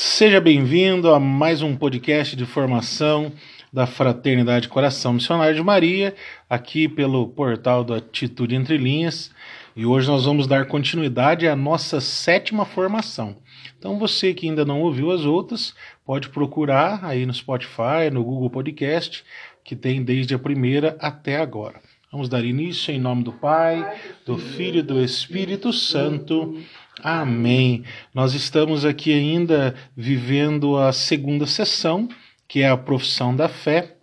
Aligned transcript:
Seja 0.00 0.40
bem-vindo 0.40 1.12
a 1.12 1.18
mais 1.18 1.60
um 1.60 1.74
podcast 1.74 2.36
de 2.36 2.46
formação 2.46 3.32
da 3.72 3.84
Fraternidade 3.84 4.68
Coração 4.68 5.14
Missionário 5.14 5.56
de 5.56 5.62
Maria, 5.62 6.14
aqui 6.48 6.88
pelo 6.88 7.26
portal 7.26 7.82
do 7.82 7.92
Atitude 7.92 8.54
Entre 8.54 8.78
Linhas. 8.78 9.32
E 9.74 9.84
hoje 9.84 10.06
nós 10.06 10.24
vamos 10.24 10.46
dar 10.46 10.68
continuidade 10.68 11.48
à 11.48 11.56
nossa 11.56 12.00
sétima 12.00 12.64
formação. 12.64 13.38
Então 13.76 13.98
você 13.98 14.32
que 14.32 14.48
ainda 14.48 14.64
não 14.64 14.82
ouviu 14.82 15.10
as 15.10 15.24
outras, 15.24 15.74
pode 16.06 16.28
procurar 16.28 17.04
aí 17.04 17.26
no 17.26 17.34
Spotify, 17.34 18.08
no 18.12 18.22
Google 18.22 18.50
Podcast, 18.50 19.24
que 19.64 19.74
tem 19.74 20.04
desde 20.04 20.32
a 20.32 20.38
primeira 20.38 20.96
até 21.00 21.38
agora. 21.38 21.80
Vamos 22.10 22.28
dar 22.28 22.42
início 22.42 22.90
em 22.90 22.98
nome 22.98 23.22
do 23.22 23.34
Pai, 23.34 24.00
do 24.24 24.38
Filho 24.38 24.78
e 24.78 24.82
do 24.82 24.98
Espírito 24.98 25.74
Santo. 25.74 26.56
Amém. 27.02 27.84
Nós 28.12 28.34
estamos 28.34 28.84
aqui 28.84 29.12
ainda 29.12 29.74
vivendo 29.96 30.76
a 30.76 30.92
segunda 30.92 31.46
sessão, 31.46 32.08
que 32.48 32.60
é 32.60 32.68
a 32.68 32.76
profissão 32.76 33.34
da 33.36 33.48
fé, 33.48 33.96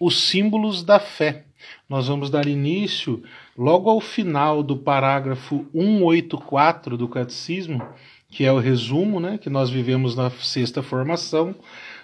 os 0.00 0.20
símbolos 0.22 0.82
da 0.82 0.98
fé. 0.98 1.44
Nós 1.88 2.08
vamos 2.08 2.28
dar 2.28 2.46
início 2.46 3.22
logo 3.56 3.88
ao 3.88 4.00
final 4.00 4.64
do 4.64 4.76
parágrafo 4.76 5.66
184 5.72 6.96
do 6.96 7.08
Catecismo, 7.08 7.86
que 8.28 8.44
é 8.44 8.52
o 8.52 8.58
resumo 8.58 9.20
né, 9.20 9.38
que 9.38 9.48
nós 9.48 9.70
vivemos 9.70 10.16
na 10.16 10.28
sexta 10.30 10.82
formação. 10.82 11.54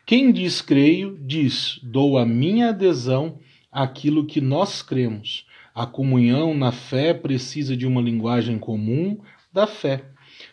Quem 0.05 0.33
diz 0.33 0.61
creio, 0.61 1.17
diz 1.25 1.79
dou 1.85 2.19
a 2.19 2.27
minha 2.27 2.71
adesão 2.71 3.39
àquilo 3.71 4.27
que 4.27 4.41
nós 4.41 4.83
cremos. 4.83 5.47
A 5.81 5.87
comunhão 5.87 6.53
na 6.53 6.73
fé 6.73 7.15
precisa 7.15 7.75
de 7.75 7.87
uma 7.87 8.03
linguagem 8.03 8.59
comum 8.59 9.17
da 9.51 9.67
fé, 9.67 10.05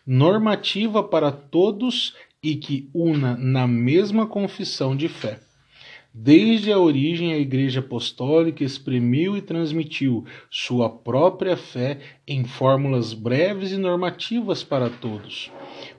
normativa 0.06 1.03
para 1.03 1.34
todos 1.34 2.16
e 2.42 2.56
que 2.56 2.89
una 2.94 3.36
na 3.36 3.67
mesma 3.67 4.25
confissão 4.25 4.95
de 4.95 5.09
fé. 5.09 5.42
Desde 6.14 6.72
a 6.72 6.80
origem, 6.80 7.34
a 7.34 7.38
Igreja 7.38 7.81
Apostólica 7.81 8.64
exprimiu 8.64 9.36
e 9.36 9.42
transmitiu 9.42 10.25
sua 10.50 10.89
própria 10.89 11.58
fé 11.58 12.00
em 12.25 12.45
fórmulas 12.45 13.14
breves 13.14 13.73
e 13.73 13.78
normativas 13.78 14.63
para 14.63 14.90
todos. 14.90 15.51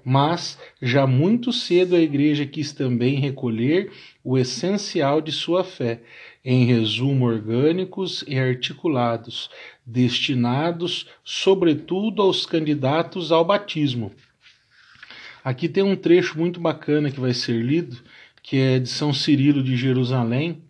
Mas, 0.02 0.58
já 0.80 1.06
muito 1.06 1.52
cedo, 1.52 1.94
a 1.94 2.00
Igreja 2.00 2.46
quis 2.46 2.72
também 2.72 3.20
recolher 3.20 3.92
o 4.24 4.38
essencial 4.38 5.20
de 5.20 5.32
sua 5.32 5.62
fé, 5.62 6.00
em 6.50 6.64
resumo 6.64 7.26
orgânicos 7.26 8.24
e 8.26 8.38
articulados, 8.38 9.50
destinados, 9.84 11.06
sobretudo, 11.22 12.22
aos 12.22 12.46
candidatos 12.46 13.30
ao 13.30 13.44
batismo. 13.44 14.10
Aqui 15.44 15.68
tem 15.68 15.82
um 15.82 15.94
trecho 15.94 16.38
muito 16.38 16.58
bacana 16.58 17.10
que 17.10 17.20
vai 17.20 17.34
ser 17.34 17.60
lido, 17.62 17.98
que 18.42 18.56
é 18.56 18.78
de 18.78 18.88
São 18.88 19.12
Cirilo 19.12 19.62
de 19.62 19.76
Jerusalém, 19.76 20.62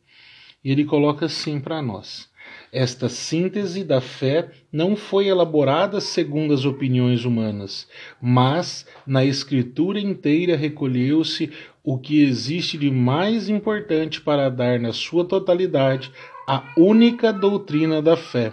e 0.64 0.72
ele 0.72 0.84
coloca 0.84 1.26
assim 1.26 1.60
para 1.60 1.80
nós: 1.80 2.28
esta 2.72 3.08
síntese 3.08 3.84
da 3.84 4.00
fé 4.00 4.50
não 4.72 4.96
foi 4.96 5.28
elaborada 5.28 6.00
segundo 6.00 6.52
as 6.52 6.64
opiniões 6.64 7.24
humanas, 7.24 7.88
mas 8.20 8.84
na 9.06 9.24
Escritura 9.24 10.00
inteira 10.00 10.56
recolheu-se 10.56 11.52
o 11.90 11.96
que 11.96 12.22
existe 12.22 12.76
de 12.76 12.90
mais 12.90 13.48
importante 13.48 14.20
para 14.20 14.50
dar 14.50 14.78
na 14.78 14.92
sua 14.92 15.24
totalidade 15.24 16.12
a 16.46 16.62
única 16.76 17.32
doutrina 17.32 18.02
da 18.02 18.14
fé. 18.14 18.52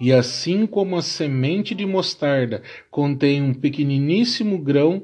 E 0.00 0.12
assim 0.12 0.64
como 0.64 0.96
a 0.96 1.02
semente 1.02 1.74
de 1.74 1.84
mostarda 1.84 2.62
contém 2.88 3.42
um 3.42 3.52
pequeniníssimo 3.52 4.56
grão, 4.58 5.02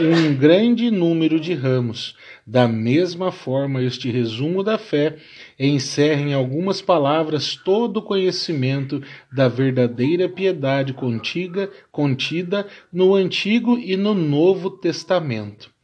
um 0.00 0.34
grande 0.34 0.90
número 0.90 1.38
de 1.38 1.54
ramos. 1.54 2.16
Da 2.44 2.66
mesma 2.66 3.30
forma, 3.30 3.84
este 3.84 4.10
resumo 4.10 4.64
da 4.64 4.76
fé 4.76 5.14
encerra 5.60 6.22
em 6.22 6.34
algumas 6.34 6.82
palavras 6.82 7.54
todo 7.54 7.98
o 7.98 8.02
conhecimento 8.02 9.00
da 9.32 9.46
verdadeira 9.46 10.28
piedade 10.28 10.92
contiga, 10.92 11.70
contida 11.92 12.66
no 12.92 13.14
Antigo 13.14 13.78
e 13.78 13.96
no 13.96 14.12
Novo 14.12 14.70
Testamento. 14.70 15.75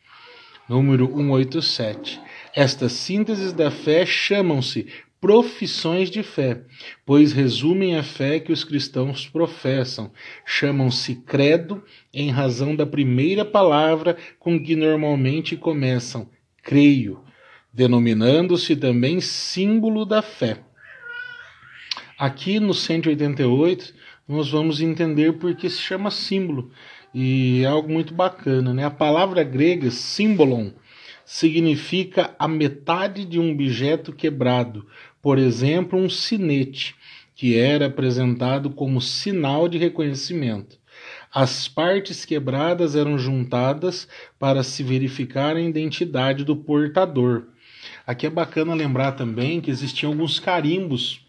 Número 0.69 1.07
187. 1.07 2.21
Estas 2.55 2.93
sínteses 2.93 3.53
da 3.53 3.71
fé 3.71 4.07
chamam-se 4.07 4.87
profissões 5.21 6.11
de 6.11 6.23
fé, 6.23 6.63
pois 7.07 7.33
resumem 7.33 7.97
a 7.97 8.03
fé 8.03 8.41
que 8.41 8.53
os 8.53 8.65
cristãos 8.65 9.29
professam. 9.29 10.13
Chamam-se 10.45 11.15
credo 11.15 11.83
em 12.13 12.31
razão 12.31 12.75
da 12.75 12.85
primeira 12.85 13.45
palavra 13.45 14.17
com 14.39 14.61
que 14.61 14.75
normalmente 14.75 15.57
começam, 15.57 16.29
creio, 16.63 17.21
denominando-se 17.73 18.75
também 18.75 19.21
símbolo 19.21 20.05
da 20.05 20.23
fé. 20.23 20.59
Aqui 22.19 22.61
no 22.61 22.75
188, 22.75 23.95
nós 24.29 24.51
vamos 24.51 24.81
entender 24.81 25.35
por 25.35 25.55
que 25.55 25.69
se 25.69 25.79
chama 25.79 26.11
símbolo, 26.11 26.71
e 27.15 27.63
é 27.63 27.67
algo 27.67 27.91
muito 27.91 28.15
bacana, 28.15 28.73
né? 28.73 28.85
A 28.85 28.91
palavra 28.91 29.43
grega 29.43 29.91
símbolon 29.91 30.71
significa 31.25 32.35
a 32.39 32.49
metade 32.49 33.25
de 33.25 33.39
um 33.39 33.53
objeto 33.53 34.13
quebrado, 34.13 34.87
por 35.21 35.39
exemplo, 35.39 35.99
um 35.99 36.09
sinete, 36.09 36.95
que 37.35 37.57
era 37.57 37.87
apresentado 37.87 38.71
como 38.71 39.01
sinal 39.01 39.69
de 39.69 39.79
reconhecimento. 39.79 40.79
As 41.33 41.67
partes 41.67 42.25
quebradas 42.25 42.95
eram 42.95 43.19
juntadas 43.19 44.07
para 44.39 44.63
se 44.63 44.83
verificar 44.83 45.57
a 45.57 45.61
identidade 45.61 46.45
do 46.45 46.55
portador. 46.55 47.45
Aqui 48.07 48.27
é 48.27 48.31
bacana 48.31 48.75
lembrar 48.75 49.13
também 49.13 49.61
que 49.61 49.71
existiam 49.71 50.13
alguns 50.13 50.39
carimbos, 50.39 51.25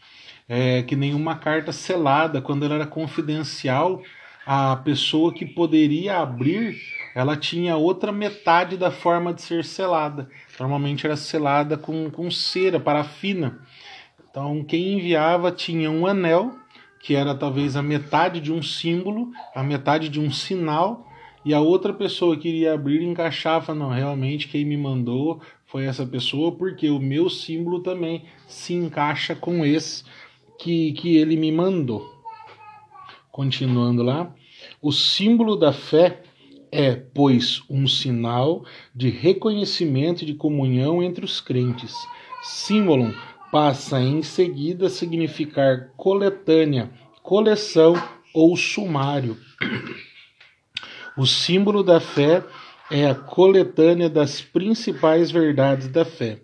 é, 0.47 0.83
que 0.83 0.95
nenhuma 0.95 1.35
carta 1.35 1.71
selada, 1.71 2.41
quando 2.41 2.65
ela 2.65 2.75
era 2.75 2.85
confidencial, 2.85 4.01
a 4.45 4.75
pessoa 4.75 5.33
que 5.33 5.45
poderia 5.45 6.17
abrir, 6.17 6.77
ela 7.15 7.37
tinha 7.37 7.77
outra 7.77 8.11
metade 8.11 8.75
da 8.75 8.91
forma 8.91 9.33
de 9.33 9.41
ser 9.41 9.63
selada. 9.63 10.29
Normalmente 10.59 11.05
era 11.05 11.15
selada 11.15 11.77
com, 11.77 12.09
com 12.09 12.29
cera, 12.29 12.79
parafina. 12.79 13.59
Então, 14.29 14.63
quem 14.63 14.97
enviava 14.97 15.51
tinha 15.51 15.89
um 15.89 16.05
anel, 16.05 16.55
que 16.99 17.15
era 17.15 17.35
talvez 17.35 17.75
a 17.75 17.81
metade 17.81 18.39
de 18.41 18.51
um 18.51 18.61
símbolo, 18.61 19.31
a 19.55 19.63
metade 19.63 20.09
de 20.09 20.19
um 20.19 20.31
sinal, 20.31 21.07
e 21.45 21.53
a 21.53 21.59
outra 21.59 21.93
pessoa 21.93 22.37
que 22.37 22.47
iria 22.47 22.73
abrir 22.73 23.03
encaixava, 23.03 23.75
não, 23.75 23.89
realmente 23.89 24.47
quem 24.47 24.65
me 24.65 24.77
mandou 24.77 25.41
foi 25.65 25.85
essa 25.85 26.05
pessoa, 26.05 26.51
porque 26.51 26.89
o 26.89 26.99
meu 26.99 27.29
símbolo 27.29 27.81
também 27.81 28.23
se 28.47 28.73
encaixa 28.73 29.35
com 29.35 29.65
esse 29.65 30.03
que, 30.57 30.93
que 30.93 31.17
ele 31.17 31.35
me 31.35 31.51
mandou. 31.51 32.12
Continuando 33.33 34.03
lá, 34.03 34.31
o 34.79 34.91
símbolo 34.91 35.55
da 35.55 35.73
fé 35.73 36.21
é, 36.71 36.93
pois, 36.93 37.63
um 37.67 37.87
sinal 37.87 38.63
de 38.93 39.09
reconhecimento 39.09 40.21
e 40.21 40.27
de 40.27 40.35
comunhão 40.35 41.01
entre 41.01 41.25
os 41.25 41.41
crentes. 41.41 41.95
Símbolo 42.43 43.11
passa 43.51 43.99
em 43.99 44.21
seguida 44.21 44.85
a 44.85 44.89
significar 44.89 45.89
coletânea, 45.97 46.91
coleção 47.23 47.95
ou 48.35 48.55
sumário. 48.55 49.35
O 51.17 51.25
símbolo 51.25 51.81
da 51.81 51.99
fé 51.99 52.43
é 52.91 53.07
a 53.07 53.15
coletânea 53.15 54.11
das 54.11 54.41
principais 54.41 55.31
verdades 55.31 55.87
da 55.87 56.05
fé. 56.05 56.37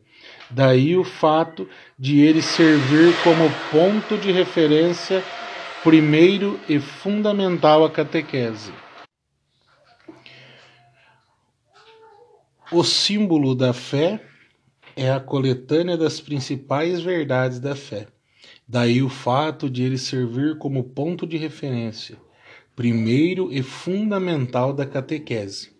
Daí 0.49 0.97
o 0.97 1.03
fato 1.03 1.69
de 1.99 2.19
ele 2.21 2.41
servir 2.41 3.13
como 3.23 3.47
ponto 3.71 4.17
de 4.17 4.31
referência 4.31 5.23
primeiro 5.83 6.59
e 6.67 6.77
fundamental 6.77 7.85
à 7.85 7.89
catequese. 7.89 8.73
O 12.69 12.83
símbolo 12.83 13.55
da 13.55 13.71
fé 13.71 14.21
é 14.95 15.09
a 15.09 15.21
coletânea 15.21 15.97
das 15.97 16.19
principais 16.19 17.01
verdades 17.01 17.59
da 17.61 17.75
fé. 17.75 18.07
Daí 18.67 19.01
o 19.01 19.07
fato 19.07 19.69
de 19.69 19.83
ele 19.83 19.97
servir 19.97 20.57
como 20.57 20.83
ponto 20.83 21.25
de 21.25 21.37
referência, 21.37 22.17
primeiro 22.75 23.51
e 23.51 23.63
fundamental 23.63 24.73
da 24.73 24.85
catequese. 24.85 25.71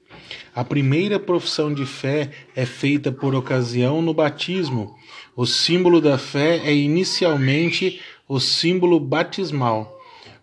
A 0.56 0.64
primeira 0.64 1.20
profissão 1.20 1.74
de 1.74 1.86
fé 1.86 2.32
é 2.56 2.66
feita 2.66 3.12
por 3.12 3.36
ocasião 3.36 4.02
no 4.02 4.14
batismo. 4.14 4.96
O 5.36 5.46
símbolo 5.46 6.00
da 6.00 6.18
fé 6.18 6.58
é 6.64 6.74
inicialmente 6.74 8.00
o 8.30 8.40
símbolo 8.40 9.00
batismal, 9.00 10.00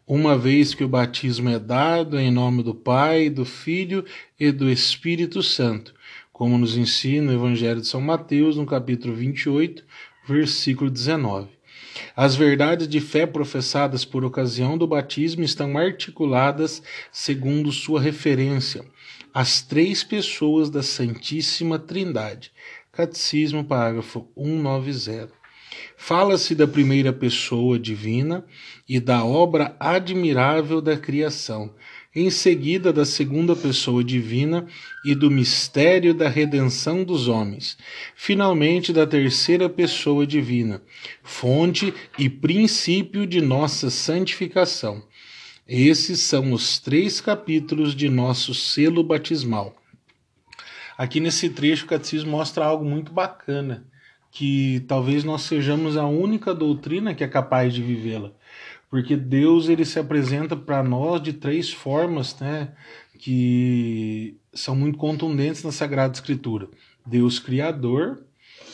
uma 0.09 0.37
vez 0.37 0.75
que 0.75 0.83
o 0.83 0.89
batismo 0.89 1.49
é 1.49 1.57
dado 1.57 2.19
em 2.19 2.33
nome 2.33 2.65
do 2.65 2.75
Pai, 2.75 3.31
do 3.31 3.45
Filho 3.45 4.05
e 4.39 4.51
do 4.51 4.69
Espírito 4.69 5.41
Santo, 5.41 5.95
como 6.33 6.59
nos 6.59 6.77
ensina 6.77 7.31
o 7.31 7.35
Evangelho 7.37 7.81
de 7.81 7.87
São 7.87 8.01
Mateus, 8.01 8.57
no 8.57 8.67
capítulo 8.67 9.15
28, 9.15 9.85
versículo 10.27 10.91
19. 10.91 11.49
As 12.17 12.35
verdades 12.35 12.89
de 12.89 13.01
fé 13.01 13.25
professadas 13.25 14.05
por 14.05 14.25
ocasião 14.25 14.77
do 14.77 14.89
batismo 14.89 15.45
estão 15.45 15.79
articuladas 15.79 16.83
segundo 17.13 17.71
sua 17.71 18.01
referência 18.01 18.85
as 19.37 19.61
três 19.61 20.03
pessoas 20.03 20.71
da 20.71 20.83
Santíssima 20.83 21.79
Trindade. 21.79 22.51
Catecismo, 22.91 23.63
parágrafo 23.63 24.27
190. 24.35 25.36
Fala-se 25.97 26.55
da 26.55 26.67
primeira 26.67 27.13
pessoa 27.13 27.79
divina 27.79 28.45
e 28.89 29.01
da 29.01 29.25
obra 29.25 29.77
admirável 29.81 30.81
da 30.81 30.97
criação, 30.97 31.75
em 32.15 32.31
seguida 32.31 32.93
da 32.93 33.05
segunda 33.05 33.55
pessoa 33.55 34.03
divina 34.03 34.67
e 35.05 35.15
do 35.15 35.31
mistério 35.31 36.15
da 36.15 36.29
redenção 36.29 37.05
dos 37.05 37.29
homens, 37.29 37.77
finalmente 38.15 38.93
da 38.93 39.07
terceira 39.07 39.69
pessoa 39.69 40.27
divina, 40.27 40.81
fonte 41.23 41.93
e 42.19 42.29
princípio 42.31 43.27
de 43.27 43.41
nossa 43.41 43.91
santificação. 43.91 45.03
Esses 45.69 46.21
são 46.21 46.53
os 46.53 46.79
três 46.79 47.21
capítulos 47.21 47.95
de 47.95 48.09
nosso 48.09 48.55
selo 48.55 49.03
batismal. 49.03 49.77
Aqui 50.97 51.21
nesse 51.21 51.51
trecho, 51.51 51.85
o 51.85 51.89
catecismo 51.89 52.31
mostra 52.31 52.65
algo 52.65 52.85
muito 52.85 53.13
bacana, 53.13 53.85
que 54.37 54.85
talvez 54.87 55.25
nós 55.25 55.43
sejamos 55.43 55.97
a 55.97 56.05
única 56.05 56.55
doutrina 56.55 57.15
que 57.15 57.25
é 57.25 57.27
capaz 57.27 57.73
de 57.73 57.83
vivê-la. 57.83 58.33
Porque 58.91 59.17
Deus 59.17 59.71
ele 59.71 59.83
se 59.83 59.99
apresenta 59.99 60.55
para 60.55 60.83
nós 60.83 61.23
de 61.23 61.33
três 61.33 61.73
formas, 61.73 62.39
né, 62.39 62.73
que 63.19 64.37
são 64.53 64.77
muito 64.77 64.99
contundentes 64.99 65.65
na 65.65 65.73
Sagrada 65.73 66.13
Escritura. 66.13 66.69
Deus 67.07 67.39
criador, 67.39 68.25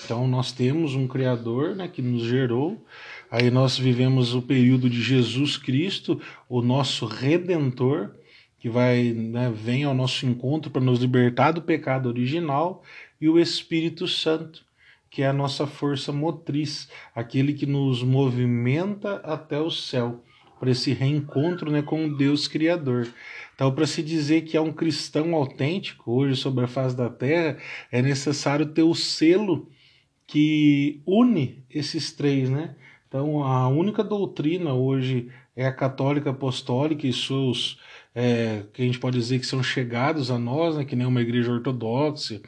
então 0.04 0.26
nós 0.26 0.50
temos 0.50 0.96
um 0.96 1.06
criador, 1.06 1.76
né, 1.76 1.86
que 1.86 2.02
nos 2.02 2.24
gerou. 2.24 2.84
Aí 3.30 3.48
nós 3.48 3.78
vivemos 3.78 4.34
o 4.34 4.42
período 4.42 4.90
de 4.90 5.00
Jesus 5.00 5.56
Cristo, 5.56 6.20
o 6.48 6.60
nosso 6.60 7.06
redentor, 7.06 8.10
que 8.58 8.68
vai 8.68 9.12
né, 9.12 9.48
vem 9.54 9.84
ao 9.84 9.94
nosso 9.94 10.26
encontro 10.26 10.72
para 10.72 10.82
nos 10.82 10.98
libertar 10.98 11.52
do 11.52 11.62
pecado 11.62 12.08
original, 12.08 12.82
e 13.20 13.28
o 13.28 13.38
Espírito 13.38 14.08
Santo, 14.08 14.64
que 15.12 15.20
é 15.20 15.26
a 15.26 15.32
nossa 15.32 15.66
força 15.66 16.10
motriz, 16.10 16.88
aquele 17.14 17.52
que 17.52 17.66
nos 17.66 18.02
movimenta 18.02 19.16
até 19.16 19.60
o 19.60 19.70
céu, 19.70 20.24
para 20.58 20.70
esse 20.70 20.94
reencontro 20.94 21.70
né, 21.70 21.82
com 21.82 22.06
o 22.06 22.16
Deus 22.16 22.48
Criador. 22.48 23.06
Então, 23.54 23.74
para 23.74 23.86
se 23.86 24.02
dizer 24.02 24.40
que 24.42 24.56
é 24.56 24.60
um 24.60 24.72
cristão 24.72 25.34
autêntico 25.34 26.10
hoje 26.10 26.40
sobre 26.40 26.64
a 26.64 26.68
face 26.68 26.96
da 26.96 27.10
terra, 27.10 27.58
é 27.90 28.00
necessário 28.00 28.66
ter 28.66 28.84
o 28.84 28.94
selo 28.94 29.68
que 30.26 31.02
une 31.06 31.62
esses 31.68 32.12
três, 32.12 32.48
né? 32.48 32.74
Então, 33.06 33.44
a 33.44 33.68
única 33.68 34.02
doutrina 34.02 34.72
hoje 34.72 35.28
é 35.54 35.66
a 35.66 35.72
católica 35.72 36.30
apostólica 36.30 37.06
e 37.06 37.12
seus, 37.12 37.78
é, 38.14 38.62
que 38.72 38.80
a 38.80 38.84
gente 38.86 38.98
pode 38.98 39.18
dizer 39.18 39.38
que 39.38 39.44
são 39.44 39.62
chegados 39.62 40.30
a 40.30 40.38
nós, 40.38 40.76
né, 40.76 40.86
que 40.86 40.96
nem 40.96 41.06
uma 41.06 41.20
igreja 41.20 41.52
ortodoxa 41.52 42.40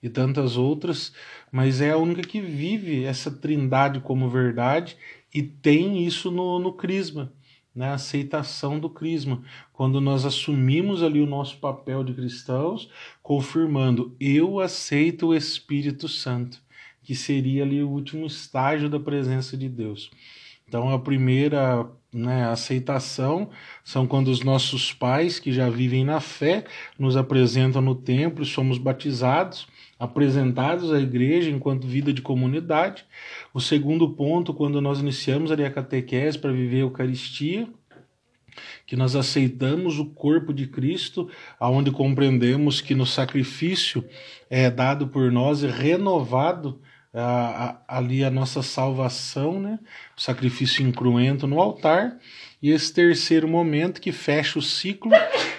e 0.00 0.08
tantas 0.08 0.56
outras, 0.56 1.12
mas 1.52 1.82
é 1.82 1.90
a 1.90 1.98
única 1.98 2.22
que 2.22 2.40
vive 2.40 3.04
essa 3.04 3.30
trindade 3.30 4.00
como 4.00 4.30
verdade 4.30 4.96
e 5.32 5.42
tem 5.42 6.04
isso 6.04 6.30
no, 6.30 6.58
no 6.58 6.72
crisma, 6.72 7.30
né, 7.74 7.90
a 7.90 7.94
aceitação 7.94 8.80
do 8.80 8.88
crisma, 8.88 9.42
quando 9.72 10.00
nós 10.00 10.24
assumimos 10.24 11.02
ali 11.02 11.20
o 11.20 11.26
nosso 11.26 11.58
papel 11.58 12.02
de 12.02 12.14
cristãos, 12.14 12.90
confirmando, 13.22 14.16
eu 14.18 14.60
aceito 14.60 15.28
o 15.28 15.34
Espírito 15.34 16.08
Santo 16.08 16.60
que 17.02 17.14
seria 17.14 17.64
ali 17.64 17.82
o 17.82 17.88
último 17.88 18.26
estágio 18.26 18.88
da 18.88 19.00
presença 19.00 19.56
de 19.56 19.68
Deus. 19.68 20.10
Então, 20.72 20.88
a 20.88 20.98
primeira 20.98 21.86
né, 22.10 22.46
aceitação 22.46 23.50
são 23.84 24.06
quando 24.06 24.28
os 24.28 24.42
nossos 24.42 24.90
pais, 24.90 25.38
que 25.38 25.52
já 25.52 25.68
vivem 25.68 26.02
na 26.02 26.18
fé, 26.18 26.64
nos 26.98 27.14
apresentam 27.14 27.82
no 27.82 27.94
templo 27.94 28.42
e 28.42 28.46
somos 28.46 28.78
batizados, 28.78 29.66
apresentados 29.98 30.90
à 30.90 30.98
igreja 30.98 31.50
enquanto 31.50 31.86
vida 31.86 32.10
de 32.10 32.22
comunidade. 32.22 33.04
O 33.52 33.60
segundo 33.60 34.08
ponto, 34.14 34.54
quando 34.54 34.80
nós 34.80 34.98
iniciamos 34.98 35.52
ali 35.52 35.62
a 35.62 35.70
catequese 35.70 36.38
para 36.38 36.50
viver 36.50 36.78
a 36.78 36.84
Eucaristia, 36.84 37.68
que 38.86 38.96
nós 38.96 39.14
aceitamos 39.14 39.98
o 39.98 40.06
corpo 40.06 40.54
de 40.54 40.66
Cristo, 40.66 41.28
aonde 41.60 41.90
compreendemos 41.90 42.80
que 42.80 42.94
no 42.94 43.04
sacrifício 43.04 44.02
é 44.48 44.70
dado 44.70 45.08
por 45.08 45.30
nós 45.30 45.62
e 45.62 45.66
renovado 45.66 46.80
a, 47.14 47.82
a, 47.88 47.98
ali 47.98 48.24
a 48.24 48.30
nossa 48.30 48.62
salvação, 48.62 49.60
né? 49.60 49.78
o 50.16 50.20
sacrifício 50.20 50.86
incruento 50.86 51.46
no 51.46 51.60
altar. 51.60 52.18
E 52.62 52.70
esse 52.70 52.92
terceiro 52.92 53.48
momento 53.48 54.00
que 54.00 54.12
fecha 54.12 54.58
o 54.58 54.62
ciclo 54.62 55.12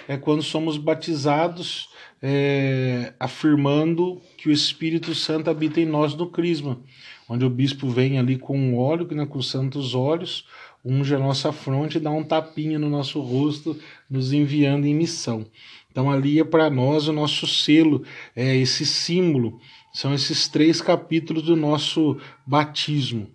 é 0.08 0.16
quando 0.16 0.42
somos 0.42 0.76
batizados, 0.76 1.88
é, 2.20 3.12
afirmando 3.20 4.20
que 4.38 4.48
o 4.48 4.52
Espírito 4.52 5.14
Santo 5.14 5.50
habita 5.50 5.80
em 5.80 5.86
nós 5.86 6.14
no 6.14 6.30
Crisma, 6.30 6.80
onde 7.28 7.44
o 7.44 7.50
bispo 7.50 7.88
vem 7.88 8.18
ali 8.18 8.38
com 8.38 8.58
um 8.58 8.78
óleo, 8.78 9.06
né, 9.14 9.26
com 9.26 9.42
santos 9.42 9.94
olhos, 9.94 10.46
unge 10.82 11.14
a 11.14 11.18
nossa 11.18 11.52
fronte 11.52 11.98
e 11.98 12.00
dá 12.00 12.10
um 12.10 12.24
tapinha 12.24 12.78
no 12.78 12.88
nosso 12.88 13.20
rosto, 13.20 13.78
nos 14.08 14.32
enviando 14.32 14.86
em 14.86 14.94
missão. 14.94 15.46
Então 15.90 16.10
ali 16.10 16.40
é 16.40 16.44
para 16.44 16.68
nós 16.70 17.06
o 17.06 17.12
nosso 17.12 17.46
selo, 17.46 18.02
é 18.34 18.56
esse 18.56 18.84
símbolo 18.84 19.60
são 19.94 20.12
esses 20.12 20.48
três 20.48 20.82
capítulos 20.82 21.44
do 21.44 21.54
nosso 21.54 22.18
batismo. 22.44 23.30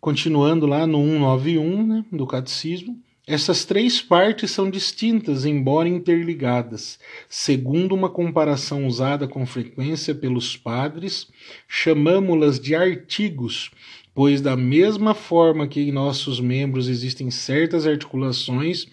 Continuando 0.00 0.66
lá 0.66 0.86
no 0.86 0.98
191 0.98 1.86
né, 1.86 2.04
do 2.12 2.26
Catecismo, 2.26 2.96
essas 3.26 3.64
três 3.64 4.00
partes 4.00 4.52
são 4.52 4.70
distintas, 4.70 5.44
embora 5.44 5.88
interligadas. 5.88 6.98
Segundo 7.28 7.92
uma 7.92 8.08
comparação 8.08 8.86
usada 8.86 9.26
com 9.26 9.44
frequência 9.44 10.14
pelos 10.14 10.56
padres, 10.56 11.28
chamamos-las 11.68 12.58
de 12.58 12.74
artigos, 12.74 13.70
pois, 14.14 14.40
da 14.40 14.56
mesma 14.56 15.14
forma 15.14 15.66
que 15.66 15.80
em 15.80 15.92
nossos 15.92 16.40
membros 16.40 16.88
existem 16.88 17.30
certas 17.30 17.86
articulações, 17.86 18.86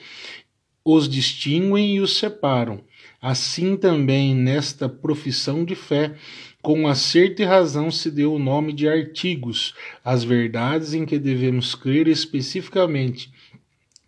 os 0.84 1.08
distinguem 1.08 1.96
e 1.96 2.00
os 2.00 2.18
separam. 2.18 2.84
Assim 3.22 3.76
também 3.76 4.34
nesta 4.34 4.88
profissão 4.88 5.66
de 5.66 5.76
fé, 5.76 6.16
com 6.62 6.88
acerto 6.88 7.42
e 7.42 7.46
razão 7.46 7.92
se 7.92 8.10
deu 8.10 8.34
o 8.34 8.40
nome 8.40 8.72
de 8.72 8.88
artigos, 8.88 9.74
as 10.04 10.24
verdades 10.24 10.94
em 10.94 11.06
que 11.06 11.20
devemos 11.20 11.76
crer 11.76 12.08
especificamente, 12.08 13.30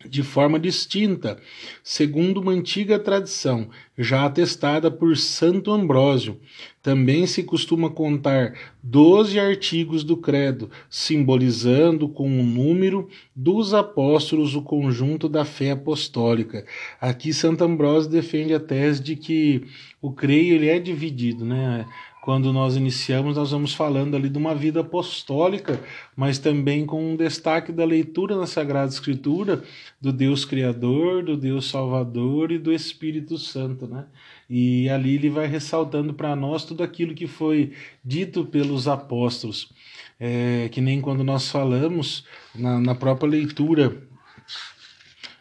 de 0.10 0.24
forma 0.24 0.60
distinta, 0.60 1.38
segundo 1.84 2.40
uma 2.40 2.52
antiga 2.52 3.00
tradição, 3.00 3.70
já 3.98 4.26
atestada 4.26 4.90
por 4.90 5.16
Santo 5.18 5.72
Ambrósio. 5.72 6.40
Também 6.82 7.28
se 7.28 7.44
costuma 7.44 7.90
contar 7.90 8.54
doze 8.82 9.40
artigos 9.40 10.04
do 10.04 10.18
Credo, 10.18 10.70
simbolizando 10.90 12.10
com 12.10 12.28
o 12.28 12.44
número 12.44 13.08
dos 13.36 13.74
apóstolos 13.74 14.56
o 14.56 14.62
conjunto 14.62 15.30
da 15.30 15.46
fé 15.46 15.72
apostólica. 15.72 16.66
Aqui 17.00 17.34
Santo 17.34 17.64
Ambrósio 17.64 18.10
defende 18.10 18.54
a 18.54 18.60
tese 18.60 19.02
de 19.02 19.16
que 19.16 19.64
o 20.02 20.12
creio 20.12 20.56
ele 20.56 20.70
é 20.70 20.80
dividido, 20.80 21.46
né? 21.46 21.86
Quando 22.22 22.54
nós 22.54 22.76
iniciamos, 22.76 23.36
nós 23.36 23.50
vamos 23.50 23.74
falando 23.74 24.16
ali 24.16 24.30
de 24.30 24.38
uma 24.38 24.54
vida 24.54 24.82
apostólica, 24.82 25.84
mas 26.16 26.38
também 26.38 26.86
com 26.86 27.14
um 27.14 27.16
destaque 27.16 27.72
da 27.72 27.84
leitura 27.84 28.38
na 28.38 28.46
Sagrada 28.46 28.92
Escritura 28.92 29.64
do 30.00 30.14
Deus 30.14 30.46
Criador, 30.46 31.24
do 31.24 31.36
Deus 31.36 31.68
Salvador 31.68 32.52
e 32.52 32.60
do 32.60 32.72
Espírito 32.72 33.40
Santo, 33.40 33.88
né? 33.88 34.06
E 34.48 34.88
ali 34.90 35.16
ele 35.16 35.32
vai 35.32 35.48
ressaltando 35.48 36.14
para 36.14 36.36
nós 36.36 36.64
tudo 36.64 36.84
aquilo 36.84 37.16
que 37.16 37.26
foi 37.26 37.74
dito 38.06 38.46
pelos 38.46 38.88
apóstolos. 38.88 39.72
É, 40.20 40.70
que 40.72 40.80
nem 40.80 41.02
quando 41.02 41.24
nós 41.24 41.50
falamos 41.50 42.24
na, 42.54 42.80
na 42.80 42.94
própria 42.94 43.28
leitura 43.28 43.98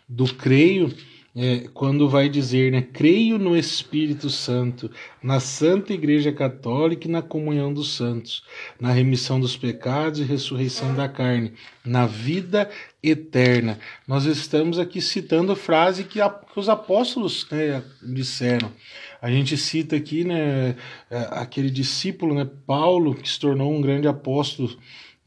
do 0.09 0.25
creio, 0.35 0.91
é, 1.35 1.69
quando 1.73 2.09
vai 2.09 2.29
dizer, 2.29 2.73
né, 2.73 2.83
creio 2.83 3.39
no 3.39 3.57
Espírito 3.57 4.29
Santo, 4.29 4.91
na 5.23 5.39
Santa 5.39 5.93
Igreja 5.93 6.33
Católica 6.33 7.07
e 7.07 7.11
na 7.11 7.23
comunhão 7.23 7.73
dos 7.73 7.95
santos, 7.95 8.43
na 8.81 8.91
remissão 8.91 9.39
dos 9.39 9.57
pecados 9.57 10.19
e 10.19 10.25
ressurreição 10.25 10.93
da 10.95 11.09
carne, 11.09 11.53
na 11.85 12.05
vida 12.05 12.69
eterna. 13.01 13.79
Nós 14.09 14.25
estamos 14.25 14.79
aqui 14.79 15.01
citando 15.01 15.53
a 15.53 15.57
frase 15.57 16.03
que, 16.03 16.21
a, 16.21 16.29
que 16.29 16.59
os 16.59 16.69
apóstolos 16.69 17.47
né, 17.51 17.83
disseram. 18.03 18.73
A 19.23 19.31
gente 19.31 19.57
cita 19.57 19.95
aqui 19.95 20.25
né, 20.25 20.75
é, 21.09 21.29
aquele 21.31 21.71
discípulo, 21.71 22.35
né, 22.35 22.49
Paulo, 22.67 23.15
que 23.15 23.29
se 23.29 23.39
tornou 23.39 23.73
um 23.73 23.81
grande 23.81 24.09
apóstolo 24.09 24.77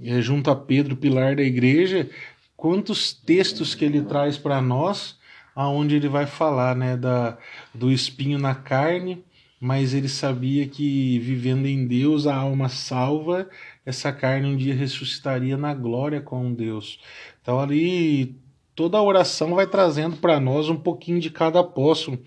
é, 0.04 0.22
junto 0.22 0.52
a 0.52 0.56
Pedro, 0.56 0.98
pilar 0.98 1.38
da 1.38 1.44
igreja. 1.44 2.10
Quantos 2.58 3.14
textos 3.14 3.74
que 3.74 3.86
ele 3.86 4.02
traz 4.02 4.38
para 4.38 4.62
nós 4.62 5.18
aonde 5.56 5.96
ele 5.96 6.08
vai 6.08 6.26
falar 6.26 6.76
né, 6.76 6.98
da, 6.98 7.38
do 7.74 7.92
espinho 7.92 8.38
na 8.40 8.56
carne, 8.56 9.24
mas 9.60 9.94
ele 9.94 10.10
sabia 10.10 10.68
que 10.68 11.20
vivendo 11.20 11.66
em 11.66 11.88
Deus 11.88 12.28
a 12.28 12.36
alma 12.36 12.68
salva, 12.68 13.50
essa 13.86 14.12
carne 14.12 14.48
um 14.48 14.58
dia 14.58 14.76
ressuscitaria 14.76 15.56
na 15.56 15.74
glória 15.74 16.20
com 16.20 16.54
Deus. 16.54 17.00
Então 17.42 17.60
ali 17.60 18.36
toda 18.76 18.98
a 18.98 19.04
oração 19.04 19.56
vai 19.56 19.68
trazendo 19.68 20.18
para 20.18 20.40
nós 20.40 20.70
um 20.70 20.76
pouquinho 20.76 21.20
de 21.20 21.30
cada 21.30 21.62
apóstolo. 21.62 22.20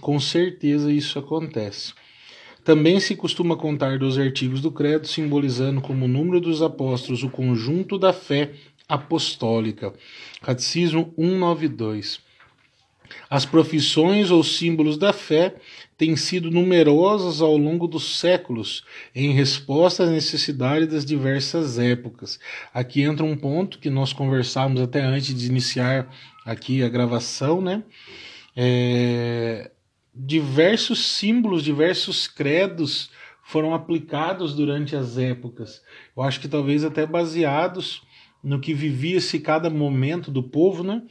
Com 0.00 0.18
certeza 0.20 0.92
isso 0.92 1.18
acontece. 1.18 1.94
Também 2.64 3.00
se 3.00 3.16
costuma 3.16 3.56
contar 3.56 3.98
dos 3.98 4.18
artigos 4.18 4.60
do 4.60 4.70
credo, 4.70 5.06
simbolizando 5.06 5.80
como 5.80 6.06
número 6.06 6.40
dos 6.40 6.62
apóstolos 6.62 7.22
o 7.24 7.30
conjunto 7.30 7.98
da 7.98 8.12
fé 8.12 8.52
apostólica. 8.88 9.92
Catecismo 10.40 11.12
192. 11.16 12.20
As 13.28 13.44
profissões 13.44 14.30
ou 14.30 14.42
símbolos 14.42 14.96
da 14.96 15.12
fé 15.12 15.54
têm 15.96 16.16
sido 16.16 16.50
numerosas 16.50 17.40
ao 17.40 17.56
longo 17.56 17.86
dos 17.86 18.18
séculos, 18.18 18.84
em 19.14 19.32
resposta 19.32 20.04
às 20.04 20.10
necessidades 20.10 20.88
das 20.88 21.04
diversas 21.04 21.78
épocas. 21.78 22.38
Aqui 22.74 23.02
entra 23.02 23.24
um 23.24 23.36
ponto 23.36 23.78
que 23.78 23.88
nós 23.88 24.12
conversamos 24.12 24.80
até 24.80 25.00
antes 25.00 25.34
de 25.34 25.46
iniciar 25.46 26.12
aqui 26.44 26.82
a 26.82 26.88
gravação, 26.88 27.60
né? 27.60 27.82
É, 28.56 29.70
diversos 30.14 31.04
símbolos, 31.04 31.62
diversos 31.62 32.26
credos 32.26 33.10
foram 33.44 33.74
aplicados 33.74 34.54
durante 34.54 34.94
as 34.94 35.18
épocas. 35.18 35.82
Eu 36.16 36.22
acho 36.22 36.40
que 36.40 36.48
talvez 36.48 36.84
até 36.84 37.06
baseados 37.06 38.02
no 38.42 38.60
que 38.60 38.74
vivia-se 38.74 39.38
cada 39.38 39.70
momento 39.70 40.30
do 40.30 40.42
povo, 40.42 40.82
né? 40.82 41.02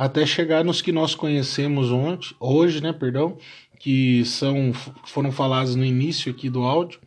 Até 0.00 0.24
chegar 0.24 0.64
nos 0.64 0.80
que 0.80 0.92
nós 0.92 1.14
conhecemos 1.14 1.92
ontem, 1.92 2.34
hoje, 2.40 2.82
né, 2.82 2.90
perdão, 2.90 3.36
que 3.78 4.24
são 4.24 4.72
foram 5.04 5.30
falados 5.30 5.76
no 5.76 5.84
início 5.84 6.32
aqui 6.32 6.48
do 6.48 6.62
áudio. 6.62 6.98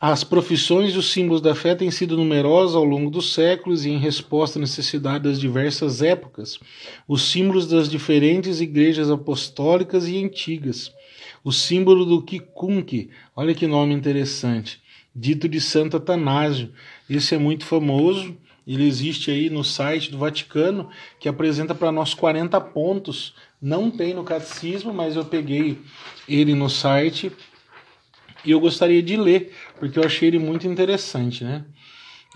As 0.00 0.24
profissões 0.24 0.94
e 0.94 0.96
os 0.96 1.12
símbolos 1.12 1.42
da 1.42 1.54
fé 1.54 1.74
têm 1.74 1.90
sido 1.90 2.16
numerosas 2.16 2.74
ao 2.74 2.84
longo 2.84 3.10
dos 3.10 3.34
séculos 3.34 3.84
e 3.84 3.90
em 3.90 3.98
resposta 3.98 4.58
à 4.58 4.62
necessidade 4.62 5.24
das 5.24 5.38
diversas 5.38 6.00
épocas. 6.00 6.58
Os 7.06 7.20
símbolos 7.30 7.66
das 7.66 7.90
diferentes 7.90 8.62
igrejas 8.62 9.10
apostólicas 9.10 10.08
e 10.08 10.16
antigas. 10.24 10.90
O 11.44 11.52
símbolo 11.52 12.06
do 12.06 12.22
Kikunki, 12.22 13.10
olha 13.36 13.54
que 13.54 13.66
nome 13.66 13.92
interessante, 13.92 14.80
dito 15.14 15.46
de 15.46 15.60
Santo 15.60 15.98
Atanásio. 15.98 16.72
Esse 17.10 17.34
é 17.34 17.38
muito 17.38 17.66
famoso, 17.66 18.34
ele 18.66 18.86
existe 18.86 19.30
aí 19.30 19.50
no 19.50 19.62
site 19.62 20.10
do 20.10 20.18
Vaticano, 20.18 20.88
que 21.20 21.28
apresenta 21.28 21.74
para 21.74 21.92
nós 21.92 22.14
40 22.14 22.58
pontos. 22.60 23.34
Não 23.60 23.90
tem 23.90 24.14
no 24.14 24.24
catecismo, 24.24 24.92
mas 24.92 25.16
eu 25.16 25.24
peguei 25.24 25.78
ele 26.26 26.54
no 26.54 26.70
site 26.70 27.30
e 28.44 28.50
eu 28.50 28.60
gostaria 28.60 29.02
de 29.02 29.16
ler, 29.16 29.52
porque 29.78 29.98
eu 29.98 30.04
achei 30.04 30.28
ele 30.28 30.38
muito 30.38 30.66
interessante, 30.66 31.44
né? 31.44 31.64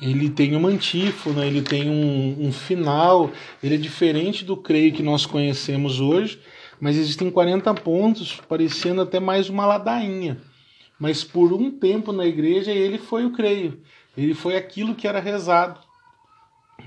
Ele 0.01 0.31
tem 0.31 0.55
uma 0.55 0.69
antífona, 0.69 1.45
ele 1.45 1.61
tem 1.61 1.91
um, 1.91 2.47
um 2.47 2.53
final, 2.53 3.33
ele 3.63 3.75
é 3.75 3.79
diferente 3.79 4.45
do 4.45 4.57
creio 4.57 4.93
que 4.93 5.03
nós 5.03 5.27
conhecemos 5.27 5.99
hoje, 5.99 6.39
mas 6.81 6.97
existem 6.97 7.31
40 7.31 7.75
pontos, 7.75 8.41
parecendo 8.49 9.01
até 9.01 9.19
mais 9.19 9.49
uma 9.49 9.67
ladainha. 9.67 10.41
Mas 11.01 11.25
por 11.25 11.53
um 11.53 11.71
tempo 11.71 12.13
na 12.13 12.25
igreja 12.27 12.71
ele 12.71 12.97
foi 12.97 13.25
o 13.25 13.33
creio, 13.33 13.81
ele 14.17 14.35
foi 14.35 14.57
aquilo 14.57 14.95
que 14.95 15.09
era 15.09 15.21
rezado 15.21 15.88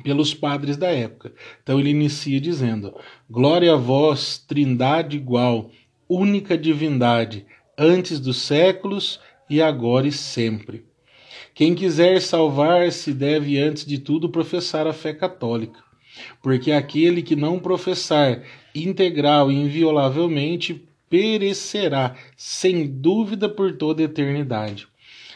pelos 0.03 0.33
padres 0.33 0.77
da 0.77 0.89
época. 0.89 1.33
Então 1.61 1.79
ele 1.79 1.89
inicia 1.89 2.39
dizendo: 2.39 2.93
Glória 3.29 3.73
a 3.73 3.77
vós, 3.77 4.37
Trindade 4.37 5.17
igual, 5.17 5.69
única 6.07 6.57
divindade, 6.57 7.45
antes 7.77 8.19
dos 8.19 8.37
séculos 8.37 9.19
e 9.49 9.61
agora 9.61 10.07
e 10.07 10.11
sempre. 10.11 10.85
Quem 11.53 11.75
quiser 11.75 12.21
salvar-se 12.21 13.13
deve, 13.13 13.59
antes 13.59 13.85
de 13.85 13.99
tudo, 13.99 14.29
professar 14.29 14.87
a 14.87 14.93
fé 14.93 15.13
católica, 15.13 15.79
porque 16.41 16.71
aquele 16.71 17.21
que 17.21 17.35
não 17.35 17.59
professar 17.59 18.43
integral 18.73 19.51
e 19.51 19.55
inviolavelmente 19.55 20.87
perecerá, 21.09 22.15
sem 22.37 22.87
dúvida, 22.87 23.49
por 23.49 23.75
toda 23.75 24.01
a 24.01 24.05
eternidade. 24.05 24.87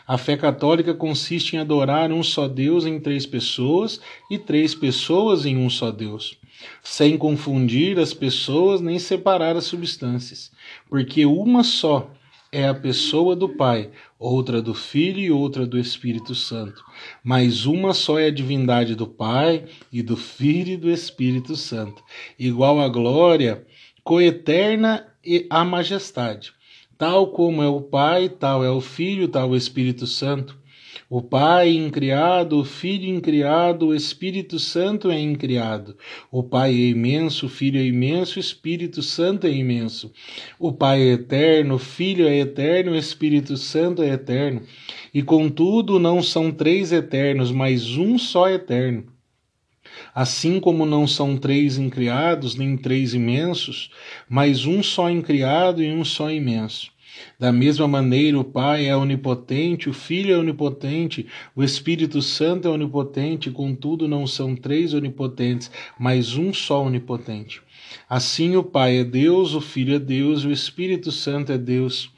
A 0.07 0.19
fé 0.19 0.37
católica 0.37 0.93
consiste 0.93 1.55
em 1.55 1.59
adorar 1.59 2.11
um 2.11 2.21
só 2.21 2.47
Deus 2.47 2.85
em 2.85 2.99
três 2.99 3.25
pessoas 3.25 3.99
e 4.29 4.37
três 4.37 4.75
pessoas 4.75 5.47
em 5.47 5.57
um 5.57 5.67
só 5.67 5.89
Deus, 5.89 6.37
sem 6.83 7.17
confundir 7.17 7.97
as 7.97 8.13
pessoas 8.13 8.81
nem 8.81 8.99
separar 8.99 9.55
as 9.55 9.63
substâncias, 9.63 10.51
porque 10.87 11.25
uma 11.25 11.63
só 11.63 12.11
é 12.51 12.67
a 12.67 12.73
pessoa 12.73 13.35
do 13.35 13.49
Pai, 13.49 13.89
outra 14.19 14.61
do 14.61 14.75
Filho 14.75 15.19
e 15.19 15.31
outra 15.31 15.65
do 15.65 15.77
Espírito 15.77 16.35
Santo. 16.35 16.85
Mas 17.23 17.65
uma 17.65 17.91
só 17.91 18.19
é 18.19 18.27
a 18.27 18.31
divindade 18.31 18.93
do 18.93 19.07
Pai 19.07 19.65
e 19.91 20.03
do 20.03 20.15
Filho 20.15 20.73
e 20.73 20.77
do 20.77 20.89
Espírito 20.89 21.55
Santo, 21.55 22.03
igual 22.37 22.79
a 22.79 22.87
glória, 22.87 23.65
coeterna 24.03 25.07
e 25.25 25.47
a 25.49 25.65
majestade 25.65 26.53
Tal 26.97 27.27
como 27.27 27.61
é 27.61 27.67
o 27.67 27.81
Pai, 27.81 28.29
tal 28.29 28.63
é 28.63 28.71
o 28.71 28.79
Filho, 28.79 29.27
tal 29.27 29.49
o 29.49 29.55
Espírito 29.55 30.07
Santo. 30.07 30.57
O 31.09 31.21
Pai 31.21 31.71
incriado, 31.71 32.57
o 32.57 32.63
Filho 32.63 33.05
incriado, 33.07 33.87
o 33.87 33.95
Espírito 33.95 34.57
Santo 34.57 35.11
é 35.11 35.19
incriado. 35.19 35.97
O 36.31 36.41
Pai 36.41 36.71
é 36.71 36.87
imenso, 36.87 37.47
o 37.47 37.49
Filho 37.49 37.79
é 37.79 37.83
imenso, 37.83 38.37
o 38.37 38.39
Espírito 38.39 39.01
Santo 39.01 39.45
é 39.45 39.51
imenso. 39.51 40.11
O 40.57 40.71
Pai 40.71 41.01
é 41.01 41.13
eterno, 41.13 41.75
o 41.75 41.79
Filho 41.79 42.27
é 42.27 42.37
eterno, 42.39 42.93
o 42.93 42.95
Espírito 42.95 43.57
Santo 43.57 44.01
é 44.01 44.09
eterno. 44.09 44.61
E 45.13 45.21
contudo, 45.21 45.99
não 45.99 46.23
são 46.23 46.49
três 46.49 46.93
eternos, 46.93 47.51
mas 47.51 47.97
um 47.97 48.17
só 48.17 48.49
eterno. 48.49 49.14
Assim 50.15 50.61
como 50.61 50.85
não 50.85 51.05
são 51.05 51.35
três 51.35 51.77
incriados, 51.77 52.55
nem 52.55 52.77
três 52.77 53.13
imensos, 53.13 53.91
mas 54.29 54.65
um 54.65 54.81
só 54.81 55.09
incriado 55.09 55.83
e 55.83 55.91
um 55.91 56.05
só 56.05 56.31
imenso. 56.31 56.89
Da 57.37 57.51
mesma 57.51 57.85
maneira, 57.85 58.39
o 58.39 58.43
Pai 58.43 58.87
é 58.87 58.95
onipotente, 58.95 59.89
o 59.89 59.93
Filho 59.93 60.33
é 60.33 60.37
onipotente, 60.37 61.27
o 61.53 61.61
Espírito 61.61 62.21
Santo 62.21 62.65
é 62.65 62.71
onipotente, 62.71 63.51
contudo 63.51 64.07
não 64.07 64.25
são 64.25 64.55
três 64.55 64.93
onipotentes, 64.93 65.69
mas 65.99 66.37
um 66.37 66.53
só 66.53 66.83
onipotente. 66.83 67.61
Assim, 68.09 68.55
o 68.55 68.63
Pai 68.63 68.99
é 68.99 69.03
Deus, 69.03 69.53
o 69.53 69.59
Filho 69.59 69.95
é 69.95 69.99
Deus, 69.99 70.45
o 70.45 70.51
Espírito 70.51 71.11
Santo 71.11 71.51
é 71.51 71.57
Deus. 71.57 72.09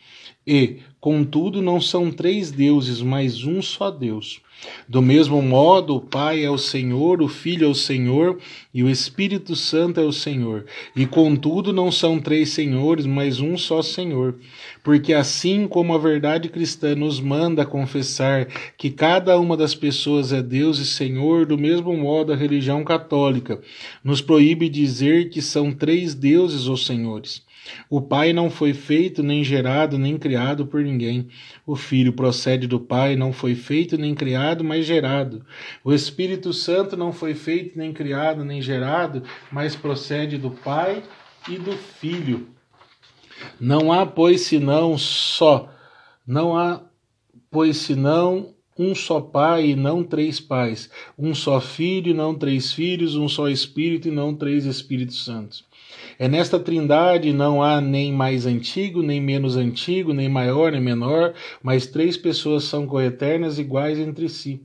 E, 0.48 0.78
contudo, 1.02 1.62
não 1.62 1.82
são 1.82 2.10
três 2.10 2.52
deuses, 2.52 3.02
mas 3.02 3.44
um 3.44 3.62
só 3.62 3.92
Deus. 3.92 4.42
Do 4.88 5.02
mesmo 5.02 5.42
modo, 5.42 5.98
o 5.98 6.02
Pai 6.02 6.44
é 6.44 6.50
o 6.50 6.58
Senhor, 6.58 7.22
o 7.22 7.28
Filho 7.28 7.68
é 7.68 7.70
o 7.70 7.76
Senhor 7.76 8.40
e 8.74 8.82
o 8.82 8.90
Espírito 8.90 9.56
Santo 9.56 10.00
é 10.00 10.04
o 10.04 10.12
Senhor. 10.12 10.66
E 10.96 11.06
contudo, 11.06 11.74
não 11.74 11.92
são 11.92 12.20
três 12.20 12.50
senhores, 12.50 13.06
mas 13.06 13.40
um 13.40 13.58
só 13.58 13.82
Senhor. 13.82 14.36
Porque 14.84 15.14
assim 15.14 15.68
como 15.68 15.94
a 15.94 15.98
verdade 15.98 16.50
cristã 16.50 16.96
nos 16.96 17.20
manda 17.20 17.66
confessar 17.66 18.48
que 18.78 18.90
cada 18.90 19.38
uma 19.40 19.58
das 19.58 19.76
pessoas 19.76 20.32
é 20.32 20.42
Deus 20.42 20.80
e 20.80 20.86
Senhor, 20.86 21.46
do 21.46 21.58
mesmo 21.58 21.96
modo 21.96 22.32
a 22.32 22.36
religião 22.36 22.84
católica 22.84 23.60
nos 24.04 24.22
proíbe 24.22 24.70
dizer 24.70 25.30
que 25.30 25.42
são 25.42 25.74
três 25.74 26.16
deuses 26.16 26.68
ou 26.68 26.78
senhores. 26.78 27.46
O 27.90 28.02
Pai 28.02 28.34
não 28.34 28.50
foi 28.50 28.74
feito, 28.74 29.24
nem 29.24 29.44
gerado, 29.44 29.98
nem 29.98 30.18
criado 30.18 30.66
por 30.66 30.82
ninguém. 30.82 31.28
O 31.66 31.76
Filho 31.76 32.14
procede 32.14 32.68
do 32.68 32.80
Pai, 32.80 33.16
não 33.16 33.32
foi 33.32 33.56
feito, 33.56 33.98
nem 33.98 34.14
criado, 34.14 34.64
mas 34.64 34.86
gerado. 34.86 35.46
O 35.84 35.94
Espírito 35.94 36.54
Santo 36.54 36.96
não 36.96 37.12
foi 37.12 37.34
feito, 37.34 37.78
nem 37.78 37.94
criado, 37.94 38.44
nem 38.44 38.62
gerado, 38.62 39.24
mas 39.52 39.76
procede 39.76 40.38
do 40.38 40.52
Pai 40.52 41.04
e 41.50 41.58
do 41.58 41.74
Filho. 41.74 42.48
Não 43.60 43.92
há, 43.92 44.06
pois, 44.06 44.42
senão 44.42 44.98
só. 44.98 45.72
Não 46.26 46.58
há, 46.58 46.82
pois, 47.50 47.78
senão 47.78 48.54
um 48.78 48.94
só 48.94 49.20
pai 49.20 49.72
e 49.72 49.76
não 49.76 50.04
três 50.04 50.40
pais, 50.40 50.90
um 51.18 51.34
só 51.34 51.60
filho 51.60 52.12
e 52.12 52.14
não 52.14 52.36
três 52.36 52.72
filhos, 52.72 53.16
um 53.16 53.28
só 53.28 53.50
espírito 53.50 54.08
e 54.08 54.12
não 54.12 54.36
três 54.36 54.66
espíritos 54.66 55.26
santos. 55.26 55.66
É 56.20 56.28
nesta 56.28 56.60
trindade 56.60 57.32
não 57.32 57.62
há 57.62 57.80
nem 57.80 58.12
mais 58.12 58.46
antigo, 58.48 59.04
nem 59.04 59.22
menos 59.22 59.56
antigo, 59.56 60.14
nem 60.14 60.28
maior, 60.28 60.72
nem 60.72 60.82
menor, 60.82 61.34
mas 61.62 61.86
três 61.86 62.18
pessoas 62.18 62.64
são 62.64 62.88
coeternas 62.88 63.60
iguais 63.60 64.00
entre 64.00 64.28
si. 64.28 64.60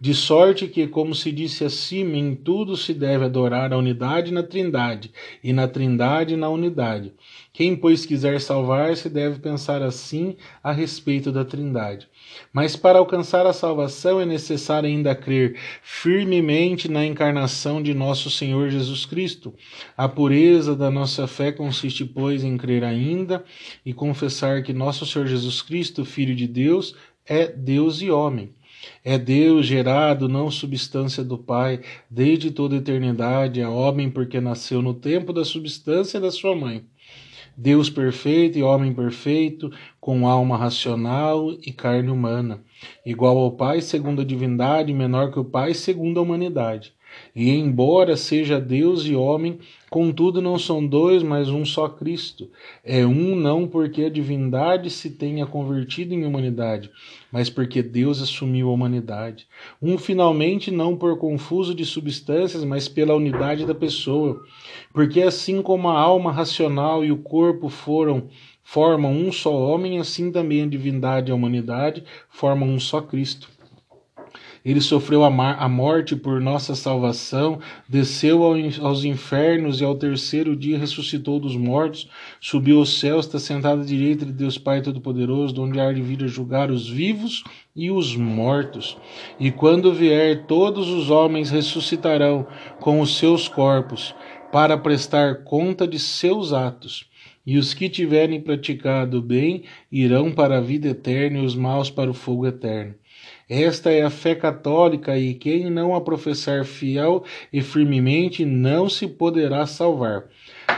De 0.00 0.14
sorte 0.14 0.66
que, 0.66 0.86
como 0.86 1.14
se 1.14 1.32
disse 1.32 1.64
acima, 1.64 2.16
em 2.16 2.34
tudo 2.34 2.76
se 2.76 2.92
deve 2.92 3.24
adorar 3.24 3.72
a 3.72 3.78
unidade 3.78 4.32
na 4.32 4.42
trindade, 4.42 5.10
e 5.42 5.52
na 5.52 5.66
trindade 5.68 6.36
na 6.36 6.48
unidade. 6.48 7.12
Quem, 7.52 7.76
pois, 7.76 8.04
quiser 8.04 8.40
salvar-se 8.40 9.08
deve 9.08 9.38
pensar 9.38 9.80
assim 9.80 10.36
a 10.62 10.72
respeito 10.72 11.30
da 11.30 11.44
trindade. 11.44 12.08
Mas 12.52 12.74
para 12.74 12.98
alcançar 12.98 13.46
a 13.46 13.52
salvação 13.52 14.20
é 14.20 14.26
necessário 14.26 14.88
ainda 14.88 15.14
crer 15.14 15.56
firmemente 15.80 16.90
na 16.90 17.06
encarnação 17.06 17.80
de 17.80 17.94
nosso 17.94 18.28
Senhor 18.28 18.70
Jesus 18.70 19.06
Cristo. 19.06 19.54
A 19.96 20.08
pureza 20.08 20.74
da 20.74 20.90
nossa 20.90 21.26
fé 21.28 21.52
consiste, 21.52 22.04
pois, 22.04 22.42
em 22.42 22.56
crer 22.56 22.82
ainda 22.82 23.44
e 23.86 23.94
confessar 23.94 24.62
que 24.62 24.72
nosso 24.72 25.06
Senhor 25.06 25.26
Jesus 25.26 25.62
Cristo, 25.62 26.04
Filho 26.04 26.34
de 26.34 26.48
Deus, 26.48 26.96
é 27.24 27.46
Deus 27.46 28.02
e 28.02 28.10
homem. 28.10 28.52
É 29.04 29.18
Deus 29.18 29.66
gerado, 29.66 30.28
não 30.28 30.50
substância 30.50 31.22
do 31.22 31.36
Pai, 31.36 31.80
desde 32.08 32.50
toda 32.50 32.76
eternidade, 32.76 33.60
é 33.60 33.68
homem 33.68 34.10
porque 34.10 34.40
nasceu 34.40 34.80
no 34.80 34.94
tempo 34.94 35.32
da 35.32 35.44
substância 35.44 36.20
da 36.20 36.30
sua 36.30 36.56
mãe. 36.56 36.84
Deus 37.56 37.90
perfeito 37.90 38.58
e 38.58 38.62
homem 38.62 38.92
perfeito, 38.92 39.70
com 40.00 40.26
alma 40.26 40.56
racional 40.56 41.52
e 41.52 41.72
carne 41.72 42.10
humana, 42.10 42.64
igual 43.04 43.36
ao 43.38 43.52
Pai 43.52 43.80
segundo 43.80 44.22
a 44.22 44.24
divindade, 44.24 44.92
menor 44.92 45.30
que 45.30 45.38
o 45.38 45.44
Pai 45.44 45.74
segundo 45.74 46.18
a 46.18 46.22
humanidade. 46.22 46.93
E 47.34 47.50
embora 47.50 48.16
seja 48.16 48.60
Deus 48.60 49.04
e 49.04 49.14
homem, 49.14 49.58
contudo 49.90 50.40
não 50.40 50.58
são 50.58 50.86
dois, 50.86 51.22
mas 51.22 51.48
um 51.48 51.64
só 51.64 51.88
Cristo. 51.88 52.48
É 52.84 53.04
um 53.04 53.34
não 53.34 53.66
porque 53.66 54.04
a 54.04 54.08
divindade 54.08 54.88
se 54.90 55.10
tenha 55.10 55.44
convertido 55.44 56.14
em 56.14 56.24
humanidade, 56.24 56.90
mas 57.32 57.50
porque 57.50 57.82
Deus 57.82 58.22
assumiu 58.22 58.68
a 58.68 58.72
humanidade. 58.72 59.46
Um 59.82 59.98
finalmente 59.98 60.70
não 60.70 60.96
por 60.96 61.18
confuso 61.18 61.74
de 61.74 61.84
substâncias, 61.84 62.64
mas 62.64 62.88
pela 62.88 63.14
unidade 63.14 63.66
da 63.66 63.74
pessoa. 63.74 64.42
Porque 64.92 65.20
assim 65.20 65.60
como 65.60 65.88
a 65.88 65.98
alma 65.98 66.30
racional 66.30 67.04
e 67.04 67.10
o 67.10 67.18
corpo 67.18 67.68
foram 67.68 68.28
formam 68.64 69.12
um 69.12 69.30
só 69.30 69.54
homem, 69.54 69.98
assim 69.98 70.32
também 70.32 70.62
a 70.62 70.66
divindade 70.66 71.30
e 71.30 71.32
a 71.32 71.34
humanidade 71.34 72.02
formam 72.30 72.68
um 72.70 72.80
só 72.80 73.00
Cristo. 73.02 73.53
Ele 74.64 74.80
sofreu 74.80 75.22
a, 75.24 75.68
morte 75.68 76.16
por 76.16 76.40
nossa 76.40 76.74
salvação, 76.74 77.58
desceu 77.86 78.42
aos 78.42 79.04
infernos 79.04 79.80
e 79.80 79.84
ao 79.84 79.94
terceiro 79.94 80.56
dia 80.56 80.78
ressuscitou 80.78 81.38
dos 81.38 81.54
mortos, 81.54 82.08
subiu 82.40 82.78
aos 82.78 82.98
céus, 82.98 83.26
está 83.26 83.38
sentado 83.38 83.82
à 83.82 83.84
direita 83.84 84.24
de 84.24 84.32
Deus 84.32 84.56
Pai 84.56 84.80
Todo-Poderoso, 84.80 85.52
de 85.52 85.60
onde 85.60 85.78
há 85.78 85.92
de 85.92 86.00
vir 86.00 86.24
a 86.24 86.26
julgar 86.26 86.70
os 86.70 86.88
vivos 86.88 87.44
e 87.76 87.90
os 87.90 88.16
mortos. 88.16 88.96
E 89.38 89.50
quando 89.50 89.92
vier, 89.92 90.46
todos 90.46 90.88
os 90.88 91.10
homens 91.10 91.50
ressuscitarão 91.50 92.46
com 92.80 93.00
os 93.02 93.18
seus 93.18 93.46
corpos, 93.48 94.14
para 94.50 94.78
prestar 94.78 95.42
conta 95.44 95.86
de 95.86 95.98
seus 95.98 96.54
atos. 96.54 97.06
E 97.44 97.58
os 97.58 97.74
que 97.74 97.90
tiverem 97.90 98.40
praticado 98.40 99.18
o 99.18 99.22
bem 99.22 99.64
irão 99.92 100.32
para 100.32 100.56
a 100.56 100.60
vida 100.60 100.88
eterna 100.88 101.40
e 101.40 101.44
os 101.44 101.54
maus 101.54 101.90
para 101.90 102.10
o 102.10 102.14
fogo 102.14 102.46
eterno. 102.46 102.94
Esta 103.48 103.90
é 103.90 104.02
a 104.02 104.10
fé 104.10 104.34
católica 104.34 105.18
e 105.18 105.34
quem 105.34 105.70
não 105.70 105.94
a 105.94 106.00
professar 106.00 106.64
fiel 106.64 107.24
e 107.52 107.60
firmemente 107.60 108.44
não 108.44 108.88
se 108.88 109.06
poderá 109.06 109.66
salvar. 109.66 110.24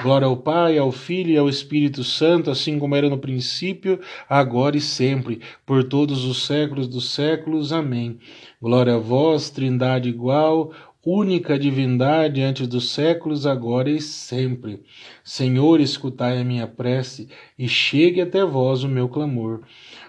Glória 0.03 0.27
ao 0.27 0.37
Pai, 0.37 0.77
ao 0.77 0.91
Filho 0.91 1.31
e 1.31 1.39
ao 1.39 1.49
Espírito 1.49 2.03
Santo, 2.03 2.51
assim 2.51 2.79
como 2.79 2.97
era 2.97 3.09
no 3.09 3.19
princípio, 3.19 4.01
agora 4.29 4.77
e 4.77 4.81
sempre, 4.81 5.41
por 5.65 5.85
todos 5.85 6.25
os 6.25 6.45
séculos 6.45 6.89
dos 6.89 7.13
séculos. 7.13 7.73
Amém. 7.73 8.19
Glória 8.61 8.95
a 8.95 8.99
vós, 8.99 9.49
Trindade 9.49 10.09
igual, 10.09 10.73
única 11.05 11.57
divindade 11.57 12.43
antes 12.43 12.67
dos 12.67 12.91
séculos, 12.91 13.47
agora 13.47 13.89
e 13.89 14.01
sempre. 14.01 14.83
Senhor, 15.23 15.81
escutai 15.81 16.39
a 16.39 16.45
minha 16.45 16.67
prece 16.67 17.29
e 17.57 17.69
chegue 17.69 18.21
até 18.21 18.45
vós 18.45 18.83
o 18.83 18.89
meu 18.89 19.09
clamor. 19.09 19.61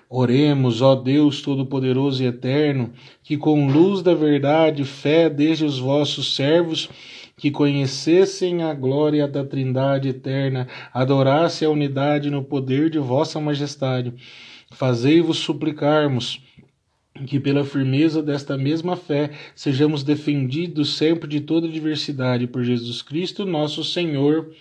Oremos, 0.10 0.82
ó 0.82 0.96
Deus 0.96 1.41
Todo-Poderoso 1.41 2.24
e 2.24 2.28
Eterno, 2.28 2.93
que 3.22 3.38
com 3.38 3.67
luz 3.67 4.02
da 4.02 4.13
verdade, 4.13 4.86
fé 4.86 5.30
desde 5.30 5.65
os 5.65 5.80
vossos 5.80 6.34
servos, 6.34 6.89
que 7.36 7.52
conhecessem 7.52 8.63
a 8.63 8.74
glória 8.74 9.28
da 9.28 9.46
Trindade 9.46 10.10
eterna, 10.10 10.67
adorassem 10.93 11.67
a 11.67 11.72
unidade 11.72 12.32
no 12.32 12.43
poder 12.43 12.89
de 12.89 12.98
vossa 12.98 13.39
majestade. 13.39 14.13
Fazei-vos 14.72 15.38
suplicarmos 15.38 16.41
que 17.26 17.39
pela 17.39 17.63
firmeza 17.63 18.24
desta 18.24 18.58
mesma 18.58 18.96
fé 18.96 19.32
sejamos 19.56 20.04
defendidos 20.04 20.98
sempre 20.98 21.28
de 21.28 21.41
toda 21.41 21.67
adversidade 21.67 22.48
por 22.48 22.63
Jesus 22.63 23.02
Cristo, 23.02 23.46
nosso 23.46 23.84
Senhor. 23.84 24.52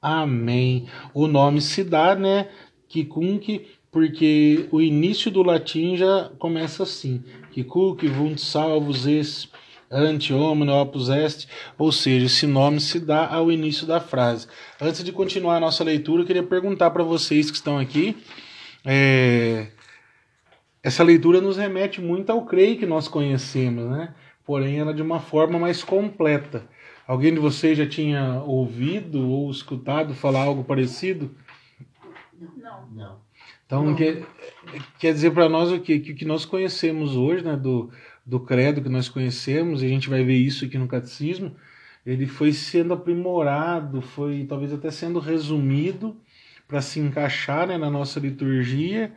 Amém. 0.00 0.86
O 1.12 1.26
nome 1.26 1.60
se 1.60 1.84
dá, 1.84 2.14
né? 2.14 2.48
Que 2.88 3.04
com 3.04 3.38
que 3.38 3.66
porque 3.92 4.66
o 4.72 4.80
início 4.80 5.30
do 5.30 5.42
latim 5.42 5.94
já 5.96 6.30
começa 6.38 6.82
assim: 6.82 7.22
que 7.52 7.62
cuc 7.62 8.08
vunt 8.08 8.38
salvus 8.38 9.06
es 9.06 9.48
ante 9.90 10.32
hominem 10.32 10.74
opus 10.74 11.10
est, 11.10 11.46
ou 11.76 11.92
seja, 11.92 12.24
esse 12.24 12.46
nome 12.46 12.80
se 12.80 12.98
dá 12.98 13.28
ao 13.28 13.52
início 13.52 13.86
da 13.86 14.00
frase. 14.00 14.46
Antes 14.80 15.04
de 15.04 15.12
continuar 15.12 15.56
a 15.56 15.60
nossa 15.60 15.84
leitura, 15.84 16.22
eu 16.22 16.26
queria 16.26 16.42
perguntar 16.42 16.90
para 16.90 17.04
vocês 17.04 17.50
que 17.50 17.56
estão 17.58 17.78
aqui. 17.78 18.16
É... 18.86 19.66
Essa 20.82 21.04
leitura 21.04 21.42
nos 21.42 21.58
remete 21.58 22.00
muito 22.00 22.30
ao 22.30 22.46
creio 22.46 22.78
que 22.78 22.86
nós 22.86 23.06
conhecemos, 23.06 23.84
né? 23.90 24.14
Porém, 24.44 24.78
ela 24.78 24.94
de 24.94 25.02
uma 25.02 25.20
forma 25.20 25.58
mais 25.58 25.84
completa. 25.84 26.66
Alguém 27.06 27.34
de 27.34 27.38
vocês 27.38 27.76
já 27.76 27.86
tinha 27.86 28.42
ouvido 28.44 29.28
ou 29.28 29.50
escutado 29.50 30.14
falar 30.14 30.44
algo 30.44 30.64
parecido? 30.64 31.30
Não. 33.72 33.90
Então, 33.90 33.94
quer, 33.94 34.22
quer 34.98 35.12
dizer 35.14 35.30
para 35.30 35.48
nós 35.48 35.72
o 35.72 35.80
que, 35.80 35.98
que, 35.98 36.12
que 36.12 36.24
nós 36.26 36.44
conhecemos 36.44 37.16
hoje, 37.16 37.42
né, 37.42 37.56
do, 37.56 37.90
do 38.24 38.38
credo 38.38 38.82
que 38.82 38.88
nós 38.90 39.08
conhecemos, 39.08 39.82
e 39.82 39.86
a 39.86 39.88
gente 39.88 40.10
vai 40.10 40.22
ver 40.22 40.36
isso 40.36 40.66
aqui 40.66 40.76
no 40.76 40.86
catecismo, 40.86 41.56
ele 42.04 42.26
foi 42.26 42.52
sendo 42.52 42.92
aprimorado, 42.92 44.02
foi 44.02 44.44
talvez 44.46 44.74
até 44.74 44.90
sendo 44.90 45.18
resumido 45.18 46.14
para 46.68 46.82
se 46.82 47.00
encaixar 47.00 47.66
né, 47.66 47.78
na 47.78 47.90
nossa 47.90 48.20
liturgia, 48.20 49.10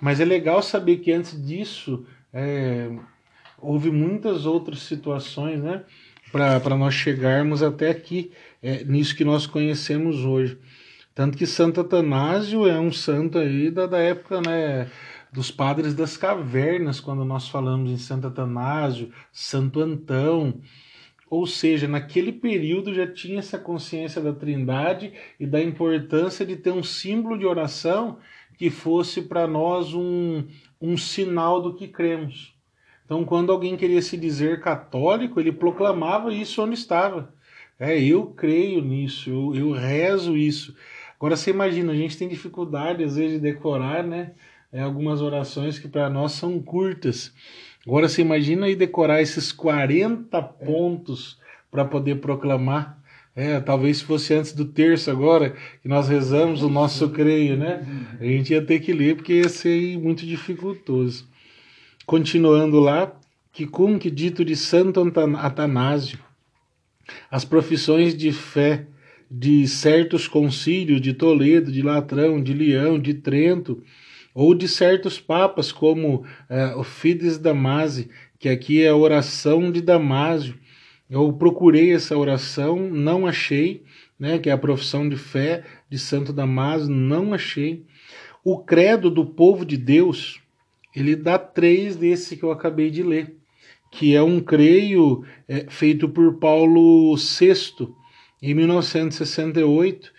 mas 0.00 0.20
é 0.20 0.24
legal 0.24 0.62
saber 0.62 0.98
que 0.98 1.10
antes 1.10 1.44
disso 1.44 2.06
é, 2.32 2.90
houve 3.60 3.90
muitas 3.90 4.46
outras 4.46 4.80
situações 4.80 5.60
né, 5.60 5.82
para 6.30 6.76
nós 6.76 6.94
chegarmos 6.94 7.62
até 7.62 7.90
aqui, 7.90 8.30
é, 8.62 8.84
nisso 8.84 9.16
que 9.16 9.24
nós 9.24 9.46
conhecemos 9.46 10.24
hoje. 10.24 10.56
Tanto 11.18 11.36
que 11.36 11.46
Santo 11.48 11.80
Atanásio 11.80 12.64
é 12.64 12.78
um 12.78 12.92
santo 12.92 13.38
aí 13.38 13.72
da, 13.72 13.86
da 13.86 13.98
época, 13.98 14.40
né? 14.40 14.88
Dos 15.32 15.50
padres 15.50 15.92
das 15.92 16.16
cavernas, 16.16 17.00
quando 17.00 17.24
nós 17.24 17.48
falamos 17.48 17.90
em 17.90 17.96
Santo 17.96 18.28
Atanásio, 18.28 19.10
Santo 19.32 19.80
Antão. 19.80 20.60
Ou 21.28 21.44
seja, 21.44 21.88
naquele 21.88 22.30
período 22.30 22.94
já 22.94 23.04
tinha 23.04 23.40
essa 23.40 23.58
consciência 23.58 24.22
da 24.22 24.32
trindade 24.32 25.12
e 25.40 25.44
da 25.44 25.60
importância 25.60 26.46
de 26.46 26.54
ter 26.54 26.70
um 26.70 26.84
símbolo 26.84 27.36
de 27.36 27.44
oração 27.44 28.18
que 28.56 28.70
fosse 28.70 29.22
para 29.22 29.44
nós 29.48 29.92
um, 29.94 30.44
um 30.80 30.96
sinal 30.96 31.60
do 31.60 31.74
que 31.74 31.88
cremos. 31.88 32.54
Então, 33.04 33.24
quando 33.24 33.50
alguém 33.50 33.76
queria 33.76 34.02
se 34.02 34.16
dizer 34.16 34.60
católico, 34.60 35.40
ele 35.40 35.50
proclamava 35.50 36.32
isso 36.32 36.62
onde 36.62 36.74
estava. 36.74 37.34
É, 37.76 38.00
eu 38.00 38.26
creio 38.26 38.80
nisso, 38.82 39.28
eu, 39.28 39.54
eu 39.56 39.72
rezo 39.72 40.36
isso. 40.36 40.76
Agora 41.18 41.36
você 41.36 41.50
imagina, 41.50 41.92
a 41.92 41.96
gente 41.96 42.16
tem 42.16 42.28
dificuldade 42.28 43.02
às 43.02 43.16
vezes 43.16 43.32
de 43.32 43.40
decorar, 43.40 44.04
né? 44.04 44.32
É, 44.72 44.82
algumas 44.82 45.20
orações 45.20 45.78
que 45.78 45.88
para 45.88 46.08
nós 46.08 46.32
são 46.32 46.60
curtas. 46.60 47.32
Agora 47.86 48.08
você 48.08 48.22
imagina 48.22 48.66
aí 48.66 48.76
decorar 48.76 49.20
esses 49.20 49.50
40 49.50 50.40
pontos 50.42 51.38
para 51.70 51.84
poder 51.84 52.20
proclamar. 52.20 52.98
É, 53.34 53.60
talvez 53.60 53.98
se 53.98 54.04
fosse 54.04 54.34
antes 54.34 54.52
do 54.52 54.64
terço 54.64 55.10
agora, 55.10 55.56
que 55.80 55.88
nós 55.88 56.08
rezamos 56.08 56.62
o 56.62 56.68
nosso 56.68 57.08
creio, 57.10 57.56
né? 57.56 57.84
A 58.20 58.24
gente 58.24 58.52
ia 58.52 58.64
ter 58.64 58.80
que 58.80 58.92
ler 58.92 59.16
porque 59.16 59.34
ia 59.34 59.48
ser 59.48 59.98
muito 59.98 60.26
dificultoso. 60.26 61.26
Continuando 62.04 62.78
lá, 62.78 63.12
que 63.52 63.66
cum 63.66 63.98
que 63.98 64.10
dito 64.10 64.44
de 64.44 64.54
Santo 64.54 65.00
Atanásio, 65.36 66.18
as 67.30 67.44
profissões 67.44 68.16
de 68.16 68.32
fé 68.32 68.86
de 69.30 69.66
certos 69.68 70.26
concílios 70.26 71.00
de 71.00 71.12
Toledo, 71.12 71.70
de 71.70 71.82
Latrão, 71.82 72.42
de 72.42 72.52
Leão, 72.54 72.98
de 72.98 73.14
Trento, 73.14 73.82
ou 74.34 74.54
de 74.54 74.68
certos 74.68 75.20
papas, 75.20 75.72
como 75.72 76.24
é, 76.48 76.74
o 76.76 76.84
Fides 76.84 77.38
Damásio, 77.38 78.08
que 78.38 78.48
aqui 78.48 78.82
é 78.82 78.88
a 78.88 78.96
oração 78.96 79.70
de 79.70 79.80
Damásio, 79.80 80.54
eu 81.10 81.32
procurei 81.32 81.92
essa 81.92 82.16
oração, 82.16 82.78
não 82.90 83.26
achei, 83.26 83.82
né, 84.18 84.38
que 84.38 84.50
é 84.50 84.52
a 84.52 84.58
profissão 84.58 85.08
de 85.08 85.16
fé 85.16 85.64
de 85.88 85.98
Santo 85.98 86.32
Damasio, 86.32 86.88
não 86.88 87.32
achei. 87.32 87.84
O 88.44 88.58
credo 88.58 89.10
do 89.10 89.24
povo 89.24 89.64
de 89.64 89.76
Deus, 89.76 90.40
ele 90.94 91.16
dá 91.16 91.38
três 91.38 91.96
desse 91.96 92.36
que 92.36 92.42
eu 92.42 92.50
acabei 92.50 92.90
de 92.90 93.02
ler, 93.02 93.36
que 93.90 94.14
é 94.14 94.22
um 94.22 94.40
creio 94.40 95.24
é, 95.48 95.66
feito 95.68 96.08
por 96.08 96.34
Paulo 96.38 97.16
VI 97.16 97.88
em 98.42 98.54
1968. 98.54 100.12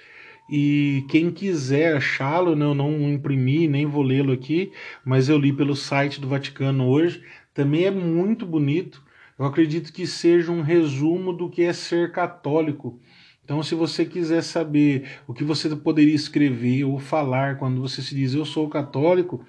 E 0.51 1.05
quem 1.10 1.29
quiser 1.29 1.95
achá-lo, 1.95 2.55
né, 2.55 2.65
eu 2.65 2.73
não 2.73 2.91
imprimi, 3.10 3.67
nem 3.67 3.86
vou 3.86 4.01
lê-lo 4.01 4.34
aqui, 4.34 4.71
mas 5.05 5.29
eu 5.29 5.38
li 5.38 5.53
pelo 5.53 5.75
site 5.75 6.19
do 6.19 6.27
Vaticano 6.27 6.88
hoje. 6.88 7.23
Também 7.53 7.86
é 7.86 7.91
muito 7.91 8.45
bonito 8.45 9.03
eu 9.39 9.45
acredito 9.45 9.93
que 9.93 10.05
seja 10.05 10.51
um 10.51 10.62
resumo 10.62 11.32
do 11.32 11.49
que 11.49 11.63
é 11.63 11.71
ser 11.71 12.12
católico. 12.12 12.99
Então, 13.41 13.63
se 13.63 13.73
você 13.73 14.03
quiser 14.03 14.43
saber 14.43 15.08
o 15.25 15.34
que 15.34 15.45
você 15.45 15.73
poderia 15.77 16.13
escrever 16.13 16.84
ou 16.84 16.99
falar 16.99 17.58
quando 17.58 17.79
você 17.79 18.01
se 18.01 18.13
diz 18.13 18.34
eu 18.34 18.43
sou 18.43 18.67
católico, 18.67 19.43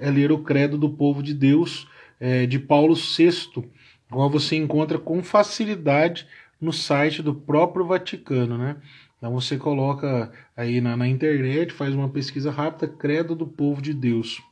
é 0.00 0.10
ler 0.10 0.32
o 0.32 0.42
Credo 0.42 0.76
do 0.76 0.90
Povo 0.90 1.22
de 1.22 1.32
Deus 1.32 1.86
é, 2.18 2.44
de 2.44 2.58
Paulo 2.58 2.96
VI, 2.96 3.62
qual 4.10 4.28
você 4.28 4.56
encontra 4.56 4.98
com 4.98 5.22
facilidade 5.22 6.26
no 6.60 6.72
site 6.72 7.22
do 7.22 7.34
próprio 7.34 7.86
Vaticano, 7.86 8.56
né? 8.56 8.76
Então 9.18 9.32
você 9.32 9.56
coloca 9.56 10.30
aí 10.56 10.80
na, 10.80 10.96
na 10.96 11.08
internet, 11.08 11.72
faz 11.72 11.94
uma 11.94 12.08
pesquisa 12.08 12.50
rápida, 12.50 12.86
Credo 12.86 13.34
do 13.34 13.46
Povo 13.46 13.80
de 13.80 13.94
Deus, 13.94 14.42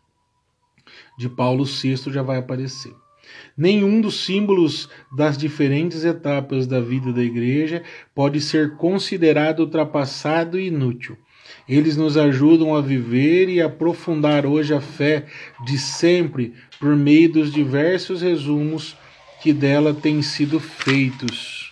de 1.18 1.28
Paulo 1.28 1.64
VI 1.64 1.96
já 2.10 2.22
vai 2.22 2.38
aparecer. 2.38 2.94
Nenhum 3.56 4.00
dos 4.00 4.24
símbolos 4.24 4.88
das 5.16 5.38
diferentes 5.38 6.04
etapas 6.04 6.66
da 6.66 6.80
vida 6.80 7.12
da 7.12 7.22
Igreja 7.22 7.82
pode 8.14 8.40
ser 8.40 8.76
considerado 8.76 9.60
ultrapassado 9.60 10.58
e 10.58 10.66
inútil. 10.66 11.16
Eles 11.68 11.96
nos 11.96 12.16
ajudam 12.16 12.74
a 12.74 12.80
viver 12.80 13.48
e 13.48 13.60
aprofundar 13.60 14.44
hoje 14.44 14.74
a 14.74 14.80
fé 14.80 15.26
de 15.64 15.78
sempre 15.78 16.54
por 16.78 16.94
meio 16.96 17.32
dos 17.32 17.52
diversos 17.52 18.20
resumos 18.22 18.96
que 19.42 19.52
dela 19.52 19.94
têm 19.94 20.20
sido 20.20 20.58
feitos. 20.58 21.63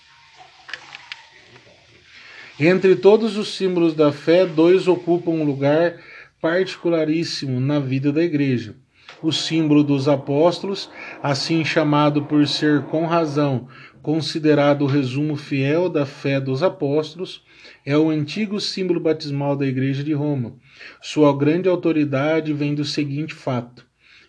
Entre 2.65 2.95
todos 2.95 3.37
os 3.37 3.57
símbolos 3.57 3.93
da 3.93 4.13
fé, 4.13 4.47
dois 4.47 4.87
ocupam 4.87 5.33
um 5.33 5.43
lugar 5.43 5.99
particularíssimo 6.41 7.59
na 7.59 7.81
vida 7.81 8.13
da 8.13 8.23
Igreja. 8.23 8.77
O 9.21 9.33
símbolo 9.33 9.83
dos 9.83 10.07
apóstolos, 10.07 10.89
assim 11.21 11.65
chamado 11.65 12.25
por 12.25 12.47
ser 12.47 12.83
com 12.83 13.05
razão 13.05 13.67
considerado 14.01 14.83
o 14.83 14.87
resumo 14.87 15.35
fiel 15.35 15.89
da 15.89 16.07
fé 16.07 16.41
dos 16.41 16.63
apóstolos, 16.63 17.43
é 17.85 17.99
o 17.99 18.11
antigo 18.11 18.61
símbolo 18.61 19.01
batismal 19.01 19.57
da 19.57 19.67
Igreja 19.67 20.05
de 20.05 20.13
Roma. 20.13 20.55
Sua 21.01 21.37
grande 21.37 21.69
autoridade 21.69 22.53
vem 22.53 22.77
do 22.77 22.85
seguinte 22.85 23.35
fato: 23.35 23.85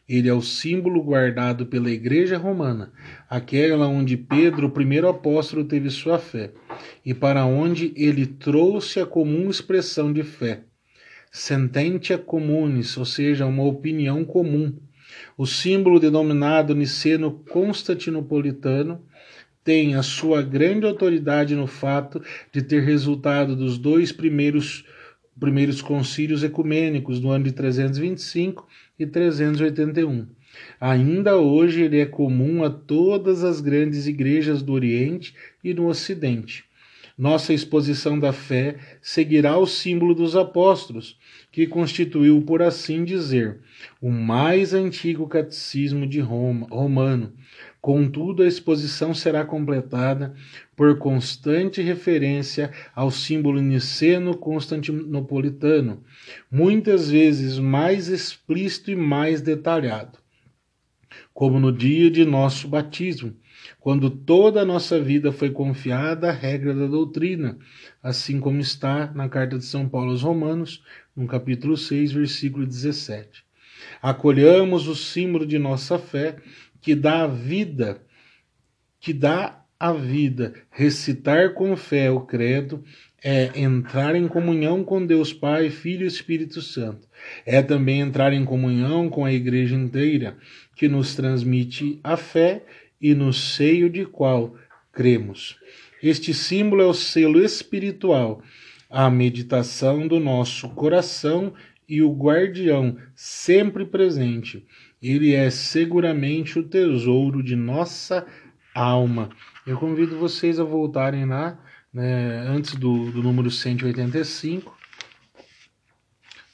ele 0.09 0.27
é 0.27 0.33
o 0.33 0.41
símbolo 0.41 1.01
guardado 1.01 1.67
pela 1.67 1.89
Igreja 1.89 2.37
Romana, 2.37 2.91
aquela 3.29 3.87
onde 3.87 4.17
Pedro, 4.17 4.67
o 4.67 4.71
primeiro 4.71 5.07
apóstolo, 5.07 5.63
teve 5.63 5.89
sua 5.89 6.19
fé, 6.19 6.51
e 7.05 7.13
para 7.13 7.45
onde 7.45 7.93
ele 7.95 8.25
trouxe 8.25 8.99
a 8.99 9.05
comum 9.05 9.49
expressão 9.49 10.11
de 10.11 10.23
fé 10.23 10.63
sententia 11.33 12.15
communis, 12.15 12.95
ou 12.95 13.05
seja, 13.05 13.47
uma 13.47 13.63
opinião 13.63 14.23
comum. 14.23 14.71
O 15.35 15.47
símbolo 15.47 15.99
denominado 15.99 16.75
niceno 16.75 17.31
constantinopolitano 17.49 19.01
tem 19.63 19.95
a 19.95 20.03
sua 20.03 20.43
grande 20.43 20.85
autoridade 20.85 21.55
no 21.55 21.65
fato 21.65 22.21
de 22.51 22.61
ter 22.61 22.83
resultado 22.83 23.55
dos 23.55 23.79
dois 23.79 24.11
primeiros 24.11 24.85
primeiros 25.39 25.81
concílios 25.81 26.43
ecumênicos 26.43 27.19
no 27.19 27.31
ano 27.31 27.45
de 27.45 27.51
325 27.51 28.67
e 28.99 29.07
381. 29.07 30.27
Ainda 30.79 31.37
hoje 31.37 31.81
ele 31.81 31.99
é 31.99 32.05
comum 32.05 32.63
a 32.63 32.69
todas 32.69 33.43
as 33.43 33.59
grandes 33.61 34.07
igrejas 34.07 34.61
do 34.61 34.73
Oriente 34.73 35.33
e 35.63 35.73
no 35.73 35.87
Ocidente. 35.87 36.65
Nossa 37.17 37.53
exposição 37.53 38.17
da 38.17 38.31
fé 38.33 38.77
seguirá 38.99 39.55
o 39.57 39.67
símbolo 39.67 40.15
dos 40.15 40.35
apóstolos, 40.35 41.15
que 41.51 41.67
constituiu, 41.67 42.41
por 42.41 42.63
assim 42.63 43.03
dizer, 43.03 43.59
o 44.01 44.09
mais 44.09 44.73
antigo 44.73 45.27
catecismo 45.27 46.07
de 46.07 46.19
Roma, 46.19 46.65
romano. 46.71 47.31
Contudo, 47.79 48.41
a 48.41 48.47
exposição 48.47 49.13
será 49.13 49.45
completada 49.45 50.33
por 50.75 50.97
constante 50.97 51.83
referência 51.83 52.71
ao 52.95 53.11
símbolo 53.11 53.61
niceno-constantinopolitano, 53.61 56.03
muitas 56.49 57.11
vezes 57.11 57.59
mais 57.59 58.07
explícito 58.07 58.89
e 58.89 58.95
mais 58.95 59.39
detalhado, 59.39 60.17
como 61.33 61.59
no 61.59 61.71
dia 61.71 62.11
de 62.11 62.25
nosso 62.25 62.67
batismo, 62.67 63.35
quando 63.79 64.09
toda 64.09 64.61
a 64.61 64.65
nossa 64.65 64.99
vida 64.99 65.31
foi 65.31 65.49
confiada 65.49 66.29
à 66.29 66.31
regra 66.31 66.73
da 66.73 66.85
doutrina, 66.85 67.57
assim 68.01 68.39
como 68.39 68.59
está 68.59 69.11
na 69.13 69.27
carta 69.27 69.57
de 69.57 69.65
São 69.65 69.87
Paulo 69.87 70.11
aos 70.11 70.21
Romanos, 70.21 70.83
no 71.15 71.27
capítulo 71.27 71.75
6, 71.75 72.11
versículo 72.11 72.65
17. 72.65 73.43
Acolhamos 74.01 74.87
o 74.87 74.95
símbolo 74.95 75.45
de 75.45 75.57
nossa 75.57 75.97
fé, 75.97 76.37
que 76.81 76.93
dá 76.93 77.23
a 77.23 77.27
vida, 77.27 78.01
que 78.99 79.13
dá 79.13 79.63
a 79.79 79.91
vida. 79.91 80.53
Recitar 80.69 81.53
com 81.53 81.75
fé 81.75 82.11
o 82.11 82.21
credo 82.21 82.83
é 83.23 83.51
entrar 83.55 84.15
em 84.15 84.27
comunhão 84.27 84.83
com 84.83 85.05
Deus 85.05 85.31
Pai, 85.31 85.69
Filho 85.69 86.03
e 86.03 86.07
Espírito 86.07 86.61
Santo. 86.61 87.07
É 87.45 87.61
também 87.61 88.01
entrar 88.01 88.33
em 88.33 88.43
comunhão 88.43 89.09
com 89.09 89.23
a 89.23 89.31
igreja 89.31 89.75
inteira, 89.75 90.37
que 90.75 90.89
nos 90.89 91.15
transmite 91.15 91.99
a 92.03 92.17
fé 92.17 92.65
e 93.01 93.13
no 93.13 93.31
seio 93.31 93.89
de 93.89 94.05
qual 94.05 94.55
cremos. 94.91 95.57
Este 96.01 96.33
símbolo 96.33 96.81
é 96.81 96.85
o 96.85 96.93
selo 96.93 97.41
espiritual, 97.41 98.43
a 98.89 99.09
meditação 99.09 100.05
do 100.05 100.19
nosso 100.19 100.69
coração 100.69 101.53
e 101.87 102.01
o 102.01 102.11
guardião 102.11 102.97
sempre 103.15 103.85
presente. 103.85 104.65
Ele 105.01 105.33
é 105.33 105.49
seguramente 105.49 106.59
o 106.59 106.63
tesouro 106.63 107.41
de 107.41 107.55
nossa 107.55 108.25
alma. 108.73 109.29
Eu 109.65 109.77
convido 109.77 110.17
vocês 110.17 110.59
a 110.59 110.63
voltarem 110.63 111.25
lá, 111.25 111.57
né, 111.93 112.39
antes 112.47 112.75
do, 112.75 113.11
do 113.11 113.21
número 113.21 113.51
185, 113.51 114.75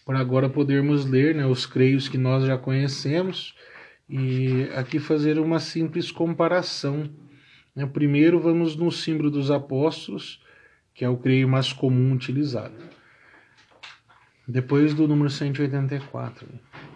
para 0.05 0.19
agora 0.19 0.49
podermos 0.49 1.05
ler 1.05 1.35
né, 1.35 1.45
os 1.45 1.65
creios 1.65 2.09
que 2.09 2.17
nós 2.17 2.43
já 2.45 2.57
conhecemos 2.57 3.55
e 4.09 4.63
aqui 4.75 4.99
fazer 4.99 5.39
uma 5.39 5.59
simples 5.59 6.11
comparação. 6.11 7.09
Né? 7.75 7.85
Primeiro 7.85 8.39
vamos 8.39 8.75
no 8.75 8.91
símbolo 8.91 9.29
dos 9.29 9.51
apóstolos, 9.51 10.41
que 10.93 11.05
é 11.05 11.09
o 11.09 11.17
creio 11.17 11.47
mais 11.47 11.71
comum 11.71 12.13
utilizado. 12.13 12.73
Depois 14.51 14.95
do 14.95 15.07
número 15.07 15.29
184. 15.29 16.47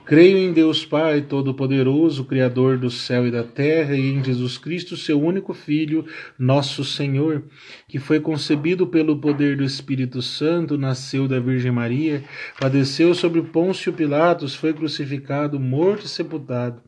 Creio 0.05 0.37
em 0.39 0.51
Deus 0.51 0.83
Pai 0.83 1.21
Todo-Poderoso, 1.21 2.25
Criador 2.25 2.79
do 2.79 2.89
céu 2.89 3.27
e 3.27 3.31
da 3.31 3.43
terra, 3.43 3.95
e 3.95 4.09
em 4.09 4.23
Jesus 4.23 4.57
Cristo, 4.57 4.97
seu 4.97 5.21
único 5.21 5.53
Filho, 5.53 6.03
nosso 6.37 6.83
Senhor, 6.83 7.43
que 7.87 7.99
foi 7.99 8.19
concebido 8.19 8.87
pelo 8.87 9.19
poder 9.21 9.55
do 9.55 9.63
Espírito 9.63 10.19
Santo, 10.19 10.79
nasceu 10.79 11.27
da 11.27 11.39
Virgem 11.39 11.71
Maria, 11.71 12.23
padeceu 12.59 13.13
sobre 13.13 13.43
Pôncio 13.43 13.93
Pilatos, 13.93 14.55
foi 14.55 14.73
crucificado, 14.73 15.59
morto 15.59 16.07
e 16.07 16.09
sepultado 16.09 16.81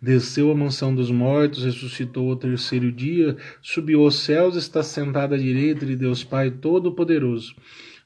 Desceu 0.00 0.50
à 0.50 0.54
mansão 0.54 0.94
dos 0.94 1.10
mortos, 1.10 1.64
ressuscitou 1.64 2.30
ao 2.30 2.36
terceiro 2.36 2.90
dia, 2.90 3.36
subiu 3.60 4.02
aos 4.02 4.16
céus, 4.16 4.56
está 4.56 4.82
sentado 4.82 5.34
à 5.34 5.38
direita 5.38 5.84
de 5.84 5.96
Deus 5.96 6.24
Pai 6.24 6.50
Todo-Poderoso, 6.50 7.54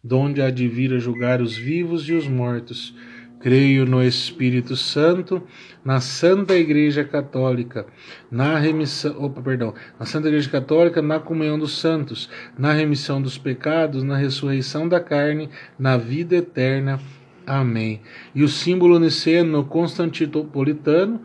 donde 0.03 0.43
há 0.43 0.51
de 0.51 0.67
vir 0.67 0.93
a 0.93 0.99
julgar 0.99 1.41
os 1.41 1.57
vivos 1.57 2.09
e 2.09 2.13
os 2.13 2.27
mortos. 2.27 2.95
Creio 3.39 3.85
no 3.85 4.03
Espírito 4.03 4.77
Santo, 4.77 5.43
na 5.85 6.01
Santa 6.01 6.57
Igreja 6.57 7.03
Católica, 7.03 7.87
na 8.31 8.57
remissão, 8.57 9.21
opa, 9.21 9.43
perdão, 9.43 9.75
na 9.99 10.07
Santa 10.07 10.29
Igreja 10.29 10.49
Católica, 10.49 11.03
na 11.03 11.19
comunhão 11.19 11.59
dos 11.59 11.79
santos, 11.79 12.31
na 12.57 12.73
remissão 12.73 13.21
dos 13.21 13.37
pecados, 13.39 14.05
na 14.05 14.17
ressurreição 14.17 14.89
da 14.89 15.01
carne, 15.01 15.51
na 15.77 15.97
vida 15.97 16.37
eterna. 16.37 17.01
Amém. 17.45 18.01
E 18.33 18.45
o 18.45 18.49
símbolo 18.49 19.01
niceno 19.01 19.65
constantinopolitano, 19.65 21.21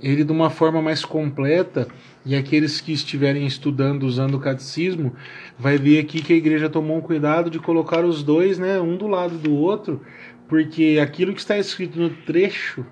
ele 0.00 0.24
de 0.24 0.32
uma 0.32 0.48
forma 0.48 0.80
mais 0.80 1.04
completa, 1.04 1.88
e 2.24 2.36
aqueles 2.36 2.80
que 2.80 2.92
estiverem 2.92 3.46
estudando 3.46 4.04
usando 4.04 4.34
o 4.34 4.40
catecismo, 4.40 5.14
vai 5.58 5.78
ver 5.78 6.00
aqui 6.00 6.22
que 6.22 6.32
a 6.32 6.36
igreja 6.36 6.68
tomou 6.68 6.98
um 6.98 7.00
cuidado 7.00 7.50
de 7.50 7.58
colocar 7.58 8.04
os 8.04 8.22
dois, 8.22 8.58
né, 8.58 8.80
um 8.80 8.96
do 8.96 9.06
lado 9.06 9.38
do 9.38 9.54
outro, 9.54 10.02
porque 10.48 10.98
aquilo 11.02 11.32
que 11.32 11.40
está 11.40 11.58
escrito 11.58 11.98
no 11.98 12.10
trecho 12.10 12.84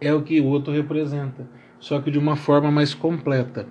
é 0.00 0.12
o 0.12 0.22
que 0.22 0.40
o 0.40 0.46
outro 0.46 0.72
representa, 0.72 1.48
só 1.80 2.00
que 2.00 2.10
de 2.10 2.18
uma 2.18 2.36
forma 2.36 2.70
mais 2.70 2.94
completa. 2.94 3.66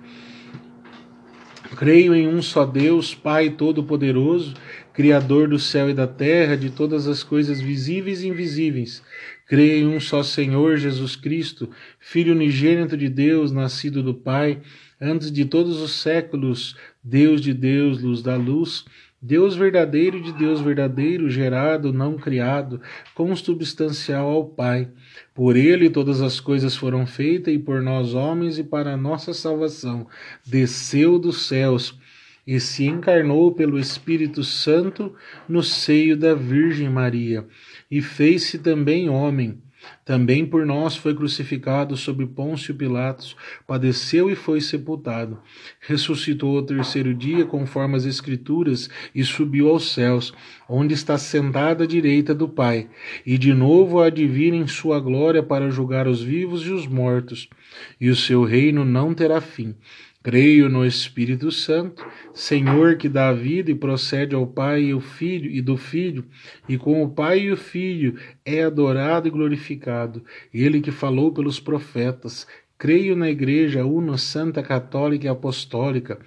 Creio 1.76 2.14
em 2.14 2.28
um 2.28 2.40
só 2.40 2.64
Deus, 2.64 3.14
Pai 3.14 3.50
Todo-Poderoso, 3.50 4.54
Criador 4.94 5.48
do 5.48 5.58
céu 5.58 5.90
e 5.90 5.94
da 5.94 6.06
terra, 6.06 6.56
de 6.56 6.70
todas 6.70 7.06
as 7.06 7.22
coisas 7.22 7.60
visíveis 7.60 8.22
e 8.22 8.28
invisíveis. 8.28 9.02
Creio 9.46 9.90
em 9.90 9.96
um 9.96 10.00
só 10.00 10.22
Senhor 10.22 10.78
Jesus 10.78 11.16
Cristo, 11.16 11.68
Filho 12.00 12.32
unigênito 12.32 12.96
de 12.96 13.08
Deus, 13.08 13.52
nascido 13.52 14.02
do 14.02 14.14
Pai, 14.14 14.62
antes 15.00 15.30
de 15.30 15.44
todos 15.44 15.80
os 15.82 15.92
séculos, 16.00 16.76
Deus 17.02 17.40
de 17.40 17.52
Deus, 17.52 18.00
luz 18.00 18.22
da 18.22 18.36
luz 18.36 18.84
Deus 19.26 19.56
verdadeiro 19.56 20.20
de 20.20 20.32
Deus 20.34 20.60
verdadeiro, 20.60 21.30
gerado, 21.30 21.94
não 21.94 22.18
criado, 22.18 22.78
consubstancial 23.14 24.28
ao 24.28 24.44
Pai. 24.44 24.90
Por 25.34 25.56
ele 25.56 25.88
todas 25.88 26.20
as 26.20 26.40
coisas 26.40 26.76
foram 26.76 27.06
feitas 27.06 27.54
e 27.54 27.58
por 27.58 27.80
nós 27.80 28.12
homens 28.12 28.58
e 28.58 28.62
para 28.62 28.92
a 28.92 28.98
nossa 28.98 29.32
salvação. 29.32 30.06
Desceu 30.46 31.18
dos 31.18 31.46
céus 31.46 31.98
e 32.46 32.60
se 32.60 32.84
encarnou 32.84 33.52
pelo 33.52 33.78
Espírito 33.78 34.44
Santo 34.44 35.14
no 35.48 35.62
seio 35.62 36.16
da 36.16 36.34
Virgem 36.34 36.88
Maria 36.88 37.46
e 37.90 38.00
fez-se 38.02 38.58
também 38.58 39.08
homem 39.08 39.62
também 40.04 40.44
por 40.44 40.66
nós 40.66 40.96
foi 40.96 41.14
crucificado 41.14 41.96
sob 41.96 42.26
Pôncio 42.26 42.74
Pilatos, 42.74 43.36
padeceu 43.66 44.30
e 44.30 44.36
foi 44.36 44.60
sepultado. 44.60 45.38
Ressuscitou 45.80 46.56
ao 46.56 46.62
terceiro 46.62 47.14
dia, 47.14 47.44
conforme 47.44 47.96
as 47.96 48.04
Escrituras, 48.04 48.88
e 49.14 49.24
subiu 49.24 49.68
aos 49.68 49.92
céus, 49.92 50.32
onde 50.68 50.94
está 50.94 51.16
sentado 51.18 51.82
à 51.82 51.86
direita 51.86 52.34
do 52.34 52.48
Pai, 52.48 52.88
e 53.24 53.38
de 53.38 53.52
novo 53.52 54.00
há 54.00 54.10
de 54.10 54.26
vir 54.26 54.52
em 54.52 54.66
sua 54.66 55.00
glória 55.00 55.42
para 55.42 55.70
julgar 55.70 56.06
os 56.06 56.22
vivos 56.22 56.66
e 56.66 56.70
os 56.70 56.86
mortos, 56.86 57.48
e 58.00 58.10
o 58.10 58.16
seu 58.16 58.44
reino 58.44 58.84
não 58.84 59.14
terá 59.14 59.40
fim. 59.40 59.74
Creio 60.24 60.70
no 60.70 60.86
Espírito 60.86 61.52
Santo, 61.52 62.02
Senhor 62.32 62.96
que 62.96 63.10
dá 63.10 63.28
a 63.28 63.34
vida 63.34 63.70
e 63.70 63.74
procede 63.74 64.34
ao 64.34 64.46
Pai 64.46 64.84
e 64.84 64.94
o 64.94 64.98
Filho 64.98 65.50
e 65.50 65.60
do 65.60 65.76
Filho, 65.76 66.24
e 66.66 66.78
com 66.78 67.02
o 67.02 67.10
Pai 67.10 67.40
e 67.40 67.52
o 67.52 67.58
Filho 67.58 68.18
é 68.42 68.64
adorado 68.64 69.28
e 69.28 69.30
glorificado. 69.30 70.24
Ele 70.52 70.80
que 70.80 70.90
falou 70.90 71.30
pelos 71.30 71.60
profetas. 71.60 72.46
Creio 72.78 73.14
na 73.14 73.28
Igreja 73.28 73.84
Una 73.84 74.16
Santa 74.16 74.62
Católica 74.62 75.26
e 75.26 75.28
Apostólica. 75.28 76.18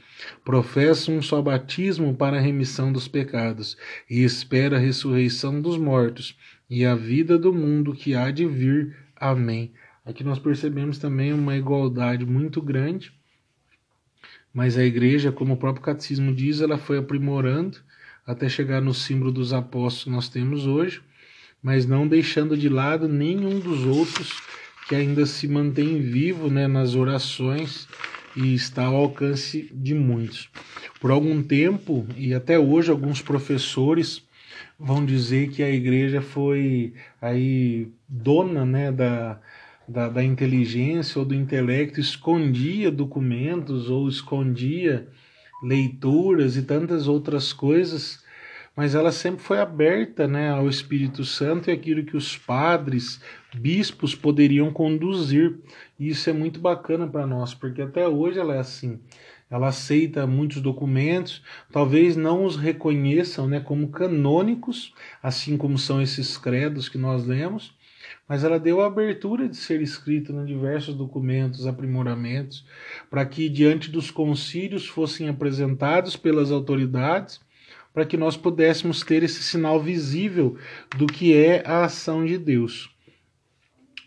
Professo 0.46 1.12
um 1.12 1.20
só 1.20 1.42
batismo 1.42 2.14
para 2.14 2.38
a 2.38 2.42
remissão 2.42 2.94
dos 2.94 3.08
pecados 3.08 3.76
e 4.08 4.24
espero 4.24 4.76
a 4.76 4.80
ressurreição 4.80 5.60
dos 5.60 5.76
mortos 5.76 6.38
e 6.70 6.86
a 6.86 6.94
vida 6.94 7.36
do 7.36 7.52
mundo 7.52 7.96
que 7.96 8.14
há 8.14 8.30
de 8.30 8.46
vir. 8.46 8.96
Amém. 9.16 9.72
Aqui 10.06 10.24
nós 10.24 10.38
percebemos 10.38 11.00
também 11.00 11.34
uma 11.34 11.58
igualdade 11.58 12.28
muito 12.28 12.62
grande 12.62 13.17
mas 14.58 14.76
a 14.76 14.84
igreja, 14.84 15.32
como 15.32 15.54
o 15.54 15.58
próprio 15.58 15.86
catecismo 15.86 16.34
diz, 16.34 16.62
ela 16.62 16.80
foi 16.80 16.98
aprimorando 16.98 17.78
até 18.26 18.50
chegar 18.50 18.82
no 18.82 18.92
símbolo 18.92 19.32
dos 19.32 19.54
apóstolos 19.54 20.04
que 20.06 20.10
nós 20.10 20.30
temos 20.30 20.66
hoje, 20.66 21.00
mas 21.62 21.86
não 21.86 22.08
deixando 22.08 22.58
de 22.58 22.68
lado 22.68 23.08
nenhum 23.08 23.60
dos 23.60 23.86
outros 23.86 24.42
que 24.90 24.96
ainda 24.96 25.28
se 25.28 25.48
mantém 25.48 26.02
vivo 26.02 26.50
né, 26.50 26.66
nas 26.66 26.96
orações 26.96 27.88
e 28.36 28.56
está 28.56 28.86
ao 28.86 28.96
alcance 28.96 29.70
de 29.72 29.94
muitos. 29.94 30.50
Por 31.00 31.12
algum 31.12 31.44
tempo, 31.44 32.08
e 32.18 32.34
até 32.34 32.58
hoje, 32.58 32.90
alguns 32.90 33.22
professores 33.22 34.24
vão 34.80 35.06
dizer 35.06 35.52
que 35.52 35.62
a 35.62 35.70
igreja 35.70 36.20
foi 36.20 36.96
aí 37.22 37.90
dona 38.10 38.66
né, 38.66 38.92
da, 38.92 39.40
da, 39.88 40.10
da 40.10 40.24
inteligência 40.24 41.20
ou 41.20 41.26
do 41.26 41.34
intelecto 41.34 42.00
escondia 42.00 42.92
documentos 42.92 43.90
ou 43.90 44.08
escondia 44.08 45.08
leituras 45.64 46.56
e 46.58 46.62
tantas 46.62 47.08
outras 47.08 47.54
coisas, 47.54 48.24
mas 48.76 48.94
ela 48.94 49.12
sempre 49.12 49.42
foi 49.42 49.60
aberta 49.60 50.28
né, 50.28 50.52
ao 50.52 50.70
Espírito 50.70 51.26
Santo 51.26 51.70
e 51.70 51.74
aquilo 51.74 52.04
que 52.04 52.16
os 52.16 52.38
padres, 52.38 53.20
bispos 53.56 54.14
poderiam 54.14 54.72
conduzir. 54.72 55.58
E 56.00 56.10
isso 56.10 56.30
é 56.30 56.34
muito 56.34 56.60
bacana 56.60 57.08
para 57.08 57.26
nós, 57.26 57.56
porque 57.56 57.82
até 57.82 58.08
hoje 58.08 58.38
ela 58.38 58.54
é 58.54 58.60
assim. 58.60 59.00
Ela 59.50 59.70
aceita 59.70 60.28
muitos 60.28 60.62
documentos, 60.62 61.42
talvez 61.72 62.18
não 62.18 62.44
os 62.44 62.58
reconheçam 62.58 63.48
né, 63.48 63.62
como 63.62 63.88
canônicos, 63.88 64.94
assim 65.24 65.56
como 65.56 65.78
são 65.78 66.02
esses 66.02 66.38
credos 66.38 66.90
que 66.90 66.98
nós 66.98 67.26
lemos, 67.26 67.74
mas 68.28 68.44
ela 68.44 68.60
deu 68.60 68.82
a 68.82 68.88
abertura 68.88 69.48
de 69.48 69.56
ser 69.56 69.82
escrita 69.82 70.32
em 70.32 70.46
diversos 70.46 70.96
documentos, 70.96 71.66
aprimoramentos, 71.66 72.66
para 73.10 73.26
que 73.26 73.50
diante 73.50 73.90
dos 73.90 74.12
concílios 74.12 74.88
fossem 74.88 75.30
apresentados 75.30 76.16
pelas 76.16 76.52
autoridades, 76.52 77.40
para 77.94 78.06
que 78.06 78.18
nós 78.18 78.38
pudéssemos 78.38 79.02
ter 79.02 79.24
esse 79.24 79.42
sinal 79.42 79.82
visível 79.82 80.58
do 80.98 81.08
que 81.08 81.36
é 81.36 81.64
a 81.66 81.86
ação 81.86 82.26
de 82.26 82.38
Deus. 82.38 82.90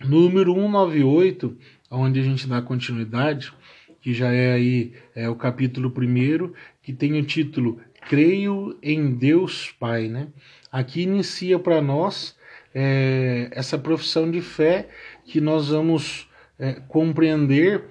Número 0.04 0.54
198, 0.54 1.56
onde 1.90 2.20
a 2.20 2.22
gente 2.22 2.46
dá 2.46 2.62
continuidade, 2.62 3.52
que 4.00 4.14
já 4.14 4.32
é 4.32 4.52
aí 4.52 4.92
é 5.14 5.28
o 5.28 5.34
capítulo 5.34 5.90
primeiro, 5.90 6.54
que 6.82 6.92
tem 6.92 7.18
o 7.18 7.24
título 7.24 7.80
Creio 8.08 8.78
em 8.82 9.14
Deus 9.14 9.74
Pai, 9.78 10.08
né? 10.08 10.28
Aqui 10.72 11.02
inicia 11.02 11.58
para 11.58 11.82
nós 11.82 12.36
é, 12.74 13.48
essa 13.52 13.78
profissão 13.78 14.30
de 14.30 14.40
fé 14.40 14.88
que 15.24 15.40
nós 15.40 15.68
vamos 15.68 16.28
é, 16.58 16.74
compreender 16.88 17.84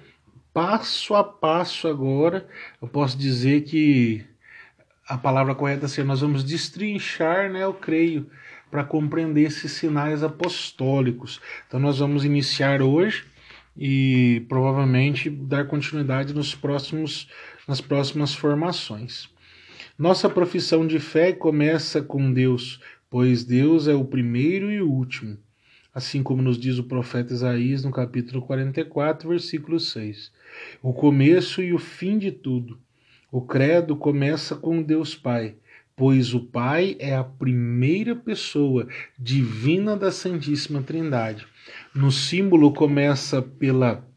passo 0.52 1.14
a 1.14 1.24
passo 1.24 1.88
agora. 1.88 2.46
Eu 2.80 2.88
posso 2.88 3.16
dizer 3.16 3.62
que 3.62 4.24
a 5.06 5.18
palavra 5.18 5.54
correta 5.54 5.88
seria 5.88 6.06
nós 6.06 6.20
vamos 6.20 6.44
destrinchar, 6.44 7.50
né, 7.50 7.64
eu 7.64 7.74
creio, 7.74 8.30
para 8.70 8.84
compreender 8.84 9.42
esses 9.42 9.72
sinais 9.72 10.22
apostólicos. 10.22 11.40
Então 11.66 11.80
nós 11.80 11.98
vamos 11.98 12.24
iniciar 12.24 12.80
hoje 12.80 13.24
e 13.76 14.44
provavelmente 14.48 15.28
dar 15.28 15.66
continuidade 15.66 16.32
nos 16.34 16.54
próximos 16.54 17.28
nas 17.66 17.80
próximas 17.80 18.34
formações. 18.34 19.28
Nossa 19.98 20.28
profissão 20.28 20.86
de 20.86 20.98
fé 20.98 21.32
começa 21.32 22.02
com 22.02 22.32
Deus 22.32 22.80
pois 23.10 23.42
Deus 23.44 23.88
é 23.88 23.94
o 23.94 24.04
primeiro 24.04 24.70
e 24.70 24.80
o 24.80 24.88
último, 24.88 25.36
assim 25.92 26.22
como 26.22 26.40
nos 26.40 26.56
diz 26.56 26.78
o 26.78 26.84
profeta 26.84 27.34
Isaías 27.34 27.82
no 27.82 27.90
capítulo 27.90 28.40
44, 28.40 29.28
versículo 29.28 29.80
6. 29.80 30.32
O 30.80 30.92
começo 30.92 31.60
e 31.60 31.74
o 31.74 31.78
fim 31.78 32.16
de 32.16 32.30
tudo. 32.30 32.78
O 33.30 33.42
credo 33.42 33.96
começa 33.96 34.54
com 34.54 34.80
Deus 34.80 35.14
Pai, 35.16 35.56
pois 35.96 36.32
o 36.34 36.40
Pai 36.40 36.96
é 37.00 37.16
a 37.16 37.24
primeira 37.24 38.14
pessoa 38.14 38.86
divina 39.18 39.96
da 39.96 40.12
Santíssima 40.12 40.80
Trindade. 40.80 41.46
No 41.92 42.12
símbolo 42.12 42.72
começa 42.72 43.42
pela 43.42 44.08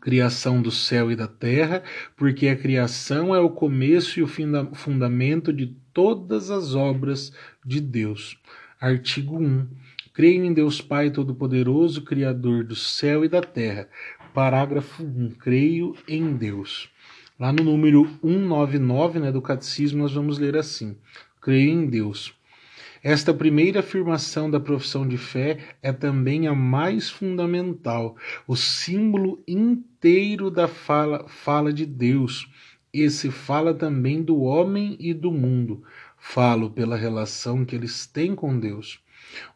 criação 0.00 0.62
do 0.62 0.70
céu 0.70 1.12
e 1.12 1.16
da 1.16 1.28
terra, 1.28 1.82
porque 2.16 2.48
a 2.48 2.56
criação 2.56 3.34
é 3.34 3.38
o 3.38 3.50
começo 3.50 4.18
e 4.18 4.22
o 4.22 4.26
fundamento 4.74 5.52
de 5.52 5.66
todas 5.92 6.50
as 6.50 6.74
obras 6.74 7.32
de 7.64 7.80
Deus. 7.80 8.38
Artigo 8.80 9.38
1. 9.38 9.66
Creio 10.12 10.44
em 10.44 10.52
Deus 10.52 10.80
Pai 10.80 11.10
Todo-Poderoso, 11.10 12.02
Criador 12.02 12.64
do 12.64 12.74
céu 12.74 13.24
e 13.24 13.28
da 13.28 13.40
terra. 13.40 13.88
Parágrafo 14.34 15.02
1. 15.02 15.30
Creio 15.38 15.94
em 16.08 16.34
Deus. 16.34 16.90
Lá 17.38 17.52
no 17.52 17.64
número 17.64 18.06
199 18.22 19.18
né, 19.18 19.32
do 19.32 19.40
Catecismo, 19.40 20.02
nós 20.02 20.12
vamos 20.12 20.38
ler 20.38 20.56
assim: 20.56 20.96
Creio 21.40 21.70
em 21.70 21.86
Deus. 21.86 22.34
Esta 23.02 23.32
primeira 23.32 23.80
afirmação 23.80 24.50
da 24.50 24.60
profissão 24.60 25.08
de 25.08 25.16
fé 25.16 25.58
é 25.82 25.90
também 25.90 26.46
a 26.46 26.54
mais 26.54 27.08
fundamental, 27.08 28.14
o 28.46 28.54
símbolo 28.54 29.42
inteiro 29.48 30.50
da 30.50 30.68
fala, 30.68 31.26
fala 31.26 31.72
de 31.72 31.86
Deus. 31.86 32.46
Esse 32.92 33.30
fala 33.30 33.72
também 33.72 34.22
do 34.22 34.40
homem 34.40 34.96
e 35.00 35.14
do 35.14 35.32
mundo. 35.32 35.82
Falo 36.20 36.70
pela 36.70 36.96
relação 36.96 37.64
que 37.64 37.74
eles 37.74 38.06
têm 38.06 38.34
com 38.34 38.58
Deus. 38.58 39.00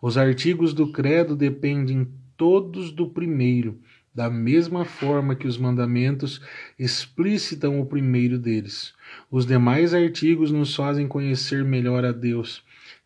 Os 0.00 0.16
artigos 0.16 0.72
do 0.72 0.90
credo 0.90 1.36
dependem 1.36 2.08
todos 2.36 2.90
do 2.90 3.08
primeiro, 3.08 3.78
da 4.14 4.30
mesma 4.30 4.84
forma 4.84 5.34
que 5.34 5.46
os 5.46 5.58
mandamentos 5.58 6.40
explicitam 6.78 7.80
o 7.80 7.86
primeiro 7.86 8.38
deles. 8.38 8.94
Os 9.30 9.46
demais 9.46 9.92
artigos 9.92 10.50
nos 10.50 10.74
fazem 10.74 11.06
conhecer 11.06 11.64
melhor 11.64 12.04
a 12.04 12.12
Deus, 12.12 12.64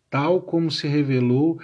tal 0.09 0.41
como 0.41 0.71
se 0.71 0.87
revelou 0.87 1.61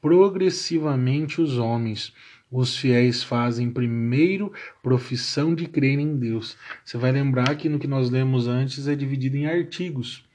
progressivamente 0.00 1.40
os 1.40 1.58
homens. 1.58 2.12
Os 2.50 2.76
fiéis 2.76 3.22
fazem 3.22 3.70
primeiro 3.70 4.52
profissão 4.82 5.54
de 5.54 5.66
crer 5.66 5.98
em 5.98 6.16
Deus. 6.16 6.56
Você 6.84 6.96
vai 6.96 7.12
lembrar 7.12 7.56
que 7.56 7.68
no 7.68 7.78
que 7.78 7.86
nós 7.86 8.10
lemos 8.10 8.46
antes 8.48 8.88
é 8.88 8.94
dividido 8.94 9.36
em 9.36 9.46
artigos. 9.46 10.27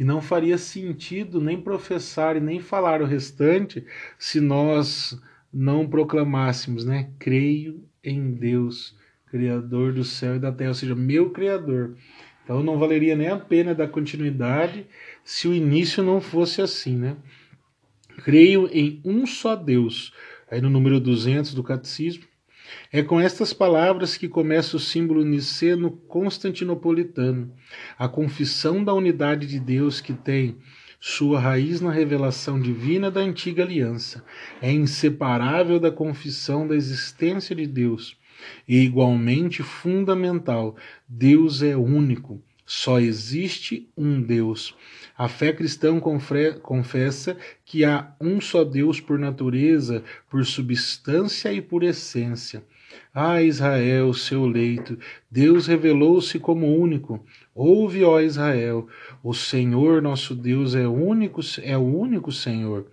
E 0.00 0.04
não 0.04 0.22
faria 0.22 0.56
sentido 0.56 1.42
nem 1.42 1.60
professar 1.60 2.34
e 2.34 2.40
nem 2.40 2.58
falar 2.58 3.02
o 3.02 3.04
restante 3.04 3.84
se 4.18 4.40
nós 4.40 5.20
não 5.52 5.86
proclamássemos, 5.86 6.86
né? 6.86 7.10
Creio 7.18 7.84
em 8.02 8.32
Deus, 8.32 8.96
Criador 9.26 9.92
do 9.92 10.02
céu 10.02 10.36
e 10.36 10.38
da 10.38 10.50
terra, 10.50 10.70
ou 10.70 10.74
seja, 10.74 10.94
meu 10.94 11.28
Criador. 11.28 11.98
Então 12.42 12.62
não 12.62 12.78
valeria 12.78 13.14
nem 13.14 13.28
a 13.28 13.36
pena 13.36 13.74
dar 13.74 13.88
continuidade 13.88 14.86
se 15.22 15.46
o 15.46 15.52
início 15.52 16.02
não 16.02 16.18
fosse 16.18 16.62
assim, 16.62 16.96
né? 16.96 17.18
Creio 18.24 18.70
em 18.72 19.02
um 19.04 19.26
só 19.26 19.54
Deus, 19.54 20.14
aí 20.50 20.62
no 20.62 20.70
número 20.70 20.98
200 20.98 21.52
do 21.52 21.62
Catecismo. 21.62 22.24
É 22.92 23.04
com 23.04 23.20
estas 23.20 23.52
palavras 23.52 24.16
que 24.16 24.28
começa 24.28 24.76
o 24.76 24.80
símbolo 24.80 25.24
niceno 25.24 25.92
constantinopolitano, 26.08 27.54
a 27.96 28.08
confissão 28.08 28.82
da 28.82 28.92
unidade 28.92 29.46
de 29.46 29.60
Deus 29.60 30.00
que 30.00 30.12
tem 30.12 30.56
sua 30.98 31.38
raiz 31.38 31.80
na 31.80 31.92
revelação 31.92 32.60
divina 32.60 33.08
da 33.08 33.20
antiga 33.20 33.62
aliança. 33.62 34.24
É 34.60 34.72
inseparável 34.72 35.78
da 35.78 35.92
confissão 35.92 36.66
da 36.66 36.74
existência 36.74 37.54
de 37.54 37.64
Deus 37.64 38.16
e 38.66 38.78
igualmente 38.78 39.62
fundamental. 39.62 40.74
Deus 41.08 41.62
é 41.62 41.76
único. 41.76 42.42
Só 42.66 42.98
existe 42.98 43.88
um 43.96 44.20
Deus. 44.20 44.74
A 45.16 45.28
fé 45.28 45.52
cristã 45.52 46.00
confessa 46.60 47.36
que 47.64 47.84
há 47.84 48.12
um 48.20 48.40
só 48.40 48.64
Deus 48.64 49.00
por 49.00 49.16
natureza, 49.16 50.02
por 50.28 50.44
substância 50.44 51.52
e 51.52 51.60
por 51.60 51.84
essência. 51.84 52.64
Ah, 53.12 53.42
Israel, 53.42 54.12
seu 54.12 54.46
leito, 54.46 54.98
Deus 55.30 55.66
revelou-se 55.66 56.38
como 56.38 56.66
único. 56.66 57.24
Ouve, 57.54 58.04
ó 58.04 58.20
Israel, 58.20 58.86
o 59.22 59.34
Senhor 59.34 60.00
nosso 60.00 60.34
Deus 60.34 60.74
é 60.74 60.86
único, 60.86 61.40
é 61.62 61.76
o 61.76 61.80
único 61.80 62.30
Senhor. 62.30 62.86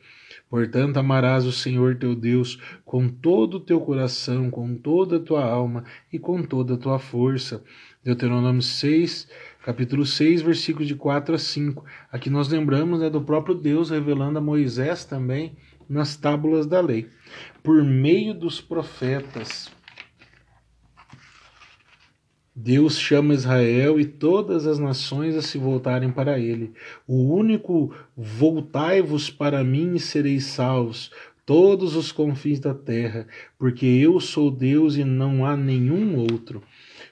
Portanto, 0.49 0.97
amarás 0.97 1.45
o 1.45 1.51
Senhor 1.51 1.95
teu 1.97 2.15
Deus 2.15 2.57
com 2.85 3.09
todo 3.09 3.55
o 3.55 3.59
teu 3.59 3.81
coração, 3.81 4.49
com 4.49 4.75
toda 4.75 5.17
a 5.17 5.19
tua 5.19 5.43
alma 5.43 5.83
e 6.11 6.17
com 6.17 6.41
toda 6.41 6.75
a 6.75 6.77
tua 6.77 6.99
força. 6.99 7.63
Deuteronômio 8.03 8.61
6, 8.61 9.29
capítulo 9.63 10.05
6, 10.05 10.41
versículos 10.41 10.87
de 10.87 10.95
4 10.95 11.35
a 11.35 11.37
5. 11.37 11.83
Aqui 12.09 12.29
nós 12.29 12.47
lembramos 12.47 13.01
né, 13.01 13.09
do 13.09 13.21
próprio 13.21 13.53
Deus 13.53 13.89
revelando 13.89 14.39
a 14.39 14.41
Moisés 14.41 15.03
também 15.03 15.57
nas 15.89 16.15
tábulas 16.15 16.65
da 16.65 16.79
lei, 16.79 17.09
por 17.61 17.83
meio 17.83 18.33
dos 18.33 18.61
profetas. 18.61 19.69
Deus 22.59 22.97
chama 22.97 23.35
Israel 23.35 23.99
e 23.99 24.05
todas 24.05 24.65
as 24.65 24.79
nações 24.79 25.35
a 25.35 25.43
se 25.43 25.59
voltarem 25.59 26.09
para 26.11 26.39
ele. 26.39 26.71
O 27.05 27.31
único 27.35 27.93
voltai-vos 28.17 29.29
para 29.29 29.63
mim 29.63 29.93
e 29.93 29.99
sereis 29.99 30.45
salvos, 30.45 31.11
todos 31.45 31.95
os 31.95 32.11
confins 32.11 32.59
da 32.59 32.73
terra, 32.73 33.27
porque 33.59 33.85
eu 33.85 34.19
sou 34.19 34.49
Deus 34.49 34.95
e 34.95 35.03
não 35.03 35.45
há 35.45 35.55
nenhum 35.55 36.17
outro. 36.17 36.63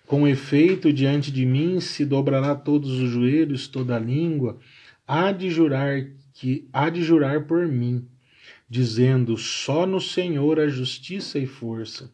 Com 0.08 0.28
efeito, 0.28 0.92
diante 0.92 1.32
de 1.32 1.46
mim 1.46 1.80
se 1.80 2.04
dobrará 2.06 2.56
todos 2.56 3.00
os 3.00 3.12
joelhos, 3.12 3.68
toda 3.68 3.98
a 3.98 4.00
língua, 4.00 4.58
há 5.08 5.32
de 5.32 5.52
jurar 5.52 6.08
que 6.34 6.68
há 6.74 6.90
de 6.90 7.04
jurar 7.04 7.44
por 7.44 7.68
mim, 7.68 8.04
dizendo: 8.68 9.38
só 9.38 9.86
no 9.86 10.02
Senhor 10.02 10.60
há 10.60 10.68
justiça 10.68 11.38
e 11.38 11.46
força. 11.46 12.10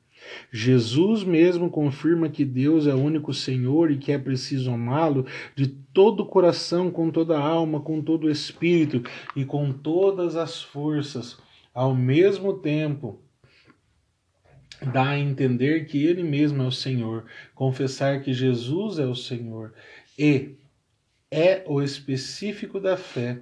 Jesus 0.52 1.24
mesmo 1.24 1.70
confirma 1.70 2.30
que 2.30 2.44
Deus 2.46 2.88
é 2.88 2.94
o 2.94 3.00
único 3.00 3.34
Senhor 3.34 3.92
e 3.92 3.98
que 3.98 4.12
é 4.12 4.18
preciso 4.18 4.72
amá-lo 4.72 5.26
de 5.56 5.68
todo 5.68 6.24
o 6.24 6.26
coração, 6.26 6.90
com 6.92 7.10
toda 7.10 7.38
a 7.38 7.42
alma, 7.42 7.82
com 7.82 8.02
todo 8.02 8.28
o 8.28 8.30
espírito 8.30 9.04
e 9.36 9.46
com 9.46 9.72
todas 9.72 10.36
as 10.36 10.62
forças. 10.62 11.38
Ao 11.74 11.96
mesmo 11.96 12.54
tempo, 12.60 13.22
dá 14.92 15.10
a 15.10 15.20
entender 15.20 15.86
que 15.86 16.06
ele 16.06 16.24
mesmo 16.24 16.64
é 16.64 16.68
o 16.68 16.72
Senhor, 16.72 17.26
confessar 17.54 18.22
que 18.22 18.34
Jesus 18.34 19.00
é 19.00 19.06
o 19.06 19.16
Senhor 19.16 19.74
e 20.18 20.56
é 21.30 21.64
o 21.68 21.82
específico 21.82 22.80
da 22.80 22.98
fé. 22.98 23.40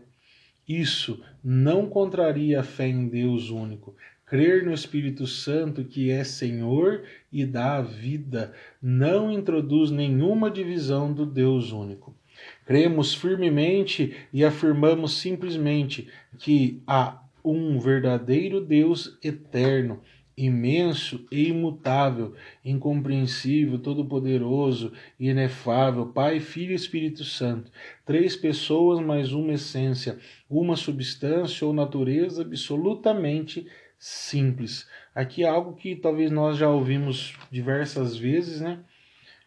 Isso 0.68 1.24
não 1.44 1.88
contraria 1.90 2.60
a 2.60 2.64
fé 2.64 2.88
em 2.88 3.08
Deus 3.08 3.50
único, 3.50 3.96
Crer 4.30 4.64
no 4.64 4.72
Espírito 4.72 5.26
Santo, 5.26 5.84
que 5.84 6.12
é 6.12 6.24
Senhor 6.24 7.02
e 7.34 7.44
dá 7.44 7.78
a 7.78 7.82
vida, 7.82 8.54
não 8.80 9.32
introduz 9.32 9.90
nenhuma 9.90 10.52
divisão 10.52 11.12
do 11.12 11.26
Deus 11.26 11.72
único. 11.72 12.16
Cremos 12.64 13.16
firmemente 13.16 14.16
e 14.32 14.46
afirmamos 14.46 15.18
simplesmente 15.18 16.08
que 16.38 16.80
há 16.86 17.24
um 17.44 17.80
verdadeiro 17.80 18.62
Deus 18.62 19.18
eterno, 19.24 20.00
imenso 20.38 21.26
e 21.32 21.50
imutável, 21.50 22.36
incompreensível, 22.64 23.80
todo-poderoso, 23.80 24.94
inefável, 25.20 26.06
Pai, 26.06 26.40
Filho 26.40 26.72
e 26.72 26.76
Espírito 26.76 27.24
Santo, 27.26 27.72
três 28.06 28.36
pessoas 28.36 29.04
mais 29.04 29.34
uma 29.34 29.54
essência, 29.54 30.20
uma 30.48 30.76
substância 30.76 31.66
ou 31.66 31.74
natureza 31.74 32.44
absolutamente 32.44 33.66
simples. 34.00 34.88
Aqui 35.14 35.44
é 35.44 35.50
algo 35.50 35.76
que 35.76 35.96
talvez 35.96 36.32
nós 36.32 36.58
já 36.58 36.70
ouvimos 36.70 37.36
diversas 37.52 38.16
vezes, 38.16 38.62
né? 38.62 38.80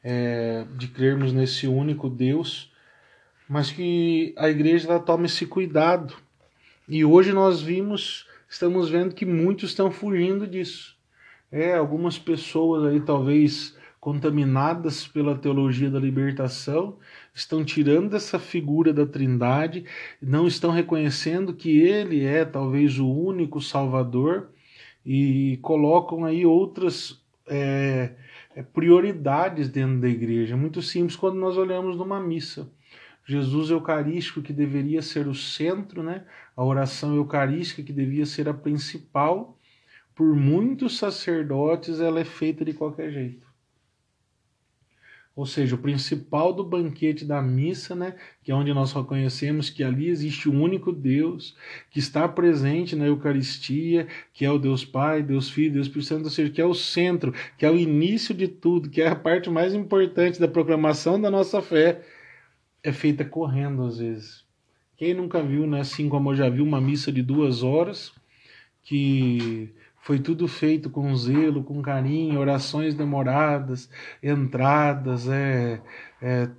É, 0.04 0.66
de 0.76 0.88
crermos 0.88 1.32
nesse 1.32 1.66
único 1.66 2.10
Deus, 2.10 2.72
mas 3.48 3.70
que 3.70 4.34
a 4.36 4.50
igreja 4.50 4.98
toma 5.00 5.26
esse 5.26 5.46
cuidado. 5.46 6.14
E 6.88 7.04
hoje 7.04 7.32
nós 7.32 7.62
vimos, 7.62 8.26
estamos 8.48 8.90
vendo 8.90 9.14
que 9.14 9.24
muitos 9.24 9.70
estão 9.70 9.90
fugindo 9.90 10.46
disso. 10.46 10.96
É, 11.50 11.74
algumas 11.74 12.18
pessoas 12.18 12.84
aí 12.84 13.00
talvez 13.00 13.76
contaminadas 14.02 15.06
pela 15.06 15.38
teologia 15.38 15.88
da 15.88 16.00
libertação, 16.00 16.98
estão 17.32 17.64
tirando 17.64 18.16
essa 18.16 18.36
figura 18.36 18.92
da 18.92 19.06
Trindade, 19.06 19.84
não 20.20 20.44
estão 20.48 20.72
reconhecendo 20.72 21.54
que 21.54 21.78
ele 21.78 22.24
é 22.24 22.44
talvez 22.44 22.98
o 22.98 23.08
único 23.08 23.60
Salvador 23.60 24.50
e 25.06 25.56
colocam 25.62 26.24
aí 26.24 26.44
outras 26.44 27.22
é, 27.46 28.10
é 28.56 28.62
prioridades 28.64 29.68
dentro 29.68 30.00
da 30.00 30.08
igreja. 30.08 30.56
Muito 30.56 30.82
simples 30.82 31.14
quando 31.14 31.36
nós 31.36 31.56
olhamos 31.56 31.96
numa 31.96 32.18
missa. 32.18 32.68
Jesus 33.24 33.70
Eucarístico, 33.70 34.42
que 34.42 34.52
deveria 34.52 35.00
ser 35.00 35.28
o 35.28 35.34
centro, 35.34 36.02
né? 36.02 36.24
a 36.56 36.64
oração 36.64 37.14
eucarística, 37.14 37.84
que 37.84 37.92
devia 37.92 38.26
ser 38.26 38.48
a 38.48 38.52
principal, 38.52 39.56
por 40.12 40.34
muitos 40.34 40.98
sacerdotes 40.98 42.00
ela 42.00 42.18
é 42.18 42.24
feita 42.24 42.64
de 42.64 42.72
qualquer 42.72 43.12
jeito. 43.12 43.51
Ou 45.34 45.46
seja, 45.46 45.74
o 45.74 45.78
principal 45.78 46.52
do 46.52 46.62
banquete 46.62 47.24
da 47.24 47.40
missa, 47.40 47.94
né, 47.94 48.16
que 48.42 48.52
é 48.52 48.54
onde 48.54 48.72
nós 48.74 48.92
reconhecemos 48.92 49.70
que 49.70 49.82
ali 49.82 50.08
existe 50.08 50.46
o 50.46 50.52
único 50.52 50.92
Deus, 50.92 51.56
que 51.90 51.98
está 51.98 52.28
presente 52.28 52.94
na 52.94 53.06
Eucaristia, 53.06 54.06
que 54.34 54.44
é 54.44 54.50
o 54.50 54.58
Deus 54.58 54.84
Pai, 54.84 55.22
Deus 55.22 55.48
Filho, 55.48 55.72
Deus 55.74 55.86
Espírito 55.86 56.08
Santo, 56.08 56.24
ou 56.24 56.30
seja, 56.30 56.52
que 56.52 56.60
é 56.60 56.66
o 56.66 56.74
centro, 56.74 57.32
que 57.56 57.64
é 57.64 57.70
o 57.70 57.78
início 57.78 58.34
de 58.34 58.46
tudo, 58.46 58.90
que 58.90 59.00
é 59.00 59.08
a 59.08 59.16
parte 59.16 59.48
mais 59.48 59.72
importante 59.72 60.38
da 60.38 60.48
proclamação 60.48 61.18
da 61.18 61.30
nossa 61.30 61.62
fé, 61.62 62.02
é 62.82 62.92
feita 62.92 63.24
correndo 63.24 63.84
às 63.84 63.98
vezes. 63.98 64.44
Quem 64.98 65.14
nunca 65.14 65.42
viu, 65.42 65.66
né, 65.66 65.80
assim 65.80 66.10
como 66.10 66.30
eu 66.30 66.36
já 66.36 66.50
vi, 66.50 66.60
uma 66.60 66.80
missa 66.80 67.10
de 67.10 67.22
duas 67.22 67.62
horas, 67.62 68.12
que 68.82 69.70
foi 70.02 70.18
tudo 70.18 70.48
feito 70.48 70.90
com 70.90 71.14
zelo, 71.14 71.62
com 71.62 71.80
carinho, 71.80 72.40
orações 72.40 72.92
demoradas, 72.92 73.88
entradas, 74.20 75.28
é, 75.28 75.80
é, 76.20 76.50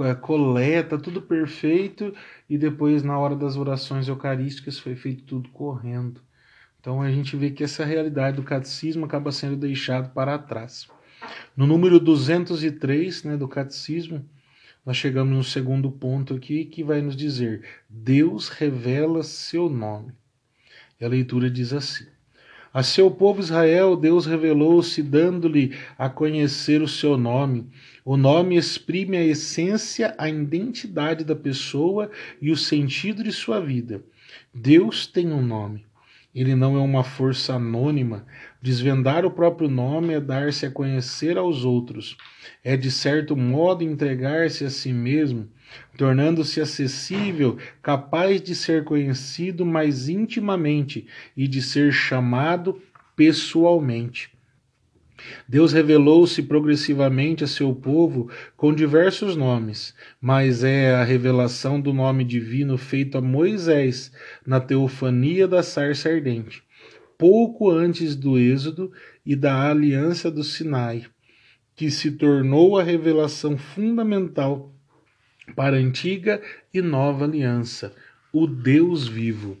é, 0.00 0.14
coleta, 0.16 0.98
tudo 0.98 1.22
perfeito, 1.22 2.12
e 2.50 2.58
depois, 2.58 3.04
na 3.04 3.16
hora 3.16 3.36
das 3.36 3.56
orações 3.56 4.08
eucarísticas, 4.08 4.80
foi 4.80 4.96
feito 4.96 5.22
tudo 5.22 5.48
correndo. 5.50 6.20
Então 6.80 7.00
a 7.00 7.08
gente 7.10 7.36
vê 7.36 7.50
que 7.50 7.62
essa 7.62 7.84
realidade 7.84 8.36
do 8.36 8.42
catecismo 8.42 9.04
acaba 9.04 9.30
sendo 9.30 9.56
deixado 9.56 10.12
para 10.12 10.36
trás. 10.36 10.88
No 11.56 11.68
número 11.68 12.00
203 12.00 13.22
né, 13.22 13.36
do 13.36 13.46
catecismo, 13.46 14.28
nós 14.84 14.96
chegamos 14.96 15.36
no 15.36 15.44
segundo 15.44 15.88
ponto 15.88 16.34
aqui 16.34 16.64
que 16.64 16.82
vai 16.82 17.00
nos 17.00 17.14
dizer: 17.14 17.62
Deus 17.88 18.48
revela 18.48 19.22
seu 19.22 19.68
nome. 19.68 20.12
E 21.00 21.04
a 21.04 21.08
leitura 21.08 21.48
diz 21.48 21.72
assim: 21.72 22.06
A 22.78 22.82
seu 22.84 23.10
povo 23.10 23.40
Israel, 23.40 23.96
Deus 23.96 24.24
revelou-se, 24.24 25.02
dando-lhe 25.02 25.76
a 25.98 26.08
conhecer 26.08 26.80
o 26.80 26.86
seu 26.86 27.16
nome. 27.16 27.66
O 28.04 28.16
nome 28.16 28.56
exprime 28.56 29.16
a 29.16 29.24
essência, 29.24 30.14
a 30.16 30.28
identidade 30.28 31.24
da 31.24 31.34
pessoa 31.34 32.08
e 32.40 32.52
o 32.52 32.56
sentido 32.56 33.24
de 33.24 33.32
sua 33.32 33.60
vida. 33.60 34.00
Deus 34.54 35.08
tem 35.08 35.32
um 35.32 35.42
nome. 35.42 35.87
Ele 36.34 36.54
não 36.54 36.76
é 36.76 36.80
uma 36.80 37.02
força 37.02 37.54
anônima. 37.54 38.26
Desvendar 38.60 39.24
o 39.24 39.30
próprio 39.30 39.68
nome 39.68 40.14
é 40.14 40.20
dar-se 40.20 40.66
a 40.66 40.70
conhecer 40.70 41.38
aos 41.38 41.64
outros. 41.64 42.16
É, 42.62 42.76
de 42.76 42.90
certo 42.90 43.36
modo, 43.36 43.82
entregar-se 43.82 44.64
a 44.64 44.70
si 44.70 44.92
mesmo, 44.92 45.48
tornando-se 45.96 46.60
acessível, 46.60 47.56
capaz 47.82 48.42
de 48.42 48.54
ser 48.54 48.84
conhecido 48.84 49.64
mais 49.64 50.08
intimamente 50.08 51.06
e 51.36 51.48
de 51.48 51.62
ser 51.62 51.92
chamado 51.92 52.80
pessoalmente. 53.16 54.37
Deus 55.48 55.72
revelou-se 55.72 56.42
progressivamente 56.42 57.42
a 57.42 57.46
seu 57.46 57.74
povo 57.74 58.30
com 58.56 58.72
diversos 58.72 59.36
nomes, 59.36 59.94
mas 60.20 60.62
é 60.62 60.94
a 60.94 61.04
revelação 61.04 61.80
do 61.80 61.92
nome 61.92 62.24
divino 62.24 62.78
feito 62.78 63.18
a 63.18 63.20
Moisés 63.20 64.12
na 64.46 64.60
teofania 64.60 65.48
da 65.48 65.62
sarça 65.62 66.08
ardente, 66.08 66.62
pouco 67.16 67.70
antes 67.70 68.14
do 68.14 68.38
Êxodo 68.38 68.92
e 69.26 69.34
da 69.34 69.68
aliança 69.68 70.30
do 70.30 70.44
Sinai, 70.44 71.04
que 71.74 71.90
se 71.90 72.12
tornou 72.12 72.78
a 72.78 72.82
revelação 72.82 73.58
fundamental 73.58 74.72
para 75.56 75.76
a 75.76 75.80
antiga 75.80 76.40
e 76.72 76.80
nova 76.80 77.24
aliança, 77.24 77.94
o 78.32 78.46
Deus 78.46 79.08
vivo. 79.08 79.56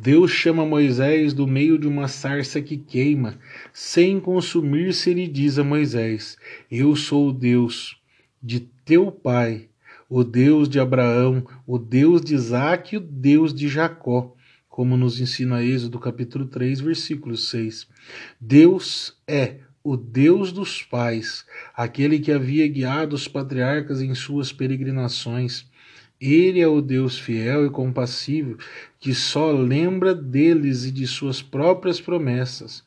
Deus 0.00 0.30
chama 0.30 0.64
Moisés 0.64 1.32
do 1.32 1.46
meio 1.46 1.78
de 1.78 1.86
uma 1.86 2.08
sarça 2.08 2.60
que 2.60 2.76
queima, 2.76 3.38
sem 3.72 4.20
consumir-se, 4.20 5.10
ele 5.10 5.26
diz 5.26 5.58
a 5.58 5.64
Moisés: 5.64 6.36
Eu 6.70 6.94
sou 6.96 7.28
o 7.28 7.32
Deus 7.32 8.00
de 8.42 8.60
teu 8.84 9.10
pai, 9.10 9.68
o 10.08 10.24
Deus 10.24 10.68
de 10.68 10.80
Abraão, 10.80 11.46
o 11.66 11.78
Deus 11.78 12.20
de 12.20 12.34
Isaque 12.34 12.94
e 12.94 12.98
o 12.98 13.00
Deus 13.00 13.52
de 13.52 13.68
Jacó, 13.68 14.34
como 14.68 14.96
nos 14.96 15.20
ensina 15.20 15.62
Êxodo 15.62 15.98
capítulo 15.98 16.46
3, 16.46 16.80
versículo 16.80 17.36
6. 17.36 17.88
Deus 18.40 19.16
é 19.26 19.56
o 19.82 19.96
Deus 19.96 20.52
dos 20.52 20.82
pais, 20.82 21.44
aquele 21.74 22.18
que 22.18 22.30
havia 22.30 22.66
guiado 22.68 23.16
os 23.16 23.26
patriarcas 23.26 24.00
em 24.00 24.14
suas 24.14 24.52
peregrinações. 24.52 25.66
Ele 26.20 26.60
é 26.60 26.66
o 26.66 26.80
Deus 26.80 27.18
fiel 27.18 27.64
e 27.66 27.70
compassível 27.70 28.56
que 28.98 29.14
só 29.14 29.52
lembra 29.52 30.14
deles 30.14 30.84
e 30.84 30.90
de 30.90 31.06
suas 31.06 31.40
próprias 31.40 32.00
promessas. 32.00 32.82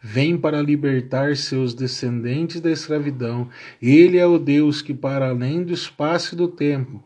Vem 0.00 0.36
para 0.36 0.62
libertar 0.62 1.36
seus 1.36 1.74
descendentes 1.74 2.60
da 2.60 2.70
escravidão. 2.70 3.48
Ele 3.82 4.18
é 4.18 4.26
o 4.26 4.38
Deus 4.38 4.80
que, 4.80 4.94
para 4.94 5.28
além 5.28 5.64
do 5.64 5.72
espaço 5.72 6.34
e 6.34 6.38
do 6.38 6.46
tempo, 6.46 7.02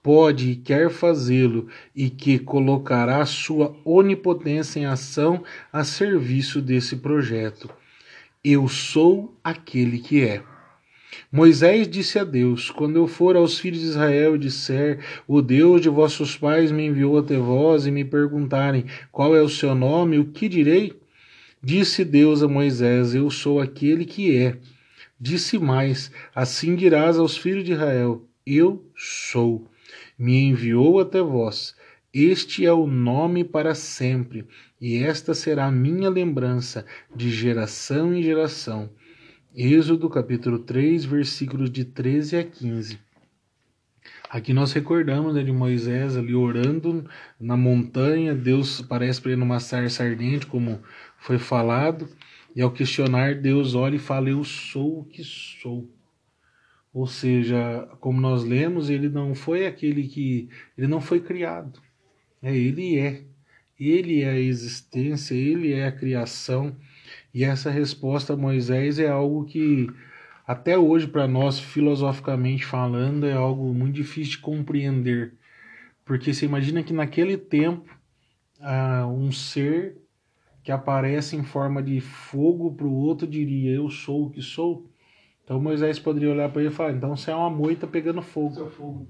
pode 0.00 0.52
e 0.52 0.56
quer 0.56 0.88
fazê-lo 0.88 1.66
e 1.94 2.08
que 2.08 2.38
colocará 2.38 3.26
sua 3.26 3.76
onipotência 3.84 4.78
em 4.78 4.86
ação 4.86 5.42
a 5.72 5.82
serviço 5.82 6.62
desse 6.62 6.96
projeto. 6.96 7.68
Eu 8.44 8.68
sou 8.68 9.36
aquele 9.42 9.98
que 9.98 10.22
é. 10.22 10.44
Moisés 11.30 11.88
disse 11.88 12.18
a 12.18 12.24
Deus: 12.24 12.70
Quando 12.70 12.96
eu 12.96 13.06
for 13.06 13.36
aos 13.36 13.58
filhos 13.58 13.80
de 13.80 13.86
Israel 13.86 14.36
e 14.36 14.38
disser, 14.38 15.00
o 15.26 15.42
Deus 15.42 15.80
de 15.80 15.88
vossos 15.88 16.36
pais 16.36 16.70
me 16.70 16.86
enviou 16.86 17.18
até 17.18 17.36
vós 17.36 17.86
e 17.86 17.90
me 17.90 18.04
perguntarem 18.04 18.84
qual 19.10 19.36
é 19.36 19.42
o 19.42 19.48
seu 19.48 19.74
nome, 19.74 20.18
o 20.18 20.26
que 20.26 20.48
direi? 20.48 20.92
Disse 21.62 22.04
Deus 22.04 22.42
a 22.42 22.48
Moisés: 22.48 23.14
Eu 23.14 23.30
sou 23.30 23.60
aquele 23.60 24.04
que 24.04 24.36
é. 24.36 24.56
Disse 25.20 25.58
mais: 25.58 26.10
Assim 26.34 26.76
dirás 26.76 27.18
aos 27.18 27.36
filhos 27.36 27.64
de 27.64 27.72
Israel: 27.72 28.24
Eu 28.46 28.84
sou. 28.94 29.66
Me 30.18 30.38
enviou 30.44 31.00
até 31.00 31.20
vós. 31.20 31.74
Este 32.12 32.64
é 32.64 32.72
o 32.72 32.86
nome 32.86 33.44
para 33.44 33.74
sempre, 33.74 34.46
e 34.80 34.96
esta 34.96 35.34
será 35.34 35.66
a 35.66 35.70
minha 35.70 36.08
lembrança 36.08 36.86
de 37.14 37.30
geração 37.30 38.14
em 38.14 38.22
geração. 38.22 38.88
Êxodo 39.58 40.10
capítulo 40.10 40.58
3, 40.58 41.06
versículos 41.06 41.70
de 41.70 41.82
13 41.82 42.36
a 42.36 42.44
15. 42.44 42.98
Aqui 44.28 44.52
nós 44.52 44.70
recordamos 44.74 45.34
né, 45.34 45.42
de 45.42 45.50
Moisés 45.50 46.14
ali 46.14 46.34
orando 46.34 47.08
na 47.40 47.56
montanha, 47.56 48.34
Deus 48.34 48.82
parece 48.82 49.18
para 49.18 49.30
ele 49.30 49.40
numa 49.40 49.58
sarça 49.58 50.04
ardente, 50.04 50.44
como 50.44 50.82
foi 51.16 51.38
falado, 51.38 52.06
e 52.54 52.60
ao 52.60 52.70
questionar, 52.70 53.34
Deus 53.34 53.74
olha 53.74 53.96
e 53.96 53.98
fala: 53.98 54.28
Eu 54.28 54.44
sou 54.44 55.00
o 55.00 55.04
que 55.06 55.24
sou. 55.24 55.88
Ou 56.92 57.06
seja, 57.06 57.88
como 57.98 58.20
nós 58.20 58.44
lemos, 58.44 58.90
ele 58.90 59.08
não 59.08 59.34
foi 59.34 59.66
aquele 59.66 60.06
que. 60.06 60.50
Ele 60.76 60.86
não 60.86 61.00
foi 61.00 61.18
criado. 61.18 61.80
É, 62.42 62.54
ele 62.54 62.98
é. 62.98 63.22
Ele 63.80 64.20
é 64.20 64.32
a 64.32 64.38
existência, 64.38 65.34
ele 65.34 65.72
é 65.72 65.86
a 65.86 65.92
criação. 65.92 66.76
E 67.32 67.44
essa 67.44 67.70
resposta 67.70 68.32
a 68.32 68.36
Moisés 68.36 68.98
é 68.98 69.08
algo 69.08 69.44
que, 69.44 69.88
até 70.46 70.78
hoje, 70.78 71.06
para 71.06 71.28
nós, 71.28 71.58
filosoficamente 71.58 72.64
falando, 72.64 73.26
é 73.26 73.32
algo 73.32 73.74
muito 73.74 73.94
difícil 73.94 74.32
de 74.32 74.38
compreender. 74.38 75.34
Porque 76.04 76.32
você 76.32 76.46
imagina 76.46 76.82
que 76.82 76.92
naquele 76.92 77.36
tempo, 77.36 77.90
uh, 78.60 79.06
um 79.06 79.32
ser 79.32 79.98
que 80.62 80.72
aparece 80.72 81.36
em 81.36 81.44
forma 81.44 81.82
de 81.82 82.00
fogo 82.00 82.74
para 82.74 82.86
o 82.86 82.94
outro 82.94 83.26
diria: 83.26 83.72
Eu 83.72 83.90
sou 83.90 84.26
o 84.26 84.30
que 84.30 84.42
sou. 84.42 84.90
Então 85.44 85.60
Moisés 85.60 85.98
poderia 85.98 86.30
olhar 86.30 86.50
para 86.50 86.62
ele 86.62 86.70
e 86.70 86.74
falar: 86.74 86.92
Então 86.92 87.16
você 87.16 87.30
é 87.30 87.34
uma 87.34 87.50
moita 87.50 87.86
pegando 87.86 88.20
fogo. 88.22 88.68
fogo. 88.70 89.08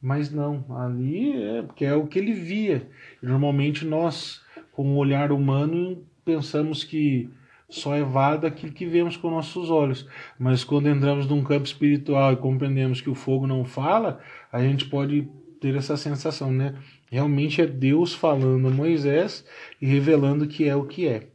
Mas 0.00 0.30
não, 0.30 0.64
ali 0.76 1.42
é 1.42 1.62
porque 1.62 1.84
é 1.84 1.94
o 1.94 2.06
que 2.06 2.18
ele 2.18 2.32
via. 2.32 2.88
E 3.22 3.26
normalmente 3.26 3.84
nós, 3.84 4.42
com 4.70 4.94
o 4.94 4.96
olhar 4.96 5.32
humano, 5.32 6.06
pensamos 6.24 6.84
que 6.84 7.30
só 7.68 7.94
é 7.94 8.02
válido 8.02 8.46
aquilo 8.46 8.72
que 8.72 8.86
vemos 8.86 9.16
com 9.16 9.30
nossos 9.30 9.70
olhos. 9.70 10.06
Mas 10.38 10.64
quando 10.64 10.88
entramos 10.88 11.26
num 11.26 11.42
campo 11.42 11.66
espiritual 11.66 12.32
e 12.32 12.36
compreendemos 12.36 13.00
que 13.00 13.10
o 13.10 13.14
fogo 13.14 13.46
não 13.46 13.64
fala, 13.64 14.20
a 14.50 14.62
gente 14.62 14.86
pode 14.86 15.28
ter 15.60 15.74
essa 15.74 15.96
sensação, 15.96 16.52
né? 16.52 16.74
Realmente 17.10 17.60
é 17.60 17.66
Deus 17.66 18.14
falando 18.14 18.68
a 18.68 18.70
Moisés 18.70 19.44
e 19.80 19.86
revelando 19.86 20.46
que 20.46 20.68
é 20.68 20.74
o 20.74 20.84
que 20.84 21.06
é. 21.06 21.28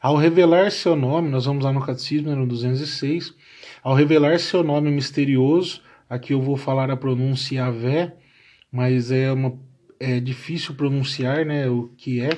Ao 0.00 0.16
revelar 0.16 0.70
seu 0.70 0.94
nome, 0.94 1.28
nós 1.28 1.46
vamos 1.46 1.64
lá 1.64 1.72
no 1.72 1.84
Catecismo, 1.84 2.34
no 2.34 2.46
206, 2.46 3.34
ao 3.82 3.94
revelar 3.94 4.38
seu 4.38 4.62
nome 4.62 4.90
misterioso, 4.90 5.80
aqui 6.08 6.32
eu 6.32 6.40
vou 6.40 6.56
falar 6.56 6.90
a 6.90 6.96
pronúncia 6.96 7.56
Yahvé, 7.56 8.14
mas 8.70 9.10
é, 9.10 9.32
uma, 9.32 9.58
é 9.98 10.20
difícil 10.20 10.74
pronunciar 10.74 11.44
né, 11.44 11.68
o 11.68 11.90
que 11.96 12.20
é. 12.20 12.30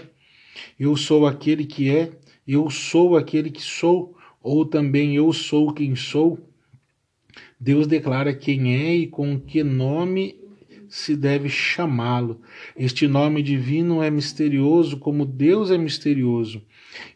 Eu 0.79 0.97
sou 0.97 1.27
aquele 1.27 1.65
que 1.65 1.91
é, 1.91 2.11
eu 2.49 2.71
sou 2.71 3.17
aquele 3.17 3.51
que 3.51 3.61
sou, 3.61 4.17
ou 4.43 4.65
também 4.65 5.15
eu 5.15 5.31
sou 5.35 5.75
quem 5.75 5.95
sou, 5.95 6.39
Deus 7.61 7.87
declara 7.87 8.35
quem 8.35 8.75
é 8.75 8.95
e 8.95 9.07
com 9.07 9.39
que 9.39 9.63
nome 9.63 10.35
se 10.89 11.15
deve 11.15 11.51
chamá-lo. 11.51 12.41
Este 12.75 13.07
nome 13.07 13.43
divino 13.43 14.03
é 14.03 14.11
misterioso 14.11 14.97
como 14.97 15.27
Deus 15.27 15.71
é 15.71 15.77
misterioso. 15.77 16.63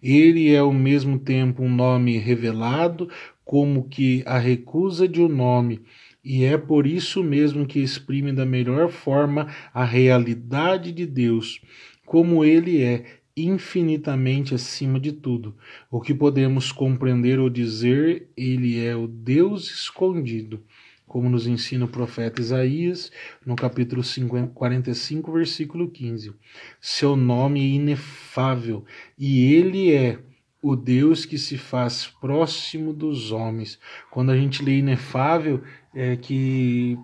Ele 0.02 0.52
é 0.52 0.58
ao 0.58 0.72
mesmo 0.72 1.18
tempo 1.18 1.62
um 1.62 1.74
nome 1.74 2.18
revelado, 2.18 3.08
como 3.44 3.88
que 3.88 4.22
a 4.26 4.38
recusa 4.38 5.08
de 5.08 5.20
um 5.20 5.28
nome, 5.28 5.80
e 6.24 6.44
é 6.44 6.56
por 6.56 6.86
isso 6.86 7.22
mesmo 7.22 7.66
que 7.66 7.80
exprime 7.80 8.32
da 8.32 8.46
melhor 8.46 8.88
forma 8.90 9.48
a 9.74 9.84
realidade 9.84 10.92
de 10.92 11.04
Deus, 11.04 11.60
como 12.06 12.44
ele 12.44 12.80
é, 12.82 13.21
infinitamente 13.36 14.54
acima 14.54 15.00
de 15.00 15.12
tudo. 15.12 15.56
O 15.90 16.00
que 16.00 16.14
podemos 16.14 16.70
compreender 16.70 17.38
ou 17.38 17.48
dizer, 17.48 18.28
ele 18.36 18.84
é 18.84 18.94
o 18.94 19.06
Deus 19.06 19.70
escondido, 19.70 20.62
como 21.06 21.28
nos 21.28 21.46
ensina 21.46 21.84
o 21.84 21.88
profeta 21.88 22.40
Isaías, 22.40 23.10
no 23.44 23.54
capítulo 23.54 24.02
50, 24.02 24.52
45, 24.54 25.32
versículo 25.32 25.90
15. 25.90 26.32
Seu 26.80 27.16
nome 27.16 27.60
é 27.60 27.74
inefável 27.74 28.84
e 29.18 29.52
ele 29.52 29.92
é 29.92 30.18
o 30.62 30.76
Deus 30.76 31.24
que 31.24 31.36
se 31.36 31.58
faz 31.58 32.06
próximo 32.06 32.92
dos 32.92 33.32
homens. 33.32 33.80
Quando 34.10 34.30
a 34.30 34.36
gente 34.36 34.62
lê 34.62 34.78
inefável, 34.78 35.62
é 35.92 36.16
que 36.16 36.96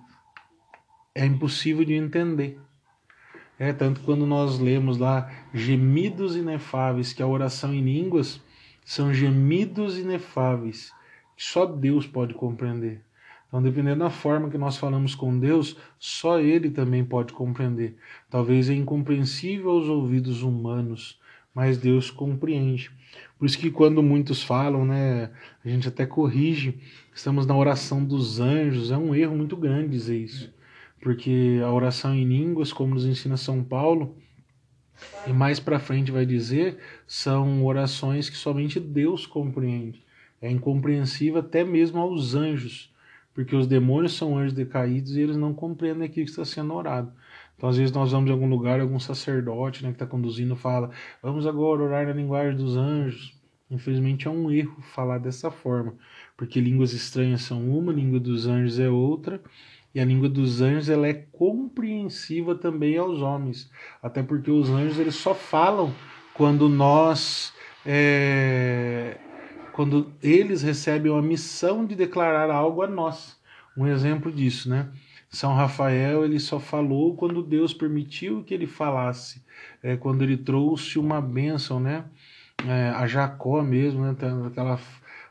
é 1.15 1.27
impossível 1.27 1.85
de 1.85 1.95
entender. 1.95 2.59
É, 3.59 3.73
tanto 3.73 4.01
quando 4.03 4.25
nós 4.25 4.59
lemos 4.59 4.99
lá 4.99 5.31
gemidos 5.53 6.37
inefáveis, 6.37 7.13
que 7.13 7.23
a 7.23 7.27
oração 7.27 7.75
em 7.75 7.83
línguas 7.83 8.41
são 8.85 9.13
gemidos 9.13 9.99
inefáveis, 9.99 10.93
que 11.37 11.45
só 11.45 11.67
Deus 11.67 12.07
pode 12.07 12.35
compreender. 12.35 13.03
Então, 13.49 13.63
dependendo 13.63 14.01
da 14.01 14.11
forma 14.11 14.51
que 14.51 14.59
nós 14.59 14.77
falamos 14.77 15.15
com 15.15 15.39
Deus, 15.39 15.77
só 15.99 16.39
Ele 16.39 16.71
também 16.71 17.05
pode 17.05 17.33
compreender. 17.33 17.97
Talvez 18.31 18.69
é 18.69 18.75
incompreensível 18.75 19.71
aos 19.71 19.87
ouvidos 19.89 20.43
humanos, 20.43 21.19
mas 21.55 21.79
Deus 21.79 22.11
compreende. 22.11 22.91
Por 23.39 23.47
isso 23.47 23.59
que 23.59 23.71
quando 23.71 24.03
muitos 24.03 24.43
falam, 24.43 24.85
né, 24.85 25.31
a 25.65 25.69
gente 25.69 25.89
até 25.89 26.05
corrige, 26.05 26.79
estamos 27.15 27.47
na 27.47 27.57
oração 27.57 28.05
dos 28.05 28.39
anjos, 28.39 28.91
é 28.91 28.97
um 28.97 29.15
erro 29.15 29.35
muito 29.35 29.57
grande 29.57 29.91
dizer 29.91 30.19
isso. 30.19 30.53
Porque 31.01 31.61
a 31.65 31.71
oração 31.71 32.15
em 32.15 32.25
línguas, 32.25 32.73
como 32.73 32.95
nos 32.95 33.07
ensina 33.07 33.37
São 33.37 33.63
Paulo, 33.63 34.17
e 35.27 35.33
mais 35.33 35.61
para 35.61 35.79
frente 35.79 36.11
vai 36.11 36.27
dizer, 36.27 36.79
são 37.07 37.65
orações 37.65 38.29
que 38.29 38.37
somente 38.37 38.81
Deus 38.81 39.27
compreende. 39.27 40.03
É 40.41 40.51
incompreensível 40.51 41.41
até 41.41 41.65
mesmo 41.65 42.01
aos 42.01 42.35
anjos, 42.35 42.93
porque 43.35 43.55
os 43.55 43.67
demônios 43.67 44.15
são 44.15 44.37
anjos 44.37 44.53
decaídos 44.53 45.17
e 45.17 45.21
eles 45.21 45.37
não 45.37 45.55
compreendem 45.55 46.05
aquilo 46.05 46.27
que 46.27 46.31
está 46.31 46.45
sendo 46.45 46.75
orado. 46.75 47.13
Então, 47.57 47.69
às 47.69 47.77
vezes, 47.77 47.93
nós 47.93 48.13
vamos 48.13 48.31
em 48.31 48.33
algum 48.33 48.49
lugar, 48.49 48.81
algum 48.81 49.01
sacerdote 49.01 49.83
né, 49.83 49.91
que 49.91 49.97
está 49.97 50.07
conduzindo 50.07 50.55
fala: 50.55 50.91
Vamos 51.21 51.47
agora 51.47 51.83
orar 51.83 52.07
na 52.07 52.13
linguagem 52.13 52.57
dos 52.57 52.77
anjos. 52.77 53.37
Infelizmente, 53.71 54.27
é 54.27 54.31
um 54.31 54.51
erro 54.51 54.81
falar 54.81 55.19
dessa 55.19 55.51
forma, 55.51 55.95
porque 56.37 56.59
línguas 56.59 56.95
estranhas 56.95 57.43
são 57.43 57.69
uma, 57.69 57.93
língua 57.93 58.19
dos 58.19 58.47
anjos 58.47 58.79
é 58.79 58.89
outra, 58.89 59.43
e 59.95 60.01
a 60.01 60.05
língua 60.05 60.29
dos 60.29 60.61
anjos 60.61 60.89
ela 60.89 61.09
é 61.09 61.15
compreensiva 61.15 62.55
também 62.55 62.97
aos 62.97 63.21
homens, 63.21 63.71
até 64.03 64.23
porque 64.23 64.51
os 64.51 64.69
anjos 64.69 64.99
eles 64.99 65.15
só 65.15 65.35
falam 65.35 65.93
quando 66.35 66.69
nós. 66.69 67.53
É, 67.85 69.17
quando 69.73 70.13
eles 70.23 70.63
recebem 70.63 71.17
a 71.17 71.23
missão 71.23 71.87
de 71.87 71.95
declarar 71.95 72.51
algo 72.51 72.83
a 72.83 72.87
nós. 72.87 73.39
Um 73.77 73.87
exemplo 73.87 74.33
disso, 74.33 74.69
né? 74.69 74.89
São 75.31 75.55
Rafael 75.55 76.25
ele 76.25 76.41
só 76.41 76.59
falou 76.59 77.15
quando 77.15 77.43
Deus 77.43 77.73
permitiu 77.73 78.43
que 78.43 78.53
ele 78.53 78.67
falasse, 78.67 79.43
é, 79.83 79.97
quando 79.97 80.23
ele 80.23 80.37
trouxe 80.37 80.99
uma 80.99 81.21
bênção, 81.21 81.79
né? 81.79 82.05
É, 82.67 82.89
a 82.89 83.07
Jacó 83.07 83.63
mesmo, 83.63 84.03
né? 84.03 84.17
Aquela, 84.47 84.81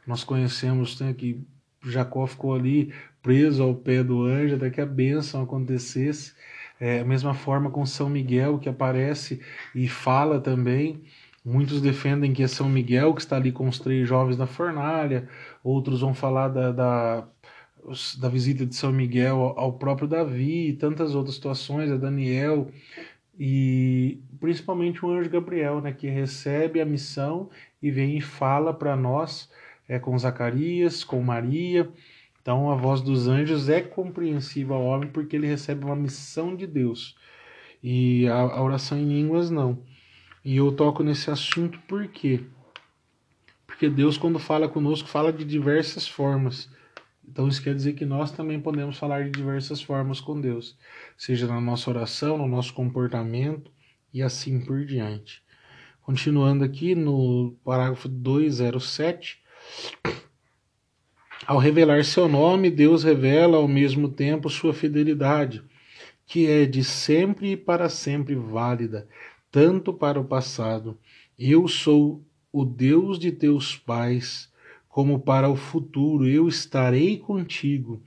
nós 0.06 0.24
conhecemos 0.24 1.00
né, 1.02 1.14
que 1.14 1.46
Jacó 1.84 2.26
ficou 2.28 2.54
ali 2.54 2.94
preso 3.22 3.64
ao 3.64 3.76
pé 3.76 4.04
do 4.04 4.24
anjo 4.24 4.56
até 4.56 4.70
que 4.70 4.82
a 4.82 4.86
bênção 4.86 5.44
acontecesse. 5.44 6.34
É, 6.80 7.00
a 7.00 7.06
mesma 7.06 7.34
forma 7.34 7.72
com 7.72 7.86
São 7.86 8.10
Miguel 8.10 8.60
que 8.60 8.70
aparece 8.70 9.42
e 9.74 9.88
fala 9.88 10.40
também. 10.40 11.04
Muitos 11.44 11.82
defendem 11.82 12.34
que 12.34 12.44
é 12.44 12.48
São 12.48 12.70
Miguel 12.70 13.14
que 13.14 13.22
está 13.22 13.38
ali 13.38 13.52
com 13.52 13.68
os 13.68 13.80
três 13.80 14.08
jovens 14.08 14.38
da 14.38 14.46
fornalha, 14.46 15.30
outros 15.64 16.02
vão 16.02 16.14
falar 16.14 16.50
da, 16.50 16.72
da 16.72 17.28
da 18.20 18.28
visita 18.28 18.66
de 18.66 18.76
São 18.76 18.92
Miguel 18.92 19.54
ao 19.56 19.74
próprio 19.74 20.08
Davi 20.08 20.70
e 20.70 20.74
tantas 20.74 21.16
outras 21.16 21.36
situações, 21.36 21.90
a 21.90 21.96
Daniel 21.96 22.70
e 23.40 24.20
principalmente 24.40 25.06
o 25.06 25.10
anjo 25.10 25.30
Gabriel, 25.30 25.80
né, 25.80 25.94
que 25.94 26.08
recebe 26.08 26.82
a 26.82 26.86
missão 26.86 27.50
e 27.82 27.92
vem 27.92 28.18
e 28.18 28.22
fala 28.22 28.74
para 28.74 28.96
nós 28.96 29.50
é, 29.88 30.00
com 30.00 30.18
Zacarias, 30.18 31.04
com 31.04 31.22
Maria. 31.22 31.90
Então 32.42 32.72
a 32.72 32.76
voz 32.76 33.02
dos 33.02 33.28
anjos 33.28 33.70
é 33.70 33.82
compreensiva 33.82 34.74
ao 34.74 34.84
homem 34.84 35.10
porque 35.10 35.36
ele 35.36 35.48
recebe 35.48 35.86
uma 35.86 35.96
missão 35.96 36.56
de 36.56 36.66
Deus. 36.66 37.16
E 37.84 38.28
a, 38.28 38.36
a 38.36 38.64
oração 38.64 38.98
em 38.98 39.08
línguas 39.08 39.50
não. 39.50 39.84
E 40.44 40.58
eu 40.58 40.72
toco 40.72 41.04
nesse 41.04 41.30
assunto 41.30 41.80
por 41.88 42.08
quê? 42.08 42.42
Porque 43.66 43.90
Deus, 43.90 44.18
quando 44.18 44.40
fala 44.40 44.68
conosco, 44.68 45.08
fala 45.08 45.32
de 45.32 45.44
diversas 45.44 46.08
formas. 46.08 46.70
Então 47.28 47.48
isso 47.48 47.62
quer 47.62 47.76
dizer 47.76 47.94
que 47.94 48.06
nós 48.06 48.32
também 48.32 48.60
podemos 48.60 48.98
falar 48.98 49.26
de 49.26 49.32
diversas 49.32 49.82
formas 49.82 50.22
com 50.22 50.40
Deus, 50.40 50.78
seja 51.18 51.46
na 51.46 51.60
nossa 51.60 51.90
oração, 51.90 52.38
no 52.38 52.48
nosso 52.48 52.74
comportamento 52.74 53.70
e 54.14 54.24
assim 54.24 54.62
por 54.62 54.86
diante. 54.86 55.44
Continuando 56.02 56.64
aqui 56.64 56.96
no 56.96 57.58
parágrafo 57.66 58.08
207, 58.08 59.44
ao 61.48 61.58
revelar 61.58 62.04
seu 62.04 62.28
nome, 62.28 62.70
Deus 62.70 63.06
revela 63.06 63.58
ao 63.58 63.70
mesmo 63.70 64.10
tempo 64.10 64.50
sua 64.50 64.74
fidelidade, 64.74 65.64
que 66.26 66.46
é 66.46 66.66
de 66.66 66.84
sempre 66.84 67.52
e 67.52 67.58
para 67.58 67.88
sempre 67.88 68.36
válida, 68.36 69.08
tanto 69.50 69.94
para 69.94 70.20
o 70.20 70.26
passado. 70.26 70.98
Eu 71.40 71.66
sou 71.70 72.22
o 72.52 72.66
Deus 72.66 73.18
de 73.18 73.32
teus 73.32 73.78
pais 73.78 74.52
como 74.90 75.20
para 75.20 75.48
o 75.48 75.56
futuro 75.56 76.28
eu 76.28 76.50
estarei 76.50 77.18
contigo. 77.18 78.02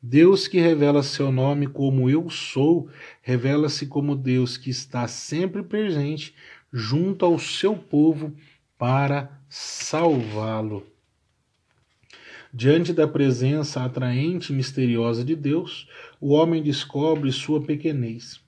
Deus 0.00 0.46
que 0.46 0.60
revela 0.60 1.02
seu 1.02 1.32
nome 1.32 1.66
como 1.66 2.08
eu 2.08 2.28
sou, 2.30 2.88
revela-se 3.22 3.86
como 3.86 4.14
Deus 4.14 4.56
que 4.56 4.70
está 4.70 5.08
sempre 5.08 5.62
presente 5.62 6.34
junto 6.72 7.24
ao 7.24 7.38
seu 7.38 7.74
povo 7.74 8.32
para 8.78 9.40
salvá-lo. 9.48 10.93
Diante 12.56 12.92
da 12.92 13.08
presença 13.08 13.82
atraente 13.82 14.52
e 14.52 14.56
misteriosa 14.56 15.24
de 15.24 15.34
Deus, 15.34 15.88
o 16.20 16.34
homem 16.34 16.62
descobre 16.62 17.32
sua 17.32 17.60
pequenez. 17.60 18.40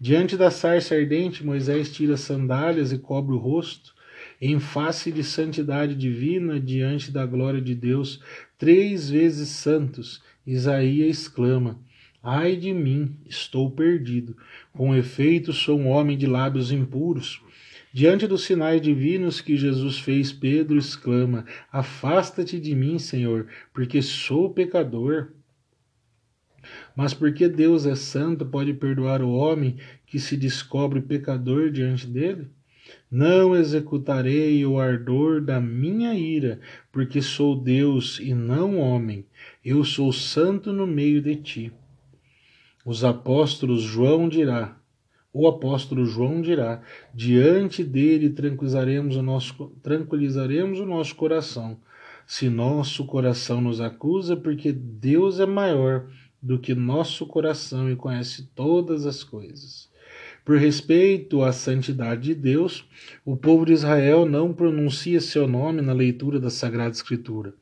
Diante 0.00 0.36
da 0.36 0.50
sarça 0.50 0.96
ardente, 0.96 1.46
Moisés 1.46 1.92
tira 1.92 2.16
sandálias 2.16 2.90
e 2.90 2.98
cobre 2.98 3.32
o 3.32 3.38
rosto 3.38 3.94
em 4.40 4.58
face 4.58 5.12
de 5.12 5.22
santidade 5.22 5.94
divina 5.94 6.58
diante 6.58 7.12
da 7.12 7.24
glória 7.24 7.60
de 7.60 7.76
Deus, 7.76 8.20
três 8.58 9.08
vezes 9.08 9.50
santos, 9.50 10.20
Isaías 10.44 11.16
exclama: 11.16 11.78
Ai 12.20 12.56
de 12.56 12.72
mim, 12.72 13.16
estou 13.24 13.70
perdido. 13.70 14.36
Com 14.72 14.96
efeito, 14.96 15.52
sou 15.52 15.78
um 15.78 15.86
homem 15.86 16.18
de 16.18 16.26
lábios 16.26 16.72
impuros. 16.72 17.40
Diante 17.94 18.26
dos 18.26 18.42
sinais 18.42 18.80
divinos 18.80 19.40
que 19.40 19.56
Jesus 19.56 20.00
fez, 20.00 20.32
Pedro 20.32 20.76
exclama: 20.76 21.46
Afasta-te 21.70 22.58
de 22.58 22.74
mim, 22.74 22.98
Senhor, 22.98 23.46
porque 23.72 24.02
sou 24.02 24.52
pecador. 24.52 25.28
Mas 26.96 27.14
porque 27.14 27.48
Deus 27.48 27.86
é 27.86 27.94
santo, 27.94 28.44
pode 28.44 28.74
perdoar 28.74 29.22
o 29.22 29.30
homem 29.30 29.76
que 30.08 30.18
se 30.18 30.36
descobre 30.36 31.00
pecador 31.00 31.70
diante 31.70 32.08
dele? 32.08 32.48
Não 33.08 33.54
executarei 33.54 34.66
o 34.66 34.76
ardor 34.76 35.40
da 35.40 35.60
minha 35.60 36.14
ira, 36.14 36.58
porque 36.90 37.22
sou 37.22 37.54
Deus 37.54 38.18
e 38.18 38.34
não 38.34 38.76
homem. 38.76 39.24
Eu 39.64 39.84
sou 39.84 40.12
santo 40.12 40.72
no 40.72 40.84
meio 40.84 41.22
de 41.22 41.36
ti. 41.36 41.72
Os 42.84 43.04
apóstolos 43.04 43.82
João 43.82 44.28
dirá, 44.28 44.76
o 45.34 45.48
apóstolo 45.48 46.06
João 46.06 46.40
dirá: 46.40 46.80
diante 47.12 47.82
dele 47.82 48.30
tranquilizaremos 48.30 49.16
o 49.16 49.22
nosso, 49.22 49.72
tranquilizaremos 49.82 50.78
o 50.78 50.86
nosso 50.86 51.16
coração. 51.16 51.76
Se 52.24 52.48
nosso 52.48 53.04
coração 53.04 53.60
nos 53.60 53.80
acusa, 53.80 54.34
porque 54.34 54.72
Deus 54.72 55.40
é 55.40 55.44
maior 55.44 56.06
do 56.40 56.58
que 56.58 56.74
nosso 56.74 57.26
coração 57.26 57.90
e 57.90 57.96
conhece 57.96 58.48
todas 58.54 59.04
as 59.04 59.24
coisas. 59.24 59.90
Por 60.44 60.56
respeito 60.56 61.42
à 61.42 61.52
santidade 61.52 62.22
de 62.22 62.34
Deus, 62.34 62.86
o 63.24 63.36
povo 63.36 63.66
de 63.66 63.72
Israel 63.72 64.24
não 64.24 64.52
pronuncia 64.52 65.20
seu 65.20 65.48
nome 65.48 65.82
na 65.82 65.92
leitura 65.92 66.38
da 66.38 66.50
Sagrada 66.50 66.94
Escritura. 66.94 67.54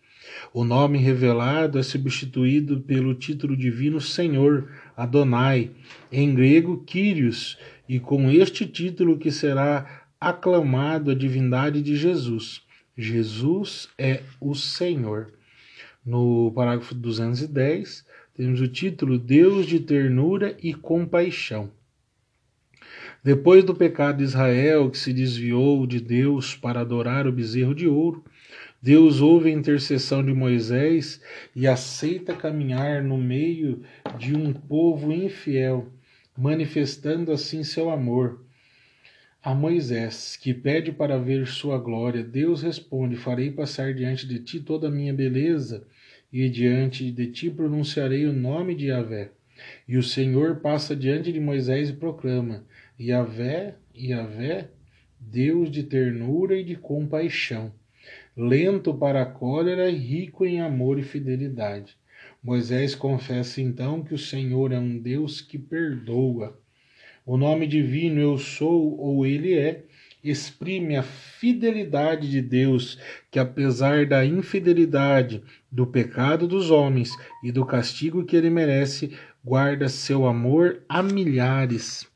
O 0.53 0.65
nome 0.65 0.99
revelado 0.99 1.79
é 1.79 1.83
substituído 1.83 2.81
pelo 2.81 3.15
título 3.15 3.57
divino 3.57 4.01
Senhor, 4.01 4.71
Adonai, 4.97 5.71
em 6.11 6.35
grego 6.35 6.83
Kyrios, 6.85 7.59
e 7.89 7.99
com 7.99 8.31
este 8.31 8.67
título 8.67 9.19
que 9.19 9.31
será 9.31 10.05
aclamado 10.21 11.11
a 11.11 11.15
divindade 11.15 11.83
de 11.83 11.97
Jesus. 11.97 12.63
Jesus 12.97 13.89
é 13.99 14.21
o 14.41 14.55
Senhor. 14.55 15.33
No 16.05 16.53
parágrafo 16.55 16.95
210, 16.95 18.05
temos 18.35 18.61
o 18.61 18.69
título 18.69 19.19
Deus 19.19 19.67
de 19.67 19.81
ternura 19.81 20.57
e 20.63 20.75
compaixão. 20.75 21.71
Depois 23.25 23.63
do 23.63 23.75
pecado 23.75 24.19
de 24.19 24.25
Israel, 24.25 24.91
que 24.91 24.99
se 24.99 25.13
desviou 25.13 25.87
de 25.87 26.01
Deus 26.01 26.57
para 26.57 26.81
adorar 26.81 27.27
o 27.27 27.33
bezerro 27.33 27.75
de 27.75 27.87
ouro, 27.87 28.25
Deus 28.83 29.21
ouve 29.21 29.49
a 29.49 29.53
intercessão 29.53 30.25
de 30.25 30.35
Moisés 30.35 31.23
e 31.55 31.69
aceita 31.69 32.35
caminhar 32.35 33.01
no 33.01 33.17
meio 33.17 33.85
de 34.19 34.35
um 34.35 34.53
povo 34.53 35.13
infiel, 35.13 35.93
manifestando 36.37 37.31
assim 37.31 37.63
seu 37.63 37.89
amor. 37.89 38.45
A 39.41 39.55
Moisés, 39.55 40.35
que 40.35 40.53
pede 40.53 40.91
para 40.91 41.17
ver 41.17 41.47
sua 41.47 41.79
glória, 41.79 42.25
Deus 42.25 42.61
responde: 42.61 43.15
Farei 43.15 43.53
passar 43.53 43.95
diante 43.95 44.27
de 44.27 44.41
ti 44.41 44.59
toda 44.59 44.89
a 44.89 44.91
minha 44.91 45.15
beleza, 45.15 45.87
e 46.33 46.49
diante 46.49 47.09
de 47.13 47.29
ti 47.29 47.51
pronunciarei 47.51 48.27
o 48.27 48.33
nome 48.33 48.75
de 48.75 48.87
Yahvé. 48.87 49.31
E 49.87 49.97
o 49.97 50.03
Senhor 50.03 50.57
passa 50.57 50.97
diante 50.97 51.33
de 51.33 51.39
Moisés 51.39 51.91
e 51.91 51.93
proclama: 51.93 52.65
Yahvé, 52.99 53.77
Yahvé, 53.97 54.71
Deus 55.21 55.71
de 55.71 55.85
ternura 55.85 56.57
e 56.57 56.65
de 56.65 56.75
compaixão, 56.75 57.73
lento 58.37 58.95
para 58.95 59.23
a 59.23 59.27
cólera 59.27 59.91
e 59.91 59.97
rico 59.97 60.45
em 60.45 60.61
amor 60.61 60.99
e 60.99 61.03
fidelidade. 61.03 61.97
Moisés 62.43 62.95
confessa 62.95 63.61
então 63.61 64.03
que 64.03 64.15
o 64.15 64.19
Senhor 64.19 64.73
é 64.73 64.79
um 64.79 64.99
Deus 64.99 65.41
que 65.41 65.59
perdoa. 65.59 66.59
O 67.25 67.37
nome 67.37 67.67
divino 67.67 68.21
eu 68.21 68.37
sou 68.37 68.99
ou 68.99 69.25
ele 69.25 69.55
é, 69.55 69.85
exprime 70.25 70.97
a 70.97 71.03
fidelidade 71.03 72.31
de 72.31 72.41
Deus, 72.41 72.99
que 73.31 73.39
apesar 73.39 74.07
da 74.07 74.25
infidelidade, 74.25 75.43
do 75.71 75.87
pecado 75.87 76.47
dos 76.49 76.71
homens 76.71 77.11
e 77.43 77.53
do 77.53 77.65
castigo 77.67 78.25
que 78.25 78.37
ele 78.37 78.51
merece, 78.51 79.17
guarda 79.45 79.89
seu 79.89 80.27
amor 80.27 80.83
a 80.89 81.03
milhares. 81.03 82.12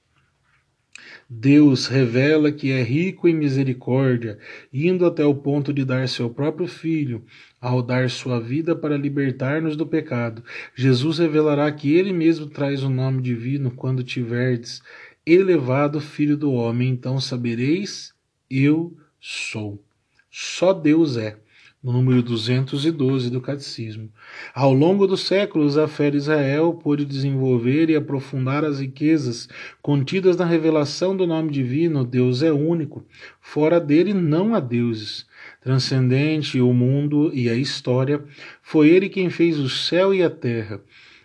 Deus 1.29 1.89
revela 1.89 2.53
que 2.53 2.71
é 2.71 2.83
rico 2.83 3.27
em 3.27 3.35
misericórdia, 3.35 4.39
indo 4.73 5.05
até 5.05 5.25
o 5.25 5.35
ponto 5.35 5.73
de 5.73 5.85
dar 5.85 6.09
seu 6.09 6.31
próprio 6.31 6.69
filho, 6.69 7.25
ao 7.61 7.83
dar 7.83 8.09
sua 8.09 8.41
vida 8.41 8.77
para 8.77 8.97
libertar-nos 8.97 9.77
do 9.77 9.87
pecado. 9.87 10.45
Jesus 10.75 11.19
revelará 11.19 11.71
que 11.73 11.93
ele 11.93 12.13
mesmo 12.13 12.47
traz 12.47 12.85
o 12.85 12.89
nome 12.89 13.21
divino 13.21 13.73
quando 13.73 14.05
tiverdes 14.05 14.83
elevado 15.27 16.01
Filho 16.01 16.37
do 16.37 16.53
Homem, 16.53 16.91
então 16.91 17.21
sabereis, 17.21 18.15
eu 18.49 18.97
sou. 19.21 19.83
Só 20.31 20.73
Deus 20.73 21.17
é 21.17 21.39
no 21.87 21.93
número 21.93 22.21
212 22.21 23.31
do 23.31 23.41
Catecismo. 23.41 24.11
Ao 24.53 24.75
longo 24.75 25.07
dos 25.07 25.21
séculos, 25.21 25.79
a 25.79 25.87
fé 25.87 26.11
de 26.11 26.17
Israel 26.17 26.73
pôde 26.75 27.05
desenvolver 27.05 27.89
e 27.89 27.95
aprofundar 27.95 28.65
as 28.65 28.81
riquezas 28.81 29.49
contidas 29.81 30.37
na 30.37 30.45
revelação 30.45 31.17
do 31.17 31.29
nome 31.29 31.53
divino. 31.53 32.05
Deus 32.05 32.43
é 32.43 32.51
único, 32.51 33.07
fora 33.41 33.79
dele 33.79 34.13
não 34.13 34.53
há 34.53 34.59
deuses. 34.59 35.27
Transcendente 35.61 36.61
o 36.61 36.73
mundo 36.73 37.31
e 37.33 37.49
a 37.49 37.55
história, 37.55 38.25
foi 38.61 38.89
ele 38.89 39.09
quem 39.09 39.31
fez 39.31 39.57
o 39.61 39.69
céu 39.69 40.13
e 40.13 40.25
a 40.25 40.31
terra. 40.31 40.81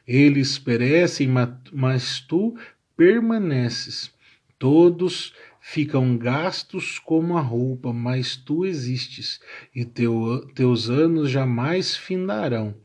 Eles 0.08 0.60
perecem, 0.60 1.28
mas 1.74 2.20
tu 2.20 2.56
permaneces. 2.96 4.12
Todos 4.60 5.34
ficam 5.72 6.18
gastos 6.18 7.00
como 7.00 7.38
a 7.38 7.42
roupa, 7.42 7.94
mas 7.94 8.36
tu 8.36 8.66
existes, 8.66 9.40
e 9.74 9.86
teu, 9.86 10.46
teus 10.54 10.90
anos 10.90 11.32
jamais 11.32 11.96
findarão. 11.96 12.76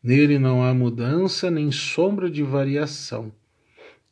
Nele 0.00 0.38
não 0.38 0.62
há 0.62 0.72
mudança 0.72 1.50
nem 1.50 1.72
sombra 1.72 2.30
de 2.30 2.44
variação. 2.44 3.32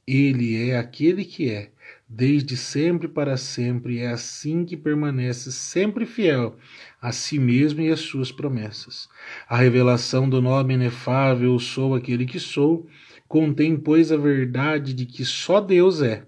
Ele 0.05 0.69
é 0.69 0.77
aquele 0.77 1.25
que 1.25 1.49
é, 1.49 1.71
desde 2.09 2.57
sempre 2.57 3.07
para 3.07 3.37
sempre, 3.37 4.01
é 4.01 4.09
assim 4.09 4.65
que 4.65 4.77
permanece 4.77 5.53
sempre 5.53 6.05
fiel 6.05 6.57
a 7.01 7.13
si 7.13 7.39
mesmo 7.39 7.83
e 7.83 7.93
às 7.93 8.01
suas 8.01 8.33
promessas. 8.33 9.09
A 9.49 9.57
revelação 9.57 10.29
do 10.29 10.43
nome 10.43 10.75
inefável, 10.75 11.57
sou 11.61 11.95
aquele 11.95 12.27
que 12.27 12.41
sou, 12.41 12.89
contém, 13.29 13.77
pois, 13.77 14.11
a 14.11 14.17
verdade 14.17 14.93
de 14.93 15.07
que 15.07 15.25
só 15.25 15.61
Deus 15.61 16.03
é 16.03 16.27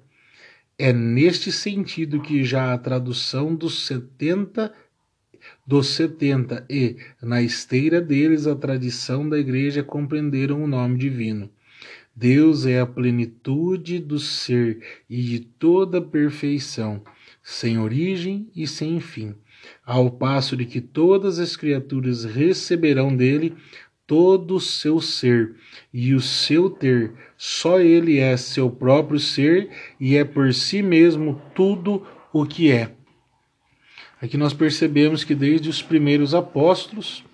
é 0.79 0.93
neste 0.93 1.51
sentido 1.51 2.21
que 2.21 2.45
já 2.45 2.73
a 2.73 2.79
tradução 2.79 3.55
dos 3.55 3.87
70 3.87 4.73
dos 5.67 5.89
70 5.89 6.67
e, 6.69 6.97
na 7.23 7.43
esteira 7.43 8.01
deles, 8.01 8.47
a 8.47 8.55
tradição 8.57 9.29
da 9.29 9.39
igreja 9.39 9.83
compreenderam 9.83 10.63
o 10.63 10.67
nome 10.67 10.99
divino. 10.99 11.51
Deus 12.15 12.67
é 12.67 12.81
a 12.81 12.87
plenitude 12.87 13.99
do 13.99 14.19
ser 14.19 14.83
e 15.09 15.23
de 15.23 15.41
toda 15.41 16.01
perfeição, 16.01 17.03
sem 17.43 17.79
origem 17.79 18.49
e 18.57 18.67
sem 18.67 18.99
fim, 19.01 19.35
ao 19.85 20.11
passo 20.11 20.57
de 20.57 20.65
que 20.65 20.81
todas 20.81 21.39
as 21.39 21.57
criaturas 21.57 22.25
receberão 22.25 23.15
dele 23.15 23.55
todo 24.07 24.57
o 24.57 24.61
seu 24.61 25.01
ser 25.01 25.57
e 25.93 26.15
o 26.15 26.21
seu 26.21 26.71
ter. 26.71 27.13
Só 27.37 27.81
ele 27.81 28.19
é 28.19 28.37
seu 28.37 28.71
próprio 28.71 29.19
ser 29.19 29.71
e 29.99 30.17
é 30.17 30.25
por 30.25 30.53
si 30.55 30.83
mesmo 30.83 31.41
tudo 31.55 32.07
o 32.33 32.47
que 32.47 32.71
é. 32.71 32.93
Aqui 34.21 34.37
nós 34.37 34.55
percebemos 34.55 35.25
que 35.25 35.35
desde 35.35 35.69
os 35.69 35.83
primeiros 35.83 36.35
apóstolos, 36.35 37.25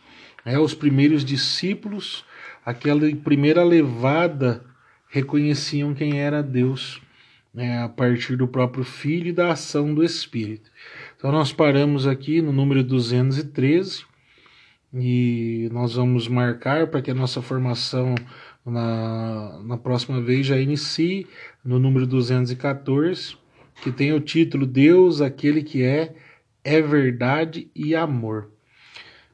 né, 0.45 0.59
os 0.59 0.75
primeiros 0.75 1.25
discípulos, 1.25 2.25
aquela 2.65 3.15
primeira 3.17 3.63
levada 3.63 4.65
reconheciam 5.09 5.95
quem 5.95 6.21
era 6.21 6.43
Deus, 6.43 7.01
né, 7.55 7.83
a 7.83 7.89
partir 7.89 8.35
do 8.35 8.49
próprio 8.49 8.83
Filho 8.83 9.29
e 9.29 9.33
da 9.33 9.53
ação 9.53 9.95
do 9.95 10.03
Espírito. 10.03 10.71
Então 11.17 11.31
nós 11.31 11.53
paramos 11.53 12.07
aqui 12.07 12.41
no 12.41 12.53
número 12.53 12.83
213 12.83 14.05
e 14.95 15.69
nós 15.73 15.95
vamos 15.95 16.29
marcar 16.29 16.89
para 16.89 17.01
que 17.01 17.11
a 17.11 17.15
nossa 17.15 17.41
formação 17.41 18.15
na, 18.65 19.61
na 19.65 19.77
próxima 19.79 20.21
vez 20.21 20.47
já 20.47 20.59
inicie 20.59 21.27
no 21.65 21.79
número 21.79 22.07
214, 22.07 23.37
que 23.83 23.91
tem 23.91 24.13
o 24.13 24.21
título 24.21 24.67
Deus, 24.67 25.21
aquele 25.21 25.63
que 25.63 25.83
é, 25.83 26.15
é 26.63 26.81
verdade 26.81 27.71
e 27.75 27.95
amor. 27.95 28.51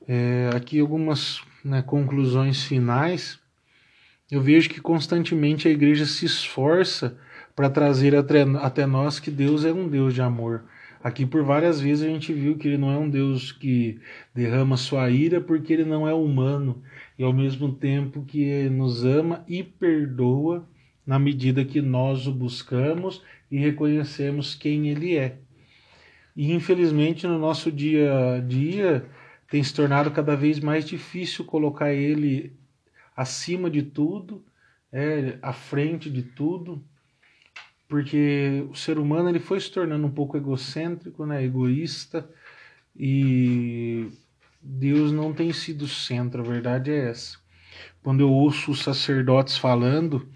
É, 0.07 0.51
aqui 0.55 0.81
algumas 0.81 1.43
né, 1.65 1.83
conclusões 1.83 2.65
finais. 2.65 3.39
Eu 4.31 4.41
vejo 4.41 4.71
que 4.71 4.81
constantemente 4.81 5.69
a 5.69 5.71
igreja 5.71 6.07
se 6.07 6.25
esforça 6.25 7.19
para 7.55 7.69
trazer 7.69 8.15
até, 8.15 8.43
até 8.63 8.87
nós 8.87 9.19
que 9.19 9.31
Deus 9.31 9.65
é 9.65 9.73
um 9.73 9.89
Deus 9.89 10.15
de 10.15 10.23
amor. 10.23 10.65
Aqui 11.03 11.25
por 11.25 11.45
várias 11.45 11.81
vezes 11.81 12.05
a 12.05 12.09
gente 12.09 12.33
viu 12.33 12.57
que 12.57 12.67
ele 12.67 12.79
não 12.79 12.91
é 12.91 12.99
um 12.99 13.09
Deus 13.09 13.53
que 13.53 14.01
derrama 14.35 14.77
sua 14.77 15.09
ira 15.11 15.41
porque 15.41 15.73
ele 15.73 15.85
não 15.85 16.09
é 16.09 16.13
humano 16.13 16.83
e 17.17 17.23
ao 17.23 17.33
mesmo 17.33 17.73
tempo 17.73 18.25
que 18.25 18.69
nos 18.69 19.05
ama 19.05 19.45
e 19.47 19.63
perdoa 19.63 20.69
na 21.07 21.19
medida 21.19 21.65
que 21.65 21.81
nós 21.81 22.27
o 22.27 22.33
buscamos 22.33 23.23
e 23.51 23.59
reconhecemos 23.59 24.55
quem 24.55 24.89
ele 24.89 25.17
é. 25.17 25.39
E 26.37 26.53
infelizmente 26.53 27.27
no 27.27 27.39
nosso 27.39 27.71
dia 27.71 28.35
a 28.35 28.41
dia 28.41 29.07
tem 29.49 29.63
se 29.63 29.73
tornado 29.73 30.11
cada 30.11 30.37
vez 30.37 30.59
mais 30.59 30.85
difícil 30.85 31.45
colocar 31.45 31.93
ele 31.93 32.53
acima 33.17 33.71
de 33.71 33.83
tudo, 33.83 34.45
é, 34.93 35.39
à 35.41 35.53
frente 35.53 36.11
de 36.11 36.23
tudo, 36.23 36.85
porque 37.89 38.67
o 38.71 38.77
ser 38.77 38.99
humano 38.99 39.31
ele 39.31 39.41
foi 39.41 39.59
se 39.59 39.73
tornando 39.73 40.07
um 40.07 40.11
pouco 40.11 40.37
egocêntrico, 40.37 41.25
né, 41.25 41.43
egoísta, 41.43 42.29
e 42.95 44.09
Deus 44.61 45.11
não 45.11 45.33
tem 45.33 45.53
sido 45.53 45.89
centro, 45.89 46.43
a 46.43 46.45
verdade 46.45 46.91
é 46.91 47.09
essa. 47.09 47.39
Quando 48.03 48.21
eu 48.21 48.31
ouço 48.31 48.71
os 48.71 48.83
sacerdotes 48.83 49.57
falando, 49.57 50.29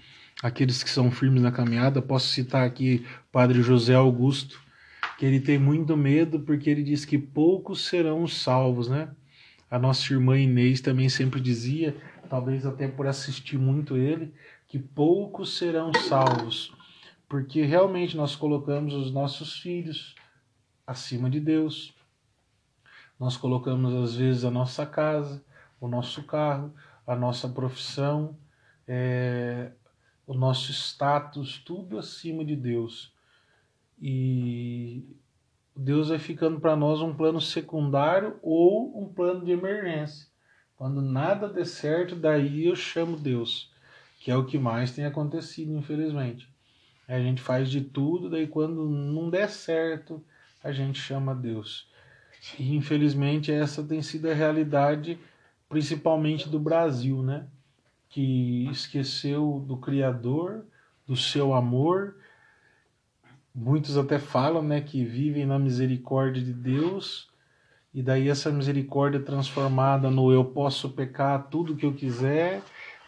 aqueles 0.42 0.82
que 0.82 0.88
são 0.88 1.10
firmes 1.10 1.42
na 1.42 1.52
caminhada, 1.52 2.00
posso 2.00 2.28
citar 2.28 2.66
aqui 2.66 3.06
Padre 3.30 3.62
José 3.62 3.94
Augusto, 3.94 4.60
que 5.18 5.26
ele 5.26 5.40
tem 5.40 5.58
muito 5.58 5.96
medo 5.96 6.40
porque 6.40 6.70
ele 6.70 6.82
diz 6.82 7.04
que 7.04 7.18
poucos 7.18 7.86
serão 7.86 8.26
salvos, 8.26 8.88
né? 8.88 9.10
A 9.70 9.78
nossa 9.78 10.12
irmã 10.12 10.38
Inês 10.38 10.80
também 10.80 11.08
sempre 11.08 11.40
dizia, 11.40 11.96
talvez 12.28 12.64
até 12.64 12.88
por 12.88 13.06
assistir 13.06 13.58
muito 13.58 13.96
ele, 13.96 14.32
que 14.68 14.78
poucos 14.78 15.56
serão 15.56 15.92
salvos 15.94 16.72
porque 17.32 17.62
realmente 17.62 18.14
nós 18.14 18.36
colocamos 18.36 18.92
os 18.92 19.10
nossos 19.10 19.58
filhos 19.58 20.14
acima 20.86 21.30
de 21.30 21.40
Deus. 21.40 21.94
Nós 23.18 23.38
colocamos 23.38 23.94
às 23.94 24.14
vezes 24.14 24.44
a 24.44 24.50
nossa 24.50 24.84
casa, 24.84 25.42
o 25.80 25.88
nosso 25.88 26.24
carro, 26.24 26.74
a 27.06 27.16
nossa 27.16 27.48
profissão, 27.48 28.36
é, 28.86 29.72
o 30.26 30.34
nosso 30.34 30.72
status, 30.72 31.56
tudo 31.64 31.98
acima 31.98 32.44
de 32.44 32.54
Deus. 32.54 33.14
E 33.98 35.16
Deus 35.74 36.10
vai 36.10 36.18
ficando 36.18 36.60
para 36.60 36.76
nós 36.76 37.00
um 37.00 37.14
plano 37.14 37.40
secundário 37.40 38.38
ou 38.42 39.02
um 39.02 39.10
plano 39.10 39.42
de 39.42 39.52
emergência. 39.52 40.28
Quando 40.76 41.00
nada 41.00 41.48
der 41.48 41.64
certo, 41.64 42.14
daí 42.14 42.66
eu 42.66 42.76
chamo 42.76 43.16
Deus, 43.16 43.72
que 44.20 44.30
é 44.30 44.36
o 44.36 44.44
que 44.44 44.58
mais 44.58 44.94
tem 44.94 45.06
acontecido, 45.06 45.72
infelizmente. 45.72 46.51
A 47.12 47.20
gente 47.20 47.42
faz 47.42 47.70
de 47.70 47.82
tudo, 47.82 48.30
daí 48.30 48.46
quando 48.46 48.88
não 48.88 49.28
der 49.28 49.50
certo, 49.50 50.24
a 50.64 50.72
gente 50.72 50.98
chama 50.98 51.34
Deus. 51.34 51.86
E 52.58 52.74
infelizmente 52.74 53.52
essa 53.52 53.82
tem 53.82 54.00
sido 54.00 54.30
a 54.30 54.34
realidade, 54.34 55.18
principalmente 55.68 56.48
do 56.48 56.58
Brasil, 56.58 57.22
né? 57.22 57.46
Que 58.08 58.66
esqueceu 58.70 59.62
do 59.66 59.76
Criador, 59.76 60.64
do 61.06 61.14
seu 61.14 61.52
amor. 61.52 62.16
Muitos 63.54 63.98
até 63.98 64.18
falam, 64.18 64.62
né, 64.62 64.80
que 64.80 65.04
vivem 65.04 65.44
na 65.44 65.58
misericórdia 65.58 66.42
de 66.42 66.54
Deus, 66.54 67.28
e 67.92 68.02
daí 68.02 68.30
essa 68.30 68.50
misericórdia 68.50 69.20
transformada 69.20 70.10
no 70.10 70.32
eu 70.32 70.46
posso 70.46 70.88
pecar 70.88 71.48
tudo 71.50 71.76
que 71.76 71.84
eu 71.84 71.92
quiser, 71.92 72.62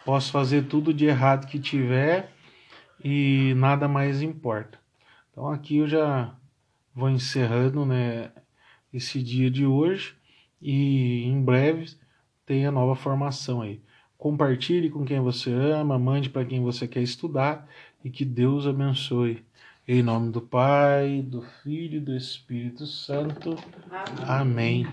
posso 0.05 0.31
fazer 0.31 0.67
tudo 0.67 0.93
de 0.93 1.05
errado 1.05 1.47
que 1.47 1.57
tiver, 1.57 2.34
e 3.07 3.53
nada 3.53 3.87
mais 3.87 4.23
importa. 4.23 4.79
Então 5.31 5.47
aqui 5.47 5.77
eu 5.77 5.87
já 5.87 6.35
vou 6.91 7.07
encerrando 7.07 7.85
né, 7.85 8.31
esse 8.91 9.21
dia 9.21 9.51
de 9.51 9.63
hoje 9.63 10.17
e 10.59 11.23
em 11.23 11.39
breve 11.39 11.95
tem 12.47 12.65
a 12.65 12.71
nova 12.71 12.95
formação 12.95 13.61
aí. 13.61 13.79
Compartilhe 14.17 14.89
com 14.89 15.05
quem 15.05 15.19
você 15.19 15.51
ama, 15.51 15.99
mande 15.99 16.31
para 16.31 16.45
quem 16.45 16.63
você 16.63 16.87
quer 16.87 17.03
estudar 17.03 17.69
e 18.03 18.09
que 18.09 18.25
Deus 18.25 18.65
abençoe. 18.65 19.45
Em 19.87 20.01
nome 20.01 20.31
do 20.31 20.41
Pai, 20.41 21.21
do 21.21 21.43
Filho 21.61 21.97
e 21.97 22.01
do 22.01 22.15
Espírito 22.15 22.87
Santo. 22.87 23.55
Amém. 24.25 24.87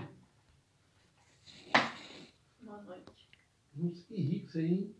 Boa 2.61 2.79
noite. 2.83 4.05
Que 4.07 4.21
rico 4.21 4.49
isso 4.49 4.57
aí, 4.59 4.67
hein? 4.67 4.95